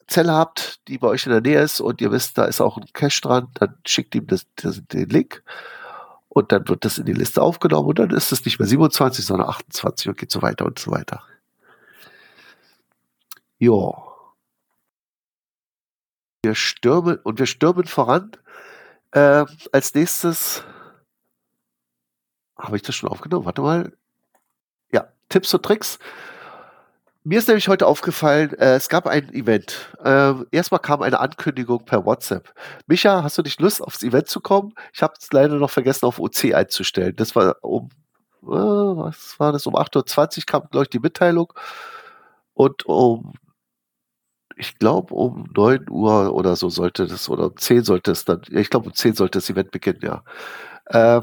Zelle 0.06 0.32
habt, 0.32 0.86
die 0.86 0.98
bei 0.98 1.08
euch 1.08 1.26
in 1.26 1.32
der 1.32 1.40
Nähe 1.40 1.60
ist 1.60 1.80
und 1.80 2.00
ihr 2.00 2.12
wisst, 2.12 2.38
da 2.38 2.44
ist 2.44 2.60
auch 2.60 2.76
ein 2.76 2.86
Cache 2.92 3.20
dran, 3.20 3.48
dann 3.54 3.74
schickt 3.84 4.14
ihm 4.14 4.28
das, 4.28 4.46
das, 4.54 4.80
den 4.86 5.08
Link 5.08 5.42
und 6.28 6.52
dann 6.52 6.68
wird 6.68 6.84
das 6.84 6.98
in 6.98 7.06
die 7.06 7.12
Liste 7.12 7.42
aufgenommen 7.42 7.88
und 7.88 7.98
dann 7.98 8.10
ist 8.10 8.30
es 8.30 8.44
nicht 8.44 8.60
mehr 8.60 8.68
27, 8.68 9.26
sondern 9.26 9.48
28 9.48 10.08
und 10.08 10.16
geht 10.16 10.30
so 10.30 10.40
weiter 10.40 10.66
und 10.66 10.78
so 10.78 10.92
weiter. 10.92 11.20
Jo. 13.58 14.04
Wir 16.44 16.54
stürmen 16.54 17.16
und 17.24 17.40
wir 17.40 17.46
stürmen 17.46 17.86
voran 17.86 18.36
äh, 19.14 19.44
als 19.72 19.94
nächstes 19.94 20.64
habe 22.58 22.76
ich 22.76 22.82
das 22.82 22.94
schon 22.94 23.08
aufgenommen? 23.08 23.44
Warte 23.44 23.62
mal. 23.62 23.92
Ja, 24.92 25.08
Tipps 25.28 25.52
und 25.54 25.64
Tricks. 25.64 25.98
Mir 27.26 27.38
ist 27.38 27.48
nämlich 27.48 27.68
heute 27.68 27.86
aufgefallen, 27.86 28.52
äh, 28.58 28.74
es 28.74 28.90
gab 28.90 29.06
ein 29.06 29.32
Event. 29.32 29.96
Äh, 30.04 30.34
erstmal 30.50 30.80
kam 30.80 31.00
eine 31.00 31.20
Ankündigung 31.20 31.84
per 31.84 32.04
WhatsApp. 32.04 32.52
Micha, 32.86 33.22
hast 33.22 33.38
du 33.38 33.42
nicht 33.42 33.60
Lust, 33.60 33.80
aufs 33.82 34.02
Event 34.02 34.28
zu 34.28 34.40
kommen? 34.40 34.74
Ich 34.92 35.02
habe 35.02 35.14
es 35.18 35.32
leider 35.32 35.54
noch 35.56 35.70
vergessen, 35.70 36.04
auf 36.04 36.18
OC 36.18 36.52
einzustellen. 36.52 37.16
Das 37.16 37.34
war 37.34 37.56
um, 37.62 37.88
äh, 38.42 38.46
was 38.46 39.40
war 39.40 39.52
das? 39.52 39.66
Um 39.66 39.74
8.20 39.74 40.38
Uhr 40.38 40.44
kam, 40.46 40.68
glaube 40.70 40.84
ich, 40.84 40.90
die 40.90 40.98
Mitteilung. 40.98 41.52
Und 42.52 42.84
um, 42.86 43.32
ich 44.56 44.78
glaube, 44.78 45.14
um 45.14 45.48
9 45.54 45.86
Uhr 45.90 46.34
oder 46.34 46.56
so 46.56 46.68
sollte 46.68 47.06
das, 47.06 47.28
oder 47.28 47.46
um 47.46 47.56
10 47.56 47.84
sollte 47.84 48.12
es 48.12 48.24
dann, 48.24 48.42
ich 48.50 48.70
glaube, 48.70 48.86
um 48.86 48.94
10 48.94 49.14
sollte 49.14 49.38
das 49.38 49.50
Event 49.50 49.70
beginnen, 49.70 50.00
ja. 50.02 50.24
Äh, 50.86 51.22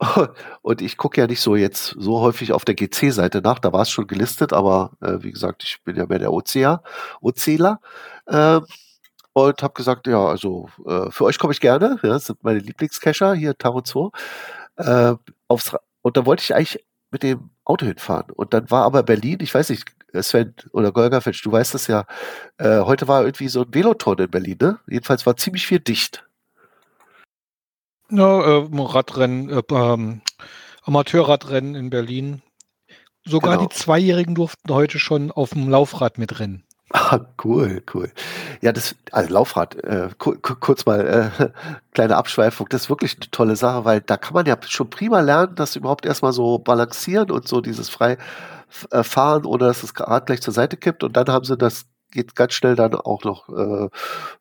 und 0.62 0.80
ich 0.80 0.96
gucke 0.96 1.20
ja 1.20 1.26
nicht 1.26 1.40
so 1.40 1.56
jetzt 1.56 1.96
so 1.98 2.20
häufig 2.20 2.52
auf 2.52 2.64
der 2.64 2.74
GC-Seite 2.74 3.40
nach, 3.42 3.58
da 3.58 3.72
war 3.72 3.82
es 3.82 3.90
schon 3.90 4.06
gelistet, 4.06 4.52
aber 4.52 4.92
äh, 5.00 5.18
wie 5.20 5.32
gesagt, 5.32 5.64
ich 5.64 5.82
bin 5.84 5.96
ja 5.96 6.06
mehr 6.06 6.20
der 6.20 6.32
OCA, 6.32 6.82
OCler. 7.20 7.80
Äh, 8.26 8.60
und 9.32 9.62
habe 9.62 9.74
gesagt, 9.74 10.06
ja, 10.06 10.24
also 10.26 10.68
äh, 10.86 11.10
für 11.10 11.24
euch 11.24 11.38
komme 11.38 11.52
ich 11.52 11.60
gerne, 11.60 11.98
ja, 12.02 12.10
das 12.10 12.26
sind 12.26 12.42
meine 12.42 12.58
Lieblingscacher, 12.58 13.34
hier 13.34 13.56
Tarot 13.56 13.86
2. 13.86 14.10
Äh, 14.76 15.14
aufs, 15.46 15.76
und 16.02 16.16
da 16.16 16.26
wollte 16.26 16.42
ich 16.42 16.54
eigentlich 16.54 16.84
mit 17.10 17.22
dem 17.22 17.50
Auto 17.64 17.86
hinfahren. 17.86 18.30
Und 18.32 18.52
dann 18.52 18.70
war 18.70 18.84
aber 18.84 19.02
Berlin, 19.02 19.38
ich 19.40 19.54
weiß 19.54 19.70
nicht, 19.70 19.92
Sven 20.14 20.54
oder 20.72 20.92
Golgafetsch, 20.92 21.44
du 21.44 21.52
weißt 21.52 21.74
das 21.74 21.86
ja, 21.86 22.06
äh, 22.58 22.80
heute 22.80 23.08
war 23.08 23.24
irgendwie 23.24 23.48
so 23.48 23.62
ein 23.62 23.74
Veloton 23.74 24.18
in 24.18 24.30
Berlin, 24.30 24.58
ne? 24.60 24.78
Jedenfalls 24.88 25.26
war 25.26 25.36
ziemlich 25.36 25.66
viel 25.66 25.80
dicht. 25.80 26.24
Ja, 28.10 28.40
äh, 28.40 28.68
Radrennen, 28.72 29.50
äh, 29.50 29.62
ähm, 29.70 30.22
Amateurradrennen 30.82 31.74
in 31.74 31.90
Berlin. 31.90 32.42
Sogar 33.24 33.56
Genau. 33.58 33.68
die 33.68 33.74
Zweijährigen 33.74 34.34
durften 34.34 34.72
heute 34.72 34.98
schon 34.98 35.30
auf 35.30 35.50
dem 35.50 35.68
Laufrad 35.68 36.16
mitrennen. 36.16 36.64
Ah, 36.90 37.20
cool, 37.44 37.82
cool. 37.92 38.10
Ja, 38.62 38.72
das, 38.72 38.94
also 39.12 39.30
Laufrad, 39.34 39.74
äh, 39.84 40.08
ku 40.16 40.34
ku 40.40 40.54
kurz 40.58 40.86
mal, 40.86 41.06
äh, 41.06 41.50
kleine 41.92 42.16
Abschweifung, 42.16 42.66
das 42.70 42.82
ist 42.84 42.88
wirklich 42.88 43.16
eine 43.16 43.30
tolle 43.30 43.56
Sache, 43.56 43.84
weil 43.84 44.00
da 44.00 44.16
kann 44.16 44.32
man 44.32 44.46
ja 44.46 44.56
schon 44.66 44.88
prima 44.88 45.20
lernen, 45.20 45.54
das 45.54 45.76
überhaupt 45.76 46.06
erstmal 46.06 46.32
so 46.32 46.58
balancieren 46.58 47.30
und 47.30 47.46
so 47.46 47.60
dieses 47.60 47.90
frei 47.90 48.12
äh, 48.12 48.16
fahren, 48.68 49.44
ohne 49.44 49.66
dass 49.66 49.80
das 49.80 49.92
Rad 49.98 50.26
gleich 50.26 50.42
zur 50.42 50.54
Seite 50.54 50.76
kippt. 50.76 51.04
Und 51.04 51.16
dann 51.16 51.28
haben 51.28 51.44
sie 51.44 51.56
das, 51.56 51.86
geht 52.10 52.34
ganz 52.34 52.54
schnell 52.54 52.76
dann 52.76 52.94
auch 52.94 53.24
noch 53.24 53.48
äh, 53.48 53.88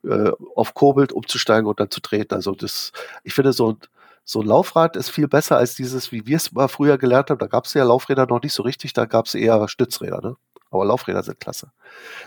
äh, 0.08 0.32
auf 0.56 0.74
Kurbelt 0.74 1.12
umzusteigen 1.14 1.66
und 1.68 1.80
dann 1.80 1.92
zu 1.92 2.02
treten. 2.02 2.34
Also 2.34 2.54
das, 2.54 2.92
ich 3.24 3.34
finde, 3.34 3.54
so 3.54 3.72
ein, 3.74 3.78
so 4.24 4.42
ein 4.42 4.48
Laufrad 4.48 4.96
ist 4.98 5.10
viel 5.10 5.28
besser 5.28 5.58
als 5.58 5.76
dieses, 5.76 6.12
wie 6.12 6.26
wir 6.28 6.38
es 6.38 6.52
mal 6.52 6.68
früher 6.68 6.98
gelernt 6.98 7.30
haben. 7.30 7.40
Da 7.40 7.48
gab 7.48 7.66
es 7.66 7.74
ja 7.74 7.84
Laufräder 7.84 8.26
noch 8.28 8.42
nicht 8.42 8.54
so 8.54 8.64
richtig, 8.64 8.94
da 8.94 9.06
gab 9.06 9.26
es 9.26 9.36
eher 9.36 9.68
Stützräder, 9.68 10.22
ne? 10.22 10.36
Aber 10.70 10.86
Laufräder 10.86 11.24
sind 11.24 11.40
klasse. 11.40 11.72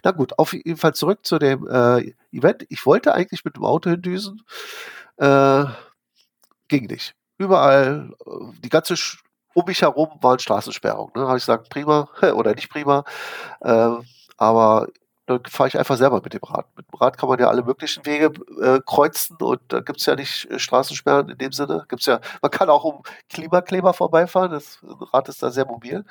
Na 0.03 0.13
gut, 0.13 0.39
auf 0.39 0.55
jeden 0.55 0.79
Fall 0.79 0.95
zurück 0.95 1.21
zu 1.27 1.39
dem 1.39 1.69
äh, 1.69 2.15
Event. 2.33 2.65
Ich 2.71 2.87
wollte 2.87 3.15
eigentlich 3.15 3.45
mit 3.45 3.57
dem 3.57 3.65
Auto 3.65 3.91
hindüsen. 3.91 4.43
Äh, 5.19 5.65
ging 6.69 6.87
nicht. 6.87 7.15
Überall, 7.37 8.15
äh, 8.27 8.31
die 8.65 8.71
ganze, 8.71 8.95
um 9.61 9.67
mich 9.67 9.83
herum 9.83 10.09
waren 10.21 10.39
Straßensperrungen. 10.39 11.13
Ne? 11.15 11.27
Habe 11.27 11.39
ich 11.39 11.45
gesagt, 11.45 11.69
prima 11.69 12.09
oder 12.35 12.55
nicht 12.55 12.71
prima. 12.71 13.05
Äh, 13.61 13.91
aber 14.37 14.89
dann 15.27 15.43
fahre 15.47 15.69
ich 15.69 15.79
einfach 15.79 15.97
selber 15.97 16.21
mit 16.23 16.35
dem 16.35 16.43
Rad. 16.43 16.67
Mit 16.77 16.87
dem 16.89 16.99
Rad 16.99 17.17
kann 17.17 17.29
man 17.29 17.39
ja 17.39 17.49
alle 17.49 17.63
möglichen 17.63 18.05
Wege 18.05 18.33
äh, 18.61 18.81
kreuzen 18.85 19.37
und 19.37 19.61
da 19.69 19.81
gibt 19.81 20.01
es 20.01 20.07
ja 20.07 20.17
nicht 20.17 20.51
äh, 20.51 20.59
Straßensperren 20.59 21.29
in 21.29 21.39
dem 21.39 21.53
Sinne. 21.53 21.85
Gibt's 21.89 22.07
ja, 22.07 22.21
man 22.43 22.51
kann 22.51 22.69
auch 22.69 22.85
um 22.85 23.03
Klimakleber 23.29 23.93
vorbeifahren. 23.93 24.51
Das 24.51 24.81
Rad 25.13 25.29
ist 25.29 25.43
da 25.43 25.51
sehr 25.51 25.67
mobil. 25.67 26.05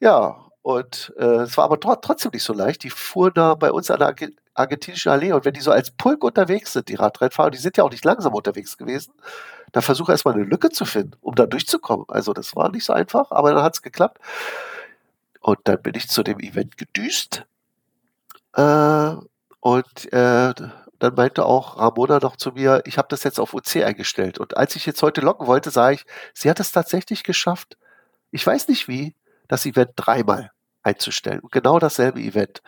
Ja, 0.00 0.45
und 0.66 1.12
äh, 1.16 1.42
es 1.42 1.56
war 1.56 1.66
aber 1.66 1.78
tro 1.78 1.94
trotzdem 1.94 2.32
nicht 2.34 2.42
so 2.42 2.52
leicht. 2.52 2.82
Die 2.82 2.90
fuhren 2.90 3.32
da 3.34 3.54
bei 3.54 3.70
uns 3.70 3.88
an 3.88 4.00
der 4.00 4.08
Arge 4.08 4.32
argentinischen 4.52 5.12
Allee 5.12 5.32
und 5.32 5.44
wenn 5.44 5.52
die 5.52 5.60
so 5.60 5.70
als 5.70 5.92
Pulk 5.92 6.24
unterwegs 6.24 6.72
sind, 6.72 6.88
die 6.88 6.96
Radrennfahrer, 6.96 7.52
die 7.52 7.58
sind 7.58 7.76
ja 7.76 7.84
auch 7.84 7.90
nicht 7.92 8.04
langsam 8.04 8.34
unterwegs 8.34 8.76
gewesen, 8.76 9.12
da 9.70 9.80
versuche 9.80 10.10
erstmal 10.10 10.34
eine 10.34 10.42
Lücke 10.42 10.70
zu 10.70 10.84
finden, 10.84 11.12
um 11.20 11.36
da 11.36 11.46
durchzukommen. 11.46 12.06
Also 12.08 12.32
das 12.32 12.56
war 12.56 12.68
nicht 12.72 12.84
so 12.84 12.92
einfach, 12.92 13.30
aber 13.30 13.54
dann 13.54 13.62
hat 13.62 13.74
es 13.74 13.82
geklappt. 13.82 14.18
Und 15.38 15.60
dann 15.62 15.80
bin 15.82 15.94
ich 15.94 16.08
zu 16.08 16.24
dem 16.24 16.40
Event 16.40 16.76
gedüst. 16.76 17.44
Äh, 18.54 19.14
und 19.60 20.12
äh, 20.12 20.52
dann 20.98 21.14
meinte 21.14 21.44
auch 21.44 21.78
Ramona 21.78 22.18
noch 22.18 22.34
zu 22.34 22.50
mir, 22.50 22.82
ich 22.86 22.98
habe 22.98 23.06
das 23.08 23.22
jetzt 23.22 23.38
auf 23.38 23.54
OC 23.54 23.84
eingestellt. 23.84 24.40
Und 24.40 24.56
als 24.56 24.74
ich 24.74 24.84
jetzt 24.84 25.00
heute 25.02 25.20
locken 25.20 25.46
wollte, 25.46 25.70
sah 25.70 25.92
ich, 25.92 26.04
sie 26.34 26.50
hat 26.50 26.58
es 26.58 26.72
tatsächlich 26.72 27.22
geschafft. 27.22 27.76
Ich 28.32 28.44
weiß 28.44 28.66
nicht 28.66 28.88
wie, 28.88 29.14
das 29.46 29.64
Event 29.64 29.92
dreimal 29.94 30.50
einzustellen. 30.86 31.40
Und 31.40 31.52
genau 31.52 31.78
dasselbe 31.78 32.20
Event. 32.20 32.62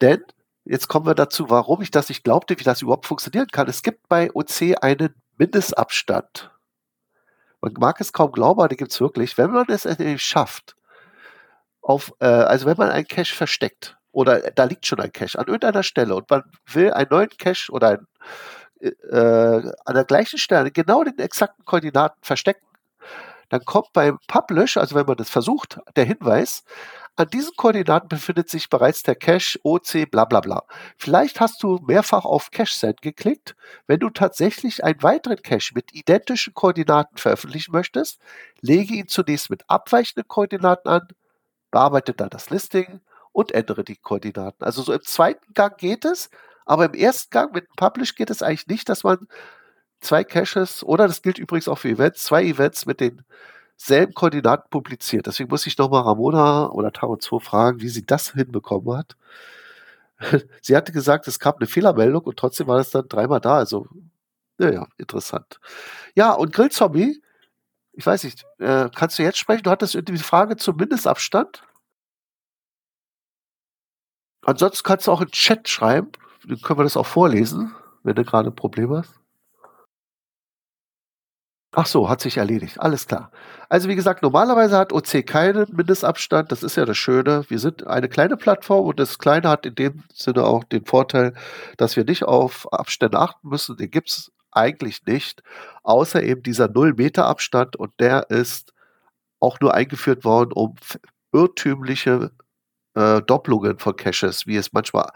Denn, 0.00 0.24
jetzt 0.64 0.88
kommen 0.88 1.06
wir 1.06 1.14
dazu, 1.14 1.50
warum 1.50 1.82
ich 1.82 1.90
das 1.90 2.08
nicht 2.08 2.24
glaubte, 2.24 2.58
wie 2.58 2.64
das 2.64 2.82
überhaupt 2.82 3.06
funktionieren 3.06 3.48
kann. 3.48 3.68
Es 3.68 3.82
gibt 3.82 4.08
bei 4.08 4.30
OC 4.34 4.82
einen 4.82 5.14
Mindestabstand. 5.38 6.50
Man 7.60 7.74
mag 7.78 8.00
es 8.00 8.12
kaum 8.12 8.32
glauben, 8.32 8.60
aber 8.60 8.68
den 8.68 8.78
gibt 8.78 8.92
es 8.92 9.00
wirklich. 9.00 9.38
Wenn 9.38 9.50
man 9.50 9.66
es 9.68 9.86
schafft, 10.20 10.76
auf, 11.80 12.12
äh, 12.20 12.26
also 12.26 12.66
wenn 12.66 12.76
man 12.76 12.90
einen 12.90 13.06
Cache 13.06 13.34
versteckt, 13.34 13.96
oder 14.12 14.50
da 14.50 14.64
liegt 14.64 14.86
schon 14.86 15.00
ein 15.00 15.12
Cache 15.12 15.38
an 15.38 15.46
irgendeiner 15.46 15.82
Stelle 15.82 16.14
und 16.14 16.28
man 16.30 16.42
will 16.72 16.90
einen 16.92 17.10
neuen 17.10 17.28
Cache 17.38 17.70
oder 17.70 17.90
ein, 17.90 18.06
äh, 18.80 19.72
an 19.84 19.94
der 19.94 20.04
gleichen 20.04 20.38
Stelle 20.38 20.70
genau 20.70 21.04
den 21.04 21.18
exakten 21.18 21.64
Koordinaten 21.64 22.18
verstecken, 22.22 22.66
dann 23.48 23.64
kommt 23.64 23.92
beim 23.92 24.18
Publish, 24.26 24.76
also 24.76 24.94
wenn 24.94 25.06
man 25.06 25.16
das 25.16 25.30
versucht, 25.30 25.78
der 25.96 26.04
Hinweis, 26.04 26.64
an 27.18 27.30
diesen 27.30 27.56
Koordinaten 27.56 28.08
befindet 28.08 28.50
sich 28.50 28.68
bereits 28.68 29.02
der 29.02 29.14
Cache 29.14 29.58
OC 29.62 30.10
bla 30.10 30.26
bla 30.26 30.40
bla. 30.40 30.64
Vielleicht 30.98 31.40
hast 31.40 31.62
du 31.62 31.78
mehrfach 31.86 32.26
auf 32.26 32.50
Cache 32.50 32.74
Send 32.74 33.00
geklickt. 33.00 33.56
Wenn 33.86 34.00
du 34.00 34.10
tatsächlich 34.10 34.84
einen 34.84 35.02
weiteren 35.02 35.40
Cache 35.40 35.72
mit 35.74 35.94
identischen 35.94 36.52
Koordinaten 36.52 37.16
veröffentlichen 37.16 37.72
möchtest, 37.72 38.20
lege 38.60 38.94
ihn 38.94 39.08
zunächst 39.08 39.48
mit 39.48 39.64
abweichenden 39.68 40.28
Koordinaten 40.28 40.88
an, 40.88 41.08
bearbeite 41.70 42.12
dann 42.12 42.28
das 42.28 42.50
Listing 42.50 43.00
und 43.32 43.52
ändere 43.52 43.82
die 43.82 43.96
Koordinaten. 43.96 44.62
Also 44.62 44.82
so 44.82 44.92
im 44.92 45.02
zweiten 45.02 45.54
Gang 45.54 45.78
geht 45.78 46.04
es, 46.04 46.28
aber 46.66 46.84
im 46.84 46.94
ersten 46.94 47.30
Gang 47.30 47.54
mit 47.54 47.64
dem 47.64 47.76
Publish 47.76 48.14
geht 48.14 48.28
es 48.28 48.42
eigentlich 48.42 48.66
nicht, 48.66 48.88
dass 48.90 49.04
man 49.04 49.26
zwei 50.06 50.24
Caches, 50.24 50.84
oder 50.84 51.06
das 51.08 51.22
gilt 51.22 51.38
übrigens 51.38 51.68
auch 51.68 51.78
für 51.78 51.88
Events, 51.88 52.24
zwei 52.24 52.44
Events 52.44 52.86
mit 52.86 53.00
denselben 53.00 54.14
Koordinaten 54.14 54.70
publiziert. 54.70 55.26
Deswegen 55.26 55.50
muss 55.50 55.66
ich 55.66 55.76
nochmal 55.78 56.02
Ramona 56.02 56.70
oder 56.70 56.92
Tarot 56.92 57.22
2 57.22 57.40
fragen, 57.40 57.80
wie 57.80 57.88
sie 57.88 58.06
das 58.06 58.32
hinbekommen 58.32 58.96
hat. 58.96 59.16
Sie 60.62 60.76
hatte 60.76 60.92
gesagt, 60.92 61.28
es 61.28 61.38
gab 61.38 61.58
eine 61.58 61.66
Fehlermeldung 61.66 62.22
und 62.22 62.38
trotzdem 62.38 62.66
war 62.68 62.78
das 62.78 62.90
dann 62.90 63.08
dreimal 63.08 63.40
da. 63.40 63.58
Also, 63.58 63.86
naja, 64.58 64.86
interessant. 64.96 65.60
Ja, 66.14 66.32
und 66.32 66.52
Grillzombie, 66.54 67.22
ich 67.92 68.06
weiß 68.06 68.24
nicht, 68.24 68.44
äh, 68.58 68.88
kannst 68.94 69.18
du 69.18 69.22
jetzt 69.22 69.38
sprechen? 69.38 69.62
Du 69.64 69.70
hattest 69.70 69.94
irgendwie 69.94 70.16
die 70.18 70.22
Frage 70.22 70.56
zum 70.56 70.76
Mindestabstand? 70.76 71.62
Ansonsten 74.42 74.84
kannst 74.84 75.06
du 75.06 75.12
auch 75.12 75.20
in 75.20 75.26
den 75.28 75.32
Chat 75.32 75.68
schreiben. 75.68 76.12
Dann 76.46 76.60
können 76.60 76.78
wir 76.78 76.84
das 76.84 76.96
auch 76.96 77.06
vorlesen, 77.06 77.74
wenn 78.04 78.14
du 78.14 78.24
gerade 78.24 78.50
ein 78.50 78.54
Problem 78.54 78.90
hast. 78.94 79.12
Ach 81.78 81.84
so, 81.84 82.08
hat 82.08 82.22
sich 82.22 82.38
erledigt. 82.38 82.80
Alles 82.80 83.06
klar. 83.06 83.30
Also 83.68 83.90
wie 83.90 83.96
gesagt, 83.96 84.22
normalerweise 84.22 84.78
hat 84.78 84.94
OC 84.94 85.26
keinen 85.26 85.66
Mindestabstand. 85.76 86.50
Das 86.50 86.62
ist 86.62 86.74
ja 86.76 86.86
das 86.86 86.96
Schöne. 86.96 87.44
Wir 87.48 87.58
sind 87.58 87.86
eine 87.86 88.08
kleine 88.08 88.38
Plattform 88.38 88.86
und 88.86 88.98
das 88.98 89.18
Kleine 89.18 89.50
hat 89.50 89.66
in 89.66 89.74
dem 89.74 90.02
Sinne 90.10 90.44
auch 90.44 90.64
den 90.64 90.86
Vorteil, 90.86 91.34
dass 91.76 91.94
wir 91.94 92.04
nicht 92.04 92.24
auf 92.24 92.72
Abstände 92.72 93.18
achten 93.18 93.50
müssen. 93.50 93.76
Den 93.76 93.90
gibt 93.90 94.08
es 94.08 94.32
eigentlich 94.52 95.04
nicht, 95.04 95.42
außer 95.82 96.22
eben 96.22 96.42
dieser 96.42 96.64
0-Meter-Abstand 96.64 97.76
und 97.76 97.92
der 98.00 98.30
ist 98.30 98.72
auch 99.38 99.60
nur 99.60 99.74
eingeführt 99.74 100.24
worden, 100.24 100.52
um 100.54 100.76
irrtümliche 101.34 102.30
äh, 102.94 103.20
Doppelungen 103.20 103.78
von 103.78 103.94
Caches, 103.96 104.46
wie 104.46 104.56
es 104.56 104.72
manchmal 104.72 105.10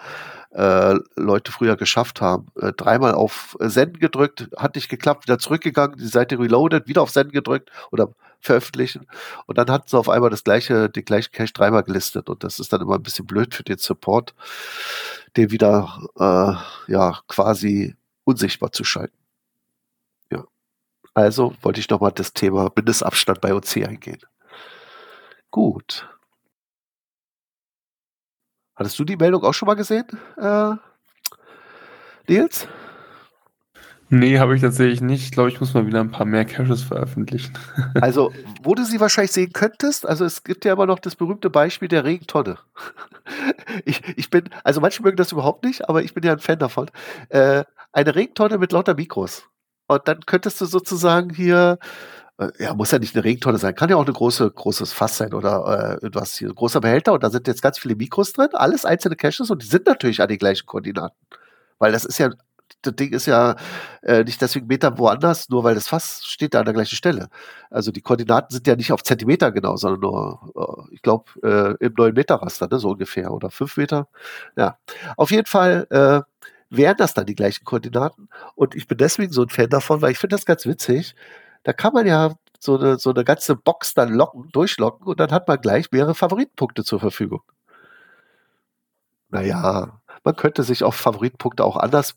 äh, 0.50 0.94
Leute 1.16 1.52
früher 1.52 1.76
geschafft 1.76 2.20
haben. 2.20 2.48
Äh, 2.60 2.72
dreimal 2.72 3.14
auf 3.14 3.56
Senden 3.60 4.00
gedrückt, 4.00 4.48
hat 4.56 4.74
nicht 4.74 4.88
geklappt, 4.88 5.26
wieder 5.26 5.38
zurückgegangen, 5.38 5.98
die 5.98 6.06
Seite 6.06 6.38
reloaded, 6.38 6.88
wieder 6.88 7.02
auf 7.02 7.10
Senden 7.10 7.32
gedrückt 7.32 7.70
oder 7.90 8.10
veröffentlichen 8.40 9.06
und 9.46 9.58
dann 9.58 9.70
hatten 9.70 9.88
sie 9.88 9.98
auf 9.98 10.08
einmal 10.08 10.30
das 10.30 10.44
gleiche, 10.44 10.88
den 10.88 11.04
gleichen 11.04 11.30
Cache 11.32 11.52
dreimal 11.52 11.82
gelistet 11.82 12.28
und 12.30 12.42
das 12.42 12.58
ist 12.58 12.72
dann 12.72 12.80
immer 12.80 12.94
ein 12.94 13.02
bisschen 13.02 13.26
blöd 13.26 13.54
für 13.54 13.62
den 13.62 13.78
Support, 13.78 14.34
den 15.36 15.50
wieder 15.50 16.00
äh, 16.16 16.90
ja 16.92 17.20
quasi 17.28 17.94
unsichtbar 18.24 18.72
zu 18.72 18.82
schalten. 18.82 19.16
Ja. 20.32 20.44
Also 21.14 21.54
wollte 21.62 21.80
ich 21.80 21.90
nochmal 21.90 22.12
das 22.12 22.32
Thema 22.32 22.72
Mindestabstand 22.74 23.40
bei 23.40 23.54
OC 23.54 23.76
eingehen. 23.86 24.20
Gut. 25.50 26.08
Hattest 28.80 28.98
du 28.98 29.04
die 29.04 29.18
Meldung 29.18 29.44
auch 29.44 29.52
schon 29.52 29.66
mal 29.66 29.74
gesehen, 29.74 30.06
äh, 30.38 30.72
Nils? 32.26 32.66
Nee, 34.08 34.38
habe 34.38 34.56
ich 34.56 34.62
tatsächlich 34.62 35.02
nicht. 35.02 35.22
Ich 35.22 35.32
glaube, 35.32 35.50
ich 35.50 35.60
muss 35.60 35.74
mal 35.74 35.86
wieder 35.86 36.00
ein 36.00 36.10
paar 36.10 36.24
mehr 36.24 36.46
Caches 36.46 36.82
veröffentlichen. 36.82 37.52
Also, 38.00 38.32
wo 38.62 38.74
du 38.74 38.84
sie 38.84 38.98
wahrscheinlich 38.98 39.32
sehen 39.32 39.52
könntest, 39.52 40.08
also 40.08 40.24
es 40.24 40.44
gibt 40.44 40.64
ja 40.64 40.72
immer 40.72 40.86
noch 40.86 40.98
das 40.98 41.14
berühmte 41.14 41.50
Beispiel 41.50 41.88
der 41.88 42.04
Regentonne. 42.04 42.58
Ich, 43.84 44.02
ich 44.16 44.30
bin, 44.30 44.48
also 44.64 44.80
manche 44.80 45.02
mögen 45.02 45.16
das 45.16 45.30
überhaupt 45.30 45.64
nicht, 45.64 45.88
aber 45.88 46.02
ich 46.02 46.14
bin 46.14 46.24
ja 46.24 46.32
ein 46.32 46.40
Fan 46.40 46.58
davon. 46.58 46.90
Äh, 47.28 47.62
eine 47.92 48.14
Regentonne 48.14 48.58
mit 48.58 48.72
lauter 48.72 48.94
Mikros. 48.94 49.44
Und 49.86 50.08
dann 50.08 50.26
könntest 50.26 50.60
du 50.60 50.64
sozusagen 50.64 51.30
hier, 51.30 51.78
ja, 52.58 52.74
muss 52.74 52.90
ja 52.90 52.98
nicht 52.98 53.14
eine 53.14 53.24
Regentonne 53.24 53.58
sein, 53.58 53.74
kann 53.74 53.90
ja 53.90 53.96
auch 53.96 54.06
ein 54.06 54.12
große, 54.12 54.50
großes 54.50 54.92
Fass 54.92 55.16
sein 55.16 55.34
oder 55.34 55.98
äh, 56.00 56.04
irgendwas 56.04 56.36
hier, 56.36 56.48
ein 56.48 56.54
großer 56.54 56.80
Behälter 56.80 57.12
und 57.12 57.22
da 57.22 57.30
sind 57.30 57.46
jetzt 57.46 57.62
ganz 57.62 57.78
viele 57.78 57.96
Mikros 57.96 58.32
drin, 58.32 58.48
alles 58.52 58.84
einzelne 58.84 59.16
Caches 59.16 59.50
und 59.50 59.62
die 59.62 59.66
sind 59.66 59.86
natürlich 59.86 60.22
an 60.22 60.28
den 60.28 60.38
gleichen 60.38 60.66
Koordinaten. 60.66 61.16
Weil 61.78 61.92
das 61.92 62.04
ist 62.04 62.18
ja 62.18 62.30
das 62.82 62.94
Ding 62.96 63.12
ist 63.12 63.26
ja 63.26 63.56
äh, 64.02 64.24
nicht 64.24 64.40
deswegen 64.40 64.66
Meter 64.66 64.96
woanders, 64.98 65.48
nur 65.48 65.64
weil 65.64 65.74
das 65.74 65.88
Fass 65.88 66.22
steht 66.24 66.54
da 66.54 66.60
an 66.60 66.64
der 66.64 66.74
gleichen 66.74 66.96
Stelle. 66.96 67.28
Also 67.70 67.92
die 67.92 68.00
Koordinaten 68.00 68.52
sind 68.52 68.66
ja 68.66 68.76
nicht 68.76 68.92
auf 68.92 69.02
Zentimeter 69.02 69.52
genau, 69.52 69.76
sondern 69.76 70.00
nur, 70.00 70.88
äh, 70.90 70.94
ich 70.94 71.02
glaube, 71.02 71.24
äh, 71.42 71.84
im 71.84 71.94
9 71.96 72.14
Meter 72.14 72.36
Raster, 72.36 72.68
ne, 72.70 72.78
so 72.78 72.90
ungefähr, 72.90 73.32
oder 73.32 73.50
5 73.50 73.76
Meter. 73.76 74.08
Ja, 74.56 74.78
auf 75.16 75.30
jeden 75.30 75.46
Fall 75.46 75.86
äh, 75.90 76.22
wären 76.70 76.96
das 76.96 77.14
dann 77.14 77.26
die 77.26 77.34
gleichen 77.34 77.64
Koordinaten. 77.64 78.28
Und 78.54 78.74
ich 78.74 78.86
bin 78.86 78.98
deswegen 78.98 79.32
so 79.32 79.42
ein 79.42 79.48
Fan 79.50 79.68
davon, 79.68 80.00
weil 80.00 80.12
ich 80.12 80.18
finde 80.18 80.36
das 80.36 80.46
ganz 80.46 80.66
witzig. 80.66 81.14
Da 81.62 81.72
kann 81.72 81.92
man 81.92 82.06
ja 82.06 82.34
so 82.58 82.78
eine, 82.78 82.98
so 82.98 83.10
eine 83.10 83.24
ganze 83.24 83.56
Box 83.56 83.94
dann 83.94 84.12
locken, 84.14 84.48
durchlocken 84.52 85.06
und 85.06 85.20
dann 85.20 85.30
hat 85.30 85.48
man 85.48 85.60
gleich 85.60 85.90
mehrere 85.92 86.14
Favoritenpunkte 86.14 86.84
zur 86.84 87.00
Verfügung. 87.00 87.42
Naja, 89.28 90.00
man 90.24 90.36
könnte 90.36 90.62
sich 90.62 90.82
auf 90.84 90.96
Favoritenpunkte 90.96 91.64
auch 91.64 91.76
anders 91.76 92.16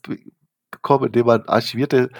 bekommen, 0.70 1.06
indem 1.06 1.26
man 1.26 1.48
archivierte, 1.48 2.10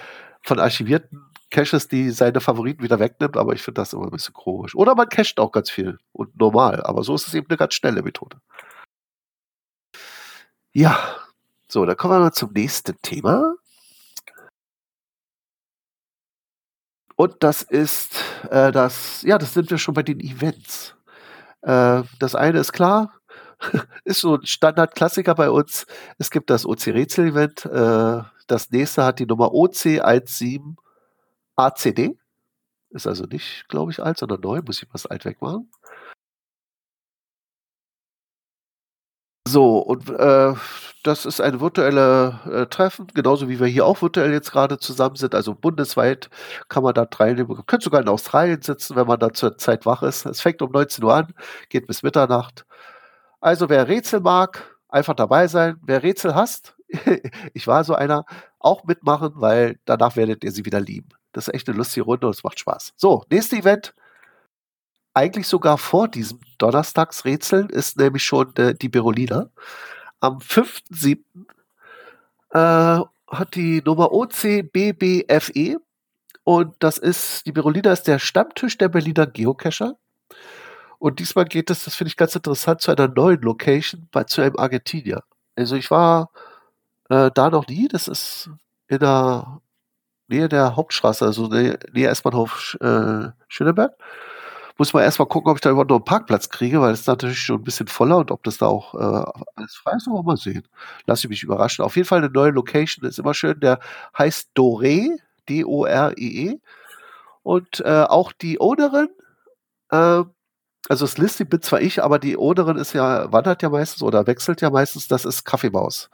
von 0.42 0.60
archivierten 0.60 1.24
Caches, 1.50 1.88
die 1.88 2.10
seine 2.10 2.40
Favoriten 2.40 2.82
wieder 2.82 2.98
wegnimmt, 2.98 3.36
aber 3.36 3.52
ich 3.54 3.62
finde 3.62 3.80
das 3.80 3.92
immer 3.92 4.04
ein 4.04 4.10
bisschen 4.10 4.34
komisch. 4.34 4.74
Oder 4.74 4.94
man 4.94 5.08
cached 5.08 5.38
auch 5.38 5.52
ganz 5.52 5.70
viel 5.70 5.98
und 6.12 6.38
normal, 6.38 6.82
aber 6.82 7.02
so 7.04 7.14
ist 7.14 7.28
es 7.28 7.34
eben 7.34 7.46
eine 7.48 7.56
ganz 7.56 7.74
schnelle 7.74 8.02
Methode. 8.02 8.38
Ja, 10.72 10.98
so, 11.68 11.84
dann 11.86 11.96
kommen 11.96 12.14
wir 12.14 12.20
mal 12.20 12.32
zum 12.32 12.52
nächsten 12.52 12.96
Thema. 13.02 13.54
Und 17.16 17.36
das 17.40 17.62
ist 17.62 18.16
äh, 18.50 18.72
das, 18.72 19.22
ja, 19.22 19.38
das 19.38 19.54
sind 19.54 19.70
wir 19.70 19.78
schon 19.78 19.94
bei 19.94 20.02
den 20.02 20.20
Events. 20.20 20.94
Äh, 21.62 22.02
das 22.18 22.34
eine 22.34 22.58
ist 22.58 22.72
klar, 22.72 23.14
ist 24.04 24.20
so 24.20 24.36
ein 24.36 24.46
Standardklassiker 24.46 25.34
bei 25.34 25.50
uns. 25.50 25.86
Es 26.18 26.30
gibt 26.30 26.50
das 26.50 26.66
OC-Rätsel-Event. 26.66 27.64
Äh, 27.66 28.22
das 28.46 28.70
nächste 28.70 29.04
hat 29.04 29.18
die 29.18 29.26
Nummer 29.26 29.52
OC17ACD. 29.52 32.16
Ist 32.90 33.06
also 33.06 33.24
nicht, 33.24 33.66
glaube 33.68 33.92
ich, 33.92 34.02
alt, 34.02 34.18
sondern 34.18 34.40
neu. 34.40 34.60
Muss 34.62 34.82
ich 34.82 34.88
was 34.92 35.06
alt 35.06 35.24
wegmachen. 35.24 35.70
So, 39.54 39.78
und 39.78 40.10
äh, 40.10 40.52
das 41.04 41.24
ist 41.24 41.40
ein 41.40 41.60
virtuelle 41.60 42.40
äh, 42.50 42.66
Treffen, 42.66 43.06
genauso 43.14 43.48
wie 43.48 43.60
wir 43.60 43.68
hier 43.68 43.86
auch 43.86 44.02
virtuell 44.02 44.32
jetzt 44.32 44.50
gerade 44.50 44.78
zusammen 44.78 45.14
sind. 45.14 45.32
Also 45.36 45.54
bundesweit 45.54 46.28
kann 46.68 46.82
man 46.82 46.92
da 46.92 47.04
teilnehmen. 47.04 47.48
Man 47.50 47.64
könnte 47.64 47.84
sogar 47.84 48.00
in 48.00 48.08
Australien 48.08 48.62
sitzen, 48.62 48.96
wenn 48.96 49.06
man 49.06 49.20
da 49.20 49.32
zur 49.32 49.56
Zeit 49.56 49.86
wach 49.86 50.02
ist. 50.02 50.26
Es 50.26 50.40
fängt 50.40 50.60
um 50.60 50.72
19 50.72 51.04
Uhr 51.04 51.14
an, 51.14 51.34
geht 51.68 51.86
bis 51.86 52.02
Mitternacht. 52.02 52.66
Also 53.40 53.68
wer 53.68 53.86
Rätsel 53.86 54.18
mag, 54.18 54.76
einfach 54.88 55.14
dabei 55.14 55.46
sein. 55.46 55.76
Wer 55.82 56.02
Rätsel 56.02 56.34
hasst, 56.34 56.74
ich 57.54 57.68
war 57.68 57.84
so 57.84 57.94
einer, 57.94 58.24
auch 58.58 58.82
mitmachen, 58.82 59.34
weil 59.36 59.78
danach 59.84 60.16
werdet 60.16 60.42
ihr 60.42 60.50
sie 60.50 60.64
wieder 60.64 60.80
lieben. 60.80 61.10
Das 61.32 61.46
ist 61.46 61.54
echt 61.54 61.68
eine 61.68 61.78
lustige 61.78 62.06
Runde 62.06 62.26
und 62.26 62.34
es 62.34 62.42
macht 62.42 62.58
Spaß. 62.58 62.92
So, 62.96 63.22
nächstes 63.30 63.60
Event. 63.60 63.94
Eigentlich 65.14 65.46
sogar 65.46 65.78
vor 65.78 66.08
diesem 66.08 66.40
Donnerstagsrätseln 66.58 67.70
ist 67.70 67.96
nämlich 67.98 68.24
schon 68.24 68.54
äh, 68.56 68.74
die 68.74 68.88
Berolina. 68.88 69.48
Am 70.20 70.38
5.7. 70.38 71.18
Äh, 72.50 73.04
hat 73.28 73.54
die 73.54 73.82
Nummer 73.84 74.12
OCBBFE 74.12 75.78
und 76.44 76.74
das 76.78 76.98
ist, 76.98 77.46
die 77.46 77.52
Berolina 77.52 77.92
ist 77.92 78.04
der 78.04 78.18
Stammtisch 78.18 78.76
der 78.76 78.88
Berliner 78.88 79.26
Geocacher. 79.26 79.96
Und 80.98 81.18
diesmal 81.18 81.46
geht 81.46 81.70
es, 81.70 81.84
das 81.84 81.94
finde 81.94 82.08
ich 82.08 82.16
ganz 82.16 82.34
interessant, 82.34 82.80
zu 82.80 82.90
einer 82.90 83.08
neuen 83.08 83.40
Location, 83.40 84.08
bei, 84.12 84.24
zu 84.24 84.42
einem 84.42 84.56
Argentinier. 84.56 85.22
Also 85.56 85.76
ich 85.76 85.90
war 85.90 86.30
äh, 87.08 87.30
da 87.34 87.50
noch 87.50 87.66
nie, 87.66 87.88
das 87.88 88.08
ist 88.08 88.50
in 88.88 88.98
der 88.98 89.60
Nähe 90.28 90.48
der 90.48 90.76
Hauptstraße, 90.76 91.24
also 91.24 91.48
Nähe, 91.48 91.78
Nähe 91.92 92.08
S-Bahnhof 92.08 92.76
äh, 92.80 93.28
Schöneberg. 93.48 93.92
Muss 94.76 94.92
man 94.92 95.04
erstmal 95.04 95.28
gucken, 95.28 95.50
ob 95.50 95.56
ich 95.56 95.60
da 95.60 95.70
überhaupt 95.70 95.90
noch 95.90 95.98
einen 95.98 96.04
Parkplatz 96.04 96.48
kriege, 96.48 96.80
weil 96.80 96.92
es 96.92 97.00
ist 97.00 97.06
natürlich 97.06 97.38
schon 97.38 97.60
ein 97.60 97.64
bisschen 97.64 97.86
voller 97.86 98.18
und 98.18 98.30
ob 98.32 98.42
das 98.42 98.58
da 98.58 98.66
auch 98.66 98.94
äh, 98.94 99.40
alles 99.54 99.76
frei 99.76 99.92
ist, 99.96 100.08
aber 100.08 100.22
mal 100.24 100.36
sehen. 100.36 100.66
Lass 101.06 101.22
ich 101.22 101.30
mich 101.30 101.44
überraschen. 101.44 101.84
Auf 101.84 101.96
jeden 101.96 102.08
Fall 102.08 102.18
eine 102.18 102.30
neue 102.30 102.50
Location 102.50 103.08
ist 103.08 103.18
immer 103.18 103.34
schön. 103.34 103.60
Der 103.60 103.78
heißt 104.18 104.50
Dore, 104.54 105.16
D-O-R-E-E. 105.48 106.50
-E. 106.50 106.60
Und 107.44 107.80
äh, 107.80 108.04
auch 108.08 108.32
die 108.32 108.60
Ownerin, 108.60 109.08
äh, 109.90 110.24
also 110.88 111.04
das 111.06 111.18
Listing 111.18 111.48
bin 111.48 111.62
zwar 111.62 111.80
ich, 111.80 112.02
aber 112.02 112.18
die 112.18 112.36
Ownerin 112.36 112.76
ist 112.76 112.94
ja, 112.94 113.30
wandert 113.32 113.62
ja 113.62 113.70
meistens 113.70 114.02
oder 114.02 114.26
wechselt 114.26 114.60
ja 114.60 114.70
meistens, 114.70 115.08
das 115.08 115.24
ist 115.24 115.44
Kaffeemaus. 115.44 116.10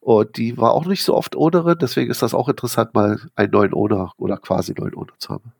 Und 0.00 0.36
die 0.36 0.58
war 0.58 0.72
auch 0.72 0.84
nicht 0.86 1.04
so 1.04 1.14
oft 1.14 1.36
Ownerin, 1.36 1.78
deswegen 1.80 2.10
ist 2.10 2.22
das 2.22 2.34
auch 2.34 2.48
interessant, 2.48 2.94
mal 2.94 3.20
einen 3.34 3.52
neuen 3.52 3.74
Owner 3.74 4.12
oder 4.18 4.36
quasi 4.36 4.74
neuen 4.76 4.94
Owner 4.94 5.12
zu 5.18 5.30
haben. 5.30 5.52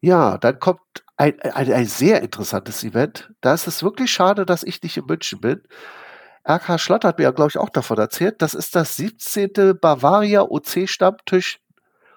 Ja, 0.00 0.38
dann 0.38 0.58
kommt 0.58 0.80
ein, 1.16 1.40
ein, 1.42 1.72
ein 1.72 1.86
sehr 1.86 2.22
interessantes 2.22 2.82
Event. 2.84 3.30
Da 3.40 3.52
ist 3.52 3.66
es 3.66 3.82
wirklich 3.82 4.10
schade, 4.10 4.46
dass 4.46 4.62
ich 4.62 4.82
nicht 4.82 4.96
in 4.96 5.06
München 5.06 5.40
bin. 5.40 5.62
RK 6.48 6.78
Schlott 6.78 7.04
hat 7.04 7.18
mir 7.18 7.24
ja, 7.24 7.30
glaube 7.30 7.50
ich, 7.50 7.58
auch 7.58 7.68
davon 7.68 7.98
erzählt. 7.98 8.40
Das 8.40 8.54
ist 8.54 8.74
das 8.74 8.96
17. 8.96 9.78
Bavaria 9.78 10.42
OC 10.42 10.88
Stammtisch. 10.88 11.60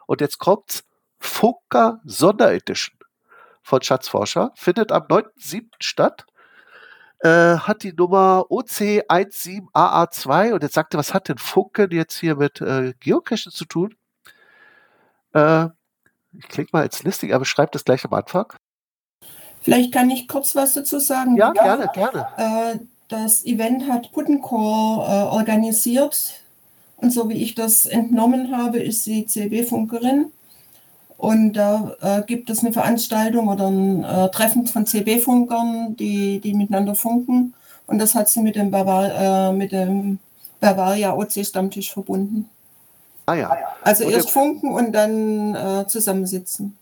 Und 0.08 0.22
jetzt 0.22 0.40
kommt's. 0.40 0.86
Funker 1.20 2.00
Sonderedition 2.04 2.98
von 3.62 3.82
Schatzforscher. 3.82 4.52
Findet 4.56 4.92
am 4.92 5.04
9.7. 5.04 5.70
statt. 5.80 6.26
Äh, 7.20 7.58
hat 7.58 7.84
die 7.84 7.94
Nummer 7.94 8.46
OC17AA2. 8.50 10.54
Und 10.54 10.64
jetzt 10.64 10.74
sagt 10.74 10.94
er, 10.94 10.98
was 10.98 11.14
hat 11.14 11.30
denn 11.30 11.38
Funken 11.38 11.92
jetzt 11.92 12.20
hier 12.20 12.36
mit 12.36 12.60
äh, 12.60 12.94
Geocaching 13.00 13.54
zu 13.54 13.64
tun? 13.66 13.96
Äh, 15.32 15.70
ich 16.38 16.48
klicke 16.48 16.70
mal 16.74 16.86
ins 16.86 17.04
Listing, 17.04 17.34
aber 17.34 17.46
schreibt 17.46 17.76
das 17.76 17.86
gleich 17.86 18.06
am 18.06 18.14
Anfang. 18.14 18.54
Vielleicht 19.62 19.94
kann 19.94 20.10
ich 20.10 20.28
kurz 20.28 20.56
was 20.56 20.74
dazu 20.74 21.00
sagen. 21.00 21.38
Ja, 21.38 21.52
gerne, 21.52 21.90
gerne. 21.94 22.28
Äh, 22.38 22.80
das 23.08 23.46
Event 23.46 23.88
hat 23.88 24.12
Puttencore 24.12 25.08
äh, 25.08 25.36
organisiert 25.36 26.42
und 26.98 27.12
so 27.12 27.30
wie 27.30 27.42
ich 27.42 27.54
das 27.54 27.86
entnommen 27.86 28.56
habe, 28.56 28.80
ist 28.80 29.04
sie 29.04 29.26
CB-Funkerin. 29.26 30.32
Und 31.18 31.54
da 31.54 31.96
äh, 32.02 32.22
gibt 32.24 32.50
es 32.50 32.60
eine 32.60 32.74
Veranstaltung 32.74 33.48
oder 33.48 33.68
ein 33.68 34.04
äh, 34.04 34.30
Treffen 34.32 34.68
von 34.68 34.86
CB-Funkern, 34.86 35.96
die, 35.96 36.40
die 36.40 36.54
miteinander 36.54 36.96
funken. 36.96 37.54
Und 37.88 38.00
das 38.00 38.16
hat 38.16 38.30
sie 38.30 38.42
mit 38.42 38.56
dem, 38.56 38.72
Bavar 38.72 39.50
äh, 39.50 39.54
mit 39.54 39.72
dem 39.72 40.20
Bavaria 40.60 41.14
OC-Stammtisch 41.14 41.92
verbunden. 41.92 42.50
Ah 43.26 43.36
ja. 43.36 43.58
Also 43.82 44.06
Und 44.06 44.12
erst 44.12 44.32
funken 44.32 44.74
und 44.74 44.92
dann 44.92 45.56
äh, 45.56 45.88
zusammensitzen. 45.88 46.78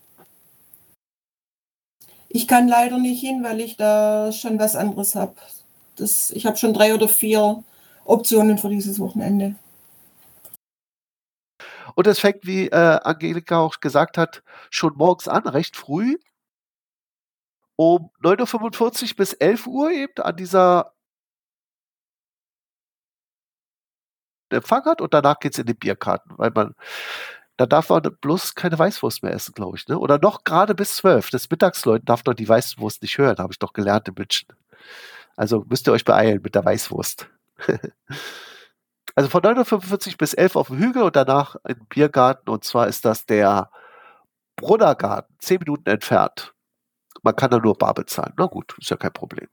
Ich 2.30 2.48
kann 2.48 2.68
leider 2.68 2.98
nicht 2.98 3.20
hin, 3.20 3.44
weil 3.44 3.60
ich 3.60 3.78
da 3.78 4.32
schon 4.32 4.58
was 4.58 4.76
anderes 4.76 5.16
habe. 5.16 5.36
Ich 5.98 6.46
habe 6.46 6.58
schon 6.58 6.74
drei 6.74 6.94
oder 6.94 7.10
vier 7.10 7.64
Optionen 8.06 8.58
für 8.58 8.70
dieses 8.70 9.00
Wochenende. 9.00 9.56
Und 11.96 12.08
es 12.08 12.20
fängt, 12.20 12.46
wie 12.46 12.68
äh, 12.68 13.00
Angelika 13.04 13.60
auch 13.60 13.80
gesagt 13.80 14.18
hat, 14.18 14.44
schon 14.70 14.96
morgens 14.96 15.28
an, 15.28 15.46
recht 15.48 15.76
früh. 15.76 16.18
Um 17.76 18.12
9.45 18.24 19.12
Uhr 19.12 19.16
bis 19.18 19.34
11 19.34 19.68
Uhr 19.68 19.92
eben 19.92 20.22
an 20.22 20.36
dieser 20.36 20.94
Empfang 24.54 24.86
hat 24.86 25.02
und 25.02 25.14
danach 25.14 25.40
geht 25.40 25.54
es 25.54 25.60
in 25.60 25.66
die 25.66 25.74
Bierkarten, 25.74 26.34
weil 26.38 26.52
man, 26.52 26.76
da 27.58 27.66
darf 27.66 27.90
man 27.90 28.02
bloß 28.02 28.56
keine 28.56 28.78
Weißwurst 28.78 29.24
mehr 29.24 29.34
essen, 29.34 29.54
glaube 29.54 29.78
ich, 29.78 29.88
ne? 29.88 29.98
Oder 30.00 30.20
noch 30.20 30.44
gerade 30.44 30.76
bis 30.76 30.96
12. 30.98 31.30
Des 31.30 31.50
Mittagsleuten 31.50 32.06
darf 32.06 32.24
man 32.26 32.36
die 32.36 32.50
Weißwurst 32.50 33.02
nicht 33.02 33.18
hören, 33.18 33.38
habe 33.38 33.54
ich 33.54 33.60
doch 33.60 33.74
gelernt 33.74 34.08
in 34.08 34.16
München. 34.18 34.48
Also 35.36 35.66
müsst 35.70 35.88
ihr 35.88 35.94
euch 35.94 36.06
beeilen 36.06 36.42
mit 36.44 36.56
der 36.56 36.66
Weißwurst. 36.66 37.30
also 39.16 39.30
von 39.30 39.42
9.45 39.42 40.12
Uhr 40.12 40.18
bis 40.18 40.34
11 40.34 40.56
Uhr 40.56 40.62
auf 40.62 40.68
dem 40.68 40.78
Hügel 40.80 41.04
und 41.04 41.16
danach 41.16 41.56
im 41.68 41.86
Biergarten. 41.88 42.50
Und 42.50 42.64
zwar 42.64 42.88
ist 42.88 43.06
das 43.06 43.26
der 43.26 43.70
Brunnergarten, 44.56 45.36
10 45.40 45.60
Minuten 45.60 45.90
entfernt. 45.90 46.54
Man 47.24 47.36
kann 47.36 47.52
da 47.52 47.60
nur 47.60 47.78
bar 47.78 47.94
bezahlen. 47.94 48.34
Na 48.38 48.46
gut, 48.46 48.76
ist 48.80 48.90
ja 48.90 48.98
kein 48.98 49.14
Problem. 49.14 49.48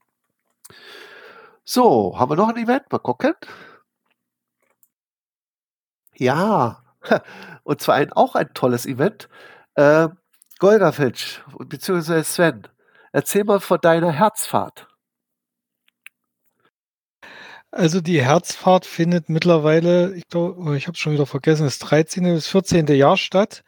So, 1.63 2.17
haben 2.17 2.31
wir 2.31 2.35
noch 2.35 2.49
ein 2.49 2.57
Event? 2.57 2.91
Mal 2.91 2.99
gucken. 2.99 3.35
Ja, 6.19 6.83
Und 7.63 7.81
zwar 7.81 7.95
ein, 7.95 8.13
auch 8.13 8.35
ein 8.35 8.53
tolles 8.53 8.85
Event. 8.85 9.29
Äh, 9.75 10.09
Golgafitch, 10.59 11.41
beziehungsweise 11.57 12.23
Sven, 12.23 12.67
erzähl 13.13 13.43
mal 13.43 13.59
von 13.59 13.79
deiner 13.81 14.11
Herzfahrt. 14.11 14.87
Also 17.71 18.01
die 18.01 18.21
Herzfahrt 18.21 18.85
findet 18.85 19.29
mittlerweile, 19.29 20.15
ich 20.15 20.27
glaube, 20.27 20.59
oh, 20.59 20.73
ich 20.73 20.87
habe 20.87 20.95
es 20.95 20.99
schon 20.99 21.13
wieder 21.13 21.27
vergessen, 21.27 21.63
das 21.65 21.79
13. 21.79 22.23
bis 22.23 22.47
14. 22.47 22.87
Jahr 22.87 23.15
statt. 23.15 23.63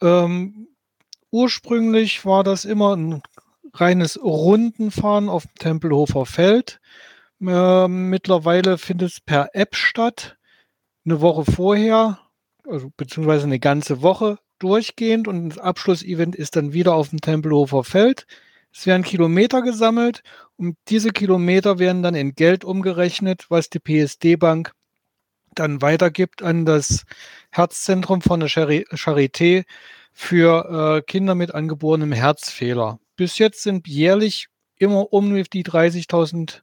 Ähm, 0.00 0.68
ursprünglich 1.30 2.24
war 2.24 2.44
das 2.44 2.64
immer 2.64 2.96
ein 2.96 3.22
reines 3.74 4.22
Rundenfahren 4.22 5.28
auf 5.28 5.46
dem 5.46 5.54
Tempelhofer 5.56 6.26
Feld. 6.26 6.80
Ähm, 7.40 8.08
mittlerweile 8.08 8.78
findet 8.78 9.10
es 9.10 9.20
per 9.20 9.50
App 9.52 9.74
statt. 9.74 10.36
Eine 11.06 11.20
Woche 11.20 11.50
vorher, 11.50 12.18
also 12.66 12.90
beziehungsweise 12.96 13.44
eine 13.44 13.58
ganze 13.58 14.00
Woche 14.02 14.38
durchgehend 14.58 15.28
und 15.28 15.50
das 15.50 15.58
Abschlussevent 15.58 16.34
ist 16.34 16.56
dann 16.56 16.72
wieder 16.72 16.94
auf 16.94 17.10
dem 17.10 17.20
Tempelhofer 17.20 17.84
Feld. 17.84 18.26
Es 18.72 18.86
werden 18.86 19.02
Kilometer 19.02 19.62
gesammelt 19.62 20.22
und 20.56 20.76
diese 20.88 21.10
Kilometer 21.10 21.78
werden 21.78 22.02
dann 22.02 22.14
in 22.14 22.34
Geld 22.34 22.64
umgerechnet, 22.64 23.46
was 23.50 23.68
die 23.68 23.78
PSD-Bank 23.78 24.72
dann 25.54 25.82
weitergibt 25.82 26.42
an 26.42 26.64
das 26.64 27.04
Herzzentrum 27.50 28.20
von 28.22 28.40
der 28.40 28.48
Charité 28.48 29.64
für 30.12 30.96
äh, 30.98 31.02
Kinder 31.02 31.34
mit 31.34 31.54
angeborenem 31.54 32.12
Herzfehler. 32.12 32.98
Bis 33.16 33.38
jetzt 33.38 33.62
sind 33.62 33.86
jährlich 33.86 34.48
immer 34.76 35.12
um 35.12 35.34
die 35.34 35.64
30.000 35.64 36.62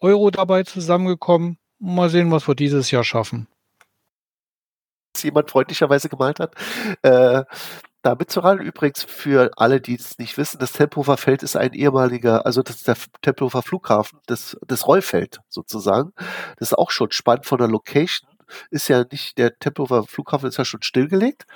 Euro 0.00 0.30
dabei 0.30 0.62
zusammengekommen. 0.62 1.58
Mal 1.78 2.08
sehen, 2.08 2.30
was 2.30 2.46
wir 2.46 2.54
dieses 2.54 2.90
Jahr 2.90 3.04
schaffen. 3.04 3.46
Jemand 5.22 5.50
freundlicherweise 5.50 6.08
gemalt 6.08 6.40
hat. 6.40 6.54
Äh, 7.02 7.44
da 8.02 8.14
mitzuraten 8.14 8.64
übrigens 8.64 9.02
für 9.04 9.50
alle, 9.56 9.80
die 9.80 9.94
es 9.94 10.18
nicht 10.18 10.38
wissen, 10.38 10.58
das 10.58 10.72
Tempelhofer 10.72 11.18
Feld 11.18 11.42
ist 11.42 11.56
ein 11.56 11.74
ehemaliger, 11.74 12.46
also 12.46 12.62
das 12.62 12.76
ist 12.76 12.88
der 12.88 12.96
Tempelhofer 13.20 13.62
Flughafen, 13.62 14.18
das, 14.26 14.56
das 14.66 14.86
Rollfeld 14.86 15.40
sozusagen. 15.48 16.12
Das 16.58 16.68
ist 16.68 16.78
auch 16.78 16.90
schon 16.90 17.10
spannend 17.10 17.44
von 17.44 17.58
der 17.58 17.68
Location. 17.68 18.28
Ist 18.70 18.88
ja 18.88 19.04
nicht, 19.10 19.36
der 19.38 19.58
Tempelhofer 19.58 20.04
Flughafen 20.04 20.48
ist 20.48 20.56
ja 20.56 20.64
schon 20.64 20.82
stillgelegt, 20.82 21.46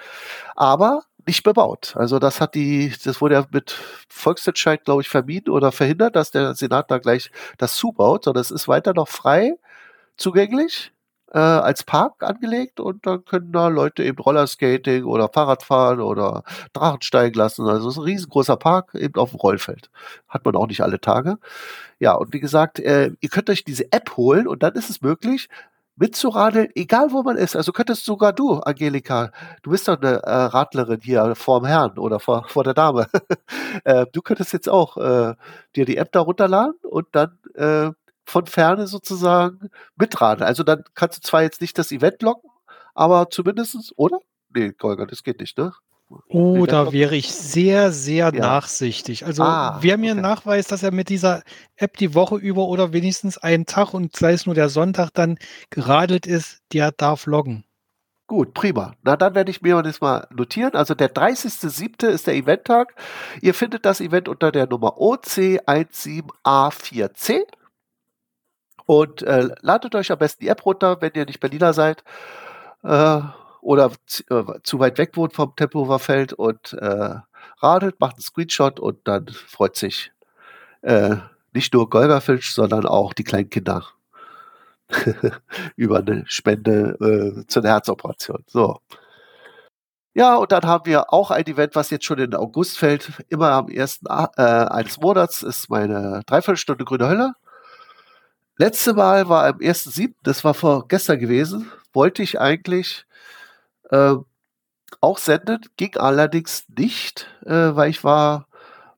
aber 0.54 1.02
nicht 1.26 1.42
bebaut. 1.42 1.94
Also 1.96 2.18
das 2.18 2.40
hat 2.40 2.54
die, 2.54 2.92
das 3.04 3.20
wurde 3.20 3.36
ja 3.36 3.46
mit 3.50 3.74
Volksentscheid, 4.08 4.84
glaube 4.84 5.00
ich, 5.02 5.08
vermieden 5.08 5.52
oder 5.52 5.72
verhindert, 5.72 6.14
dass 6.14 6.30
der 6.30 6.54
Senat 6.54 6.90
da 6.90 6.98
gleich 6.98 7.30
das 7.56 7.74
zubaut, 7.76 8.24
sondern 8.24 8.42
es 8.42 8.50
ist 8.50 8.68
weiter 8.68 8.92
noch 8.92 9.08
frei 9.08 9.54
zugänglich 10.16 10.92
äh, 11.34 11.38
als 11.38 11.82
Park 11.82 12.22
angelegt 12.22 12.78
und 12.78 13.06
dann 13.06 13.24
können 13.24 13.52
da 13.52 13.66
Leute 13.68 14.04
eben 14.04 14.18
Rollerskating 14.18 15.04
oder 15.04 15.28
Fahrrad 15.28 15.64
fahren 15.64 16.00
oder 16.00 16.44
Drachen 16.72 17.02
steigen 17.02 17.36
lassen. 17.36 17.66
Also 17.66 17.88
es 17.88 17.94
ist 17.94 17.98
ein 17.98 18.04
riesengroßer 18.04 18.56
Park 18.56 18.94
eben 18.94 19.16
auf 19.16 19.30
dem 19.30 19.40
Rollfeld. 19.40 19.90
Hat 20.28 20.44
man 20.44 20.54
auch 20.54 20.68
nicht 20.68 20.82
alle 20.82 21.00
Tage. 21.00 21.38
Ja, 21.98 22.12
und 22.14 22.32
wie 22.32 22.40
gesagt, 22.40 22.78
äh, 22.78 23.10
ihr 23.20 23.28
könnt 23.28 23.50
euch 23.50 23.64
diese 23.64 23.90
App 23.92 24.16
holen 24.16 24.46
und 24.46 24.62
dann 24.62 24.74
ist 24.74 24.90
es 24.90 25.02
möglich, 25.02 25.48
mitzuradeln, 25.96 26.68
egal 26.74 27.12
wo 27.12 27.22
man 27.22 27.36
ist. 27.36 27.56
Also 27.56 27.72
könntest 27.72 28.04
sogar 28.04 28.32
du, 28.32 28.60
Angelika, 28.60 29.30
du 29.62 29.70
bist 29.70 29.88
doch 29.88 30.00
eine 30.00 30.22
äh, 30.22 30.30
Radlerin 30.30 31.00
hier 31.02 31.34
vorm 31.34 31.64
Herrn 31.64 31.98
oder 31.98 32.20
vor, 32.20 32.46
vor 32.48 32.64
der 32.64 32.74
Dame. 32.74 33.08
äh, 33.84 34.06
du 34.12 34.22
könntest 34.22 34.52
jetzt 34.52 34.68
auch 34.68 34.96
äh, 34.96 35.34
dir 35.74 35.84
die 35.84 35.96
App 35.96 36.12
da 36.12 36.20
runterladen 36.20 36.74
und 36.82 37.06
dann 37.12 37.38
äh, 37.54 37.90
von 38.24 38.46
Ferne 38.46 38.86
sozusagen 38.86 39.70
mitradeln. 39.96 40.46
Also 40.46 40.62
dann 40.62 40.84
kannst 40.94 41.18
du 41.18 41.22
zwar 41.22 41.42
jetzt 41.42 41.60
nicht 41.60 41.78
das 41.78 41.92
Event 41.92 42.22
locken, 42.22 42.50
aber 42.94 43.30
zumindestens, 43.30 43.92
oder? 43.96 44.18
Nee, 44.54 44.72
Golga, 44.78 45.06
das 45.06 45.22
geht 45.22 45.40
nicht, 45.40 45.58
ne? 45.58 45.72
Oh, 46.28 46.66
da 46.66 46.92
wäre 46.92 47.16
ich 47.16 47.32
sehr, 47.32 47.90
sehr 47.90 48.32
ja. 48.32 48.40
nachsichtig. 48.40 49.24
Also 49.24 49.42
ah, 49.42 49.78
wer 49.80 49.96
mir 49.96 50.12
okay. 50.12 50.20
nachweist, 50.20 50.70
dass 50.70 50.82
er 50.82 50.92
mit 50.92 51.08
dieser 51.08 51.42
App 51.76 51.96
die 51.96 52.14
Woche 52.14 52.36
über 52.36 52.68
oder 52.68 52.92
wenigstens 52.92 53.38
einen 53.38 53.64
Tag 53.66 53.94
und 53.94 54.14
sei 54.14 54.32
es 54.32 54.46
nur 54.46 54.54
der 54.54 54.68
Sonntag 54.68 55.10
dann 55.14 55.38
geradelt 55.70 56.26
ist, 56.26 56.58
der 56.72 56.92
darf 56.92 57.26
loggen. 57.26 57.64
Gut, 58.26 58.54
prima. 58.54 58.94
Na, 59.02 59.16
dann 59.16 59.34
werde 59.34 59.50
ich 59.50 59.60
mir 59.60 59.82
das 59.82 60.00
mal 60.00 60.26
notieren. 60.30 60.72
Also 60.74 60.94
der 60.94 61.14
30.07. 61.14 62.06
ist 62.06 62.26
der 62.26 62.34
Eventtag. 62.34 62.94
Ihr 63.42 63.52
findet 63.52 63.84
das 63.84 64.00
Event 64.00 64.28
unter 64.28 64.50
der 64.50 64.66
Nummer 64.66 64.96
OC17A4C. 64.98 67.42
Und 68.86 69.22
äh, 69.22 69.48
ladet 69.60 69.94
euch 69.94 70.12
am 70.12 70.18
besten 70.18 70.44
die 70.44 70.48
App 70.48 70.64
runter, 70.66 71.00
wenn 71.00 71.12
ihr 71.14 71.24
nicht 71.24 71.40
Berliner 71.40 71.72
seid. 71.72 72.04
Äh, 72.82 73.20
oder 73.60 73.92
äh, 74.30 74.42
zu 74.62 74.78
weit 74.78 74.98
weg 74.98 75.16
wohnt 75.16 75.32
vom 75.32 75.56
Tempelhofer 75.56 75.98
Feld 75.98 76.32
und 76.34 76.74
äh, 76.74 77.14
radelt, 77.60 77.98
macht 77.98 78.16
einen 78.16 78.22
Screenshot 78.22 78.78
und 78.78 78.98
dann 79.04 79.26
freut 79.28 79.76
sich 79.76 80.12
äh, 80.82 81.16
nicht 81.54 81.72
nur 81.72 81.88
Golgafisch, 81.88 82.54
sondern 82.54 82.84
auch 82.84 83.14
die 83.14 83.24
kleinen 83.24 83.48
Kinder 83.48 83.86
über 85.76 85.98
eine 85.98 86.24
Spende 86.26 86.96
äh, 87.40 87.46
zu 87.46 87.60
einer 87.60 87.70
Herzoperation. 87.70 88.44
So. 88.46 88.80
Ja, 90.16 90.36
und 90.36 90.52
dann 90.52 90.64
haben 90.64 90.86
wir 90.86 91.12
auch 91.12 91.30
ein 91.30 91.46
Event, 91.46 91.74
was 91.74 91.90
jetzt 91.90 92.04
schon 92.04 92.18
in 92.18 92.34
August 92.34 92.78
fällt. 92.78 93.10
Immer 93.28 93.50
am 93.52 93.68
ersten 93.68 94.06
äh, 94.06 94.42
eines 94.42 95.00
Monats 95.00 95.42
ist 95.42 95.70
meine 95.70 96.22
Dreiviertelstunde 96.26 96.84
Grüne 96.84 97.08
Hölle. 97.08 97.34
Letzte 98.56 98.94
Mal 98.94 99.28
war 99.28 99.46
am 99.46 99.58
1.7., 99.58 100.14
das 100.22 100.44
war 100.44 100.54
vor 100.54 100.86
gestern 100.86 101.18
gewesen, 101.18 101.70
wollte 101.92 102.22
ich 102.22 102.40
eigentlich 102.40 103.04
äh, 103.90 104.14
auch 105.00 105.18
sendet, 105.18 105.76
ging 105.76 105.96
allerdings 105.96 106.64
nicht, 106.68 107.28
äh, 107.44 107.74
weil 107.74 107.90
ich 107.90 108.04
war 108.04 108.46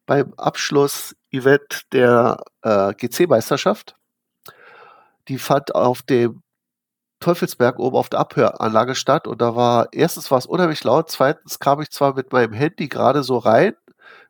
beim 0.05 0.35
Abschluss-Event 0.37 1.93
der 1.93 2.45
äh, 2.63 2.93
GC-Meisterschaft. 2.95 3.97
Die 5.29 5.39
fand 5.39 5.75
auf 5.75 6.03
dem 6.03 6.43
Teufelsberg 7.21 7.79
oben 7.79 7.97
auf 7.97 8.11
der 8.11 8.21
Abhöranlage 8.21 8.95
statt 8.95 9.27
und 9.27 9.41
da 9.41 9.57
war 9.57 9.89
erstens 9.93 10.31
war 10.31 10.39
es 10.39 10.47
unheimlich 10.47 10.85
laut, 10.85 11.11
zweitens 11.11 11.59
kam 11.59 11.81
ich 11.81 11.91
zwar 11.91 12.15
mit 12.15 12.31
meinem 12.33 12.53
Handy 12.53 12.89
gerade 12.89 13.23
so 13.23 13.39
rein, 13.39 13.75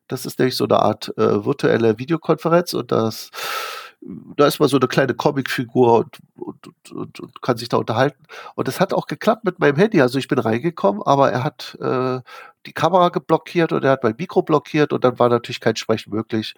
das 0.09 0.25
ist 0.25 0.39
nämlich 0.39 0.57
so 0.57 0.65
eine 0.65 0.79
Art 0.79 1.13
äh, 1.19 1.45
virtuelle 1.45 1.99
Videokonferenz 1.99 2.75
und 2.75 2.93
das 2.93 3.31
da 4.01 4.47
ist 4.47 4.61
mal 4.61 4.69
so 4.69 4.77
eine 4.77 4.89
kleine 4.89 5.15
Comicfigur 5.15 5.99
und, 5.99 6.19
und, 6.37 6.93
und, 6.93 7.21
und, 7.21 7.43
kann 7.43 7.57
sich 7.57 7.69
da 7.69 7.77
unterhalten. 7.77 8.25
Und 8.55 8.69
es 8.69 8.81
hat 8.81 8.93
auch 8.93 9.07
geklappt 9.07 9.45
mit 9.45 9.59
meinem 9.59 9.77
Handy. 9.77 10.01
Also 10.01 10.19
ich 10.19 10.29
bin 10.29 10.39
reingekommen, 10.39 11.03
aber 11.03 11.33
er 11.33 11.43
hat 11.43 11.77
äh, 11.81 12.21
die 12.67 12.73
Kamera 12.73 13.09
geblockiert 13.09 13.73
und 13.73 13.85
er 13.85 13.93
hat 13.93 14.05
mein 14.05 14.15
Mikro 14.19 14.43
blockiert 14.43 14.93
und 14.93 15.05
dann 15.05 15.19
war 15.19 15.29
natürlich 15.29 15.61
kein 15.61 15.77
Sprechen 15.77 16.13
möglich. 16.13 16.55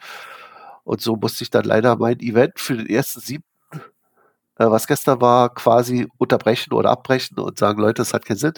Und 0.84 1.00
so 1.00 1.16
musste 1.16 1.44
ich 1.44 1.50
dann 1.50 1.64
leider 1.64 1.96
mein 1.96 2.20
Event 2.20 2.58
für 2.60 2.76
den 2.76 2.86
ersten 2.86 3.20
siebten, 3.20 3.46
äh, 4.56 4.66
was 4.66 4.86
gestern 4.86 5.20
war, 5.20 5.54
quasi 5.54 6.08
unterbrechen 6.18 6.72
oder 6.72 6.90
abbrechen 6.90 7.38
und 7.38 7.58
sagen, 7.58 7.80
Leute, 7.80 8.02
es 8.02 8.14
hat 8.14 8.24
keinen 8.24 8.38
Sinn. 8.38 8.54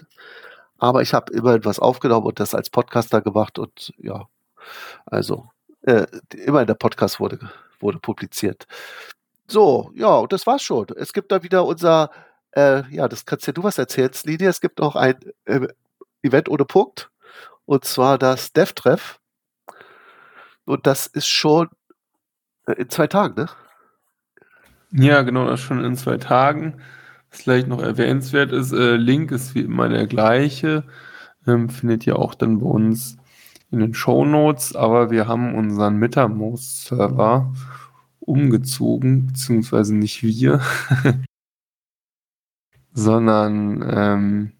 Aber 0.78 1.02
ich 1.02 1.12
habe 1.14 1.32
immerhin 1.32 1.64
was 1.64 1.78
aufgenommen 1.78 2.26
und 2.26 2.40
das 2.40 2.54
als 2.54 2.70
Podcaster 2.70 3.20
gemacht 3.20 3.58
und 3.58 3.92
ja, 3.98 4.26
also 5.06 5.50
äh, 5.82 6.06
immerhin 6.32 6.66
der 6.66 6.74
Podcast 6.74 7.20
wurde 7.20 7.50
wurde 7.80 7.98
publiziert. 7.98 8.66
So, 9.46 9.90
ja, 9.94 10.26
das 10.26 10.46
war's 10.46 10.62
schon. 10.62 10.86
Es 10.96 11.12
gibt 11.12 11.32
da 11.32 11.42
wieder 11.42 11.64
unser, 11.64 12.10
äh, 12.52 12.82
ja, 12.90 13.08
das 13.08 13.26
kannst 13.26 13.46
ja 13.46 13.52
du 13.52 13.62
was 13.62 13.78
erzählen, 13.78 14.10
Linie. 14.24 14.48
Es 14.48 14.60
gibt 14.60 14.78
noch 14.78 14.96
ein 14.96 15.16
äh, 15.44 15.66
Event 16.22 16.48
ohne 16.48 16.64
Punkt. 16.64 17.10
Und 17.66 17.84
zwar 17.84 18.18
das 18.18 18.52
DevTreff. 18.52 19.18
Und 20.64 20.86
das 20.86 21.06
ist 21.06 21.28
schon 21.28 21.68
äh, 22.66 22.72
in 22.74 22.90
zwei 22.90 23.06
Tagen, 23.06 23.34
ne? 23.34 23.48
Ja, 24.92 25.22
genau, 25.22 25.46
das 25.46 25.60
ist 25.60 25.66
schon 25.66 25.84
in 25.84 25.96
zwei 25.96 26.16
Tagen. 26.16 26.80
Was 27.30 27.42
vielleicht 27.42 27.68
noch 27.68 27.80
erwähnenswert 27.80 28.52
ist, 28.52 28.72
äh, 28.72 28.96
Link 28.96 29.30
ist 29.30 29.54
wie 29.54 29.60
immer 29.60 29.88
der 29.88 30.06
gleiche. 30.06 30.84
Ähm, 31.46 31.68
findet 31.68 32.06
ihr 32.06 32.18
auch 32.18 32.34
dann 32.34 32.58
bei 32.58 32.66
uns 32.66 33.16
in 33.70 33.80
den 33.80 33.94
Show 33.94 34.24
Notes, 34.24 34.74
aber 34.74 35.10
wir 35.10 35.28
haben 35.28 35.54
unseren 35.54 35.96
MetaMost-Server 35.98 37.52
umgezogen, 38.20 39.28
beziehungsweise 39.28 39.94
nicht 39.94 40.22
wir, 40.22 40.60
sondern 42.92 43.84
ähm, 43.88 44.52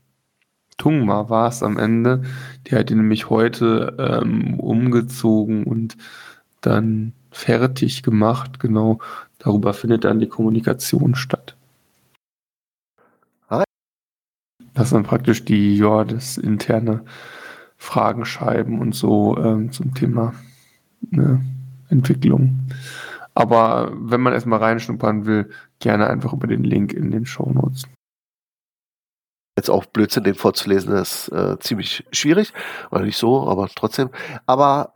Tungma 0.77 1.29
war 1.29 1.49
es 1.49 1.63
am 1.63 1.77
Ende. 1.77 2.23
Die 2.67 2.75
hat 2.75 2.91
ihn 2.91 2.99
nämlich 2.99 3.29
heute 3.29 3.97
ähm, 3.99 4.59
umgezogen 4.59 5.65
und 5.65 5.97
dann 6.63 7.13
fertig 7.31 8.03
gemacht. 8.03 8.61
Genau 8.61 8.99
darüber 9.39 9.75
findet 9.75 10.05
dann 10.05 10.21
die 10.21 10.29
Kommunikation 10.29 11.15
statt. 11.15 11.57
Das 14.75 14.87
ist 14.87 14.93
dann 14.93 15.03
praktisch 15.03 15.45
die, 15.45 15.77
ja, 15.77 16.05
das 16.05 16.39
interne 16.39 17.05
Fragen 17.81 18.27
schreiben 18.27 18.79
und 18.79 18.95
so 18.95 19.39
ähm, 19.39 19.73
zum 19.73 19.95
Thema 19.95 20.35
ne, 21.01 21.43
Entwicklung. 21.89 22.69
Aber 23.35 23.91
wenn 23.95 24.21
man 24.21 24.35
erstmal 24.35 24.59
reinschnuppern 24.59 25.25
will, 25.25 25.49
gerne 25.79 26.07
einfach 26.09 26.35
über 26.35 26.47
den 26.47 26.63
Link 26.63 26.93
in 26.93 27.11
den 27.11 27.25
Show 27.25 27.51
Notes. 27.51 27.85
jetzt 29.57 29.71
auch 29.71 29.87
Blödsinn, 29.87 30.25
den 30.25 30.35
vorzulesen, 30.35 30.95
ist 30.95 31.29
äh, 31.29 31.59
ziemlich 31.59 32.05
schwierig. 32.13 32.53
Oder 32.91 33.05
nicht 33.05 33.17
so, 33.17 33.49
aber 33.49 33.67
trotzdem. 33.75 34.11
Aber 34.45 34.93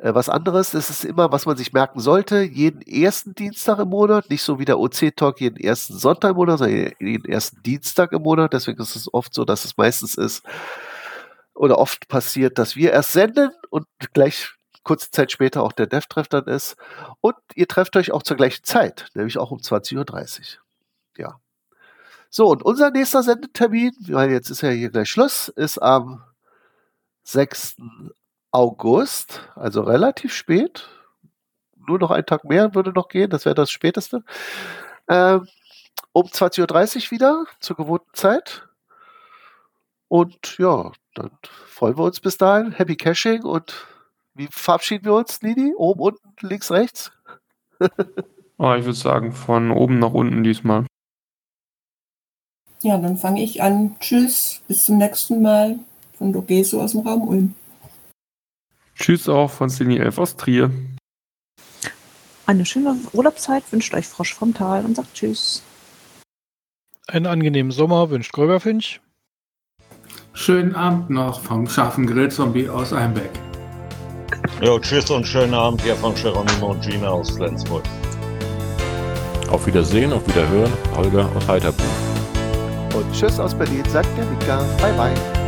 äh, 0.00 0.08
äh 0.08 0.14
was 0.14 0.28
anderes, 0.28 0.72
das 0.72 0.90
ist 0.90 1.04
immer, 1.04 1.30
was 1.30 1.46
man 1.46 1.56
sich 1.56 1.72
merken 1.72 2.00
sollte, 2.00 2.42
jeden 2.42 2.82
ersten 2.82 3.36
Dienstag 3.36 3.78
im 3.78 3.88
Monat, 3.88 4.30
nicht 4.30 4.42
so 4.42 4.58
wie 4.58 4.64
der 4.64 4.80
OC-Talk 4.80 5.40
jeden 5.40 5.58
ersten 5.58 5.94
Sonntag 5.96 6.32
im 6.32 6.36
Monat, 6.38 6.58
sondern 6.58 6.90
jeden 6.98 7.24
ersten 7.24 7.62
Dienstag 7.62 8.10
im 8.10 8.22
Monat. 8.22 8.52
Deswegen 8.52 8.82
ist 8.82 8.96
es 8.96 9.14
oft 9.14 9.32
so, 9.32 9.44
dass 9.44 9.64
es 9.64 9.76
meistens 9.76 10.16
ist 10.16 10.42
oder 11.54 11.78
oft 11.78 12.08
passiert, 12.08 12.58
dass 12.58 12.76
wir 12.76 12.92
erst 12.92 13.12
senden 13.12 13.50
und 13.70 13.86
gleich 14.12 14.54
kurze 14.84 15.10
Zeit 15.10 15.30
später 15.32 15.62
auch 15.62 15.72
der 15.72 15.86
Dev-Treff 15.86 16.28
dann 16.28 16.46
ist. 16.46 16.76
Und 17.20 17.36
ihr 17.54 17.68
trefft 17.68 17.96
euch 17.96 18.12
auch 18.12 18.22
zur 18.22 18.36
gleichen 18.36 18.64
Zeit, 18.64 19.08
nämlich 19.14 19.38
auch 19.38 19.50
um 19.50 19.58
20.30 19.58 20.56
Uhr. 20.56 20.62
Ja. 21.16 21.40
So, 22.30 22.48
und 22.48 22.62
unser 22.62 22.90
nächster 22.90 23.22
Sendetermin, 23.22 23.92
weil 24.08 24.30
jetzt 24.30 24.50
ist 24.50 24.62
ja 24.62 24.70
hier 24.70 24.90
gleich 24.90 25.10
Schluss, 25.10 25.48
ist 25.48 25.78
am 25.78 26.24
6. 27.24 27.76
August, 28.50 29.48
also 29.54 29.82
relativ 29.82 30.34
spät. 30.34 30.88
Nur 31.76 31.98
noch 31.98 32.10
einen 32.10 32.26
Tag 32.26 32.44
mehr 32.44 32.74
würde 32.74 32.92
noch 32.92 33.08
gehen, 33.08 33.30
das 33.30 33.44
wäre 33.44 33.54
das 33.54 33.70
späteste. 33.70 34.24
Ähm, 35.08 35.46
um 36.12 36.26
20.30 36.26 37.06
Uhr 37.06 37.10
wieder 37.10 37.44
zur 37.60 37.76
gewohnten 37.76 38.14
Zeit. 38.14 38.68
Und 40.12 40.58
ja, 40.58 40.92
dann 41.14 41.30
freuen 41.42 41.96
wir 41.96 42.04
uns 42.04 42.20
bis 42.20 42.36
dahin. 42.36 42.72
Happy 42.72 42.96
Caching 42.96 43.44
und 43.44 43.86
wie 44.34 44.46
verabschieden 44.50 45.06
wir 45.06 45.14
uns, 45.14 45.40
Lini? 45.40 45.72
Oben, 45.74 46.00
unten, 46.00 46.46
links, 46.46 46.70
rechts? 46.70 47.12
oh, 48.58 48.74
ich 48.76 48.84
würde 48.84 48.92
sagen, 48.92 49.32
von 49.32 49.70
oben 49.70 49.98
nach 50.00 50.12
unten 50.12 50.44
diesmal. 50.44 50.84
Ja, 52.82 52.98
dann 52.98 53.16
fange 53.16 53.42
ich 53.42 53.62
an. 53.62 53.96
Tschüss, 54.00 54.60
bis 54.68 54.84
zum 54.84 54.98
nächsten 54.98 55.40
Mal 55.40 55.78
von 56.18 56.30
Dogeso 56.30 56.82
aus 56.82 56.92
dem 56.92 57.00
Raum 57.08 57.26
Ulm. 57.26 57.54
Tschüss 58.94 59.30
auch 59.30 59.50
von 59.50 59.70
Cini 59.70 59.96
11 59.96 60.18
aus 60.18 60.36
Trier. 60.36 60.70
Eine 62.44 62.66
schöne 62.66 62.98
Urlaubszeit 63.14 63.64
wünscht 63.72 63.94
euch 63.94 64.06
Frosch 64.06 64.34
vom 64.34 64.52
Tal 64.52 64.84
und 64.84 64.94
sagt 64.94 65.14
Tschüss. 65.14 65.62
Einen 67.08 67.24
angenehmen 67.24 67.72
Sommer 67.72 68.10
wünscht 68.10 68.34
Grögerfinch. 68.34 69.00
Schönen 70.34 70.74
Abend 70.74 71.10
noch 71.10 71.40
vom 71.40 71.68
scharfen 71.68 72.06
Grillzombie 72.06 72.68
aus 72.68 72.92
Einbeck. 72.92 73.30
Jo, 74.62 74.78
tschüss 74.78 75.10
und 75.10 75.26
schönen 75.26 75.52
Abend 75.52 75.82
hier 75.82 75.94
von 75.96 76.14
Geronimo 76.14 76.70
und 76.70 76.82
Gina 76.82 77.08
aus 77.08 77.30
Flensburg. 77.30 77.82
Auf 79.50 79.66
Wiedersehen, 79.66 80.12
auf 80.12 80.26
Wiederhören, 80.26 80.72
Holger 80.96 81.28
aus 81.36 81.46
Heiterbuch. 81.46 81.84
Und 82.94 83.12
tschüss 83.12 83.38
aus 83.38 83.54
Berlin, 83.54 83.84
sagt 83.88 84.08
der 84.16 84.24
Mika. 84.24 84.64
Bye 84.80 84.94
bye. 84.94 85.41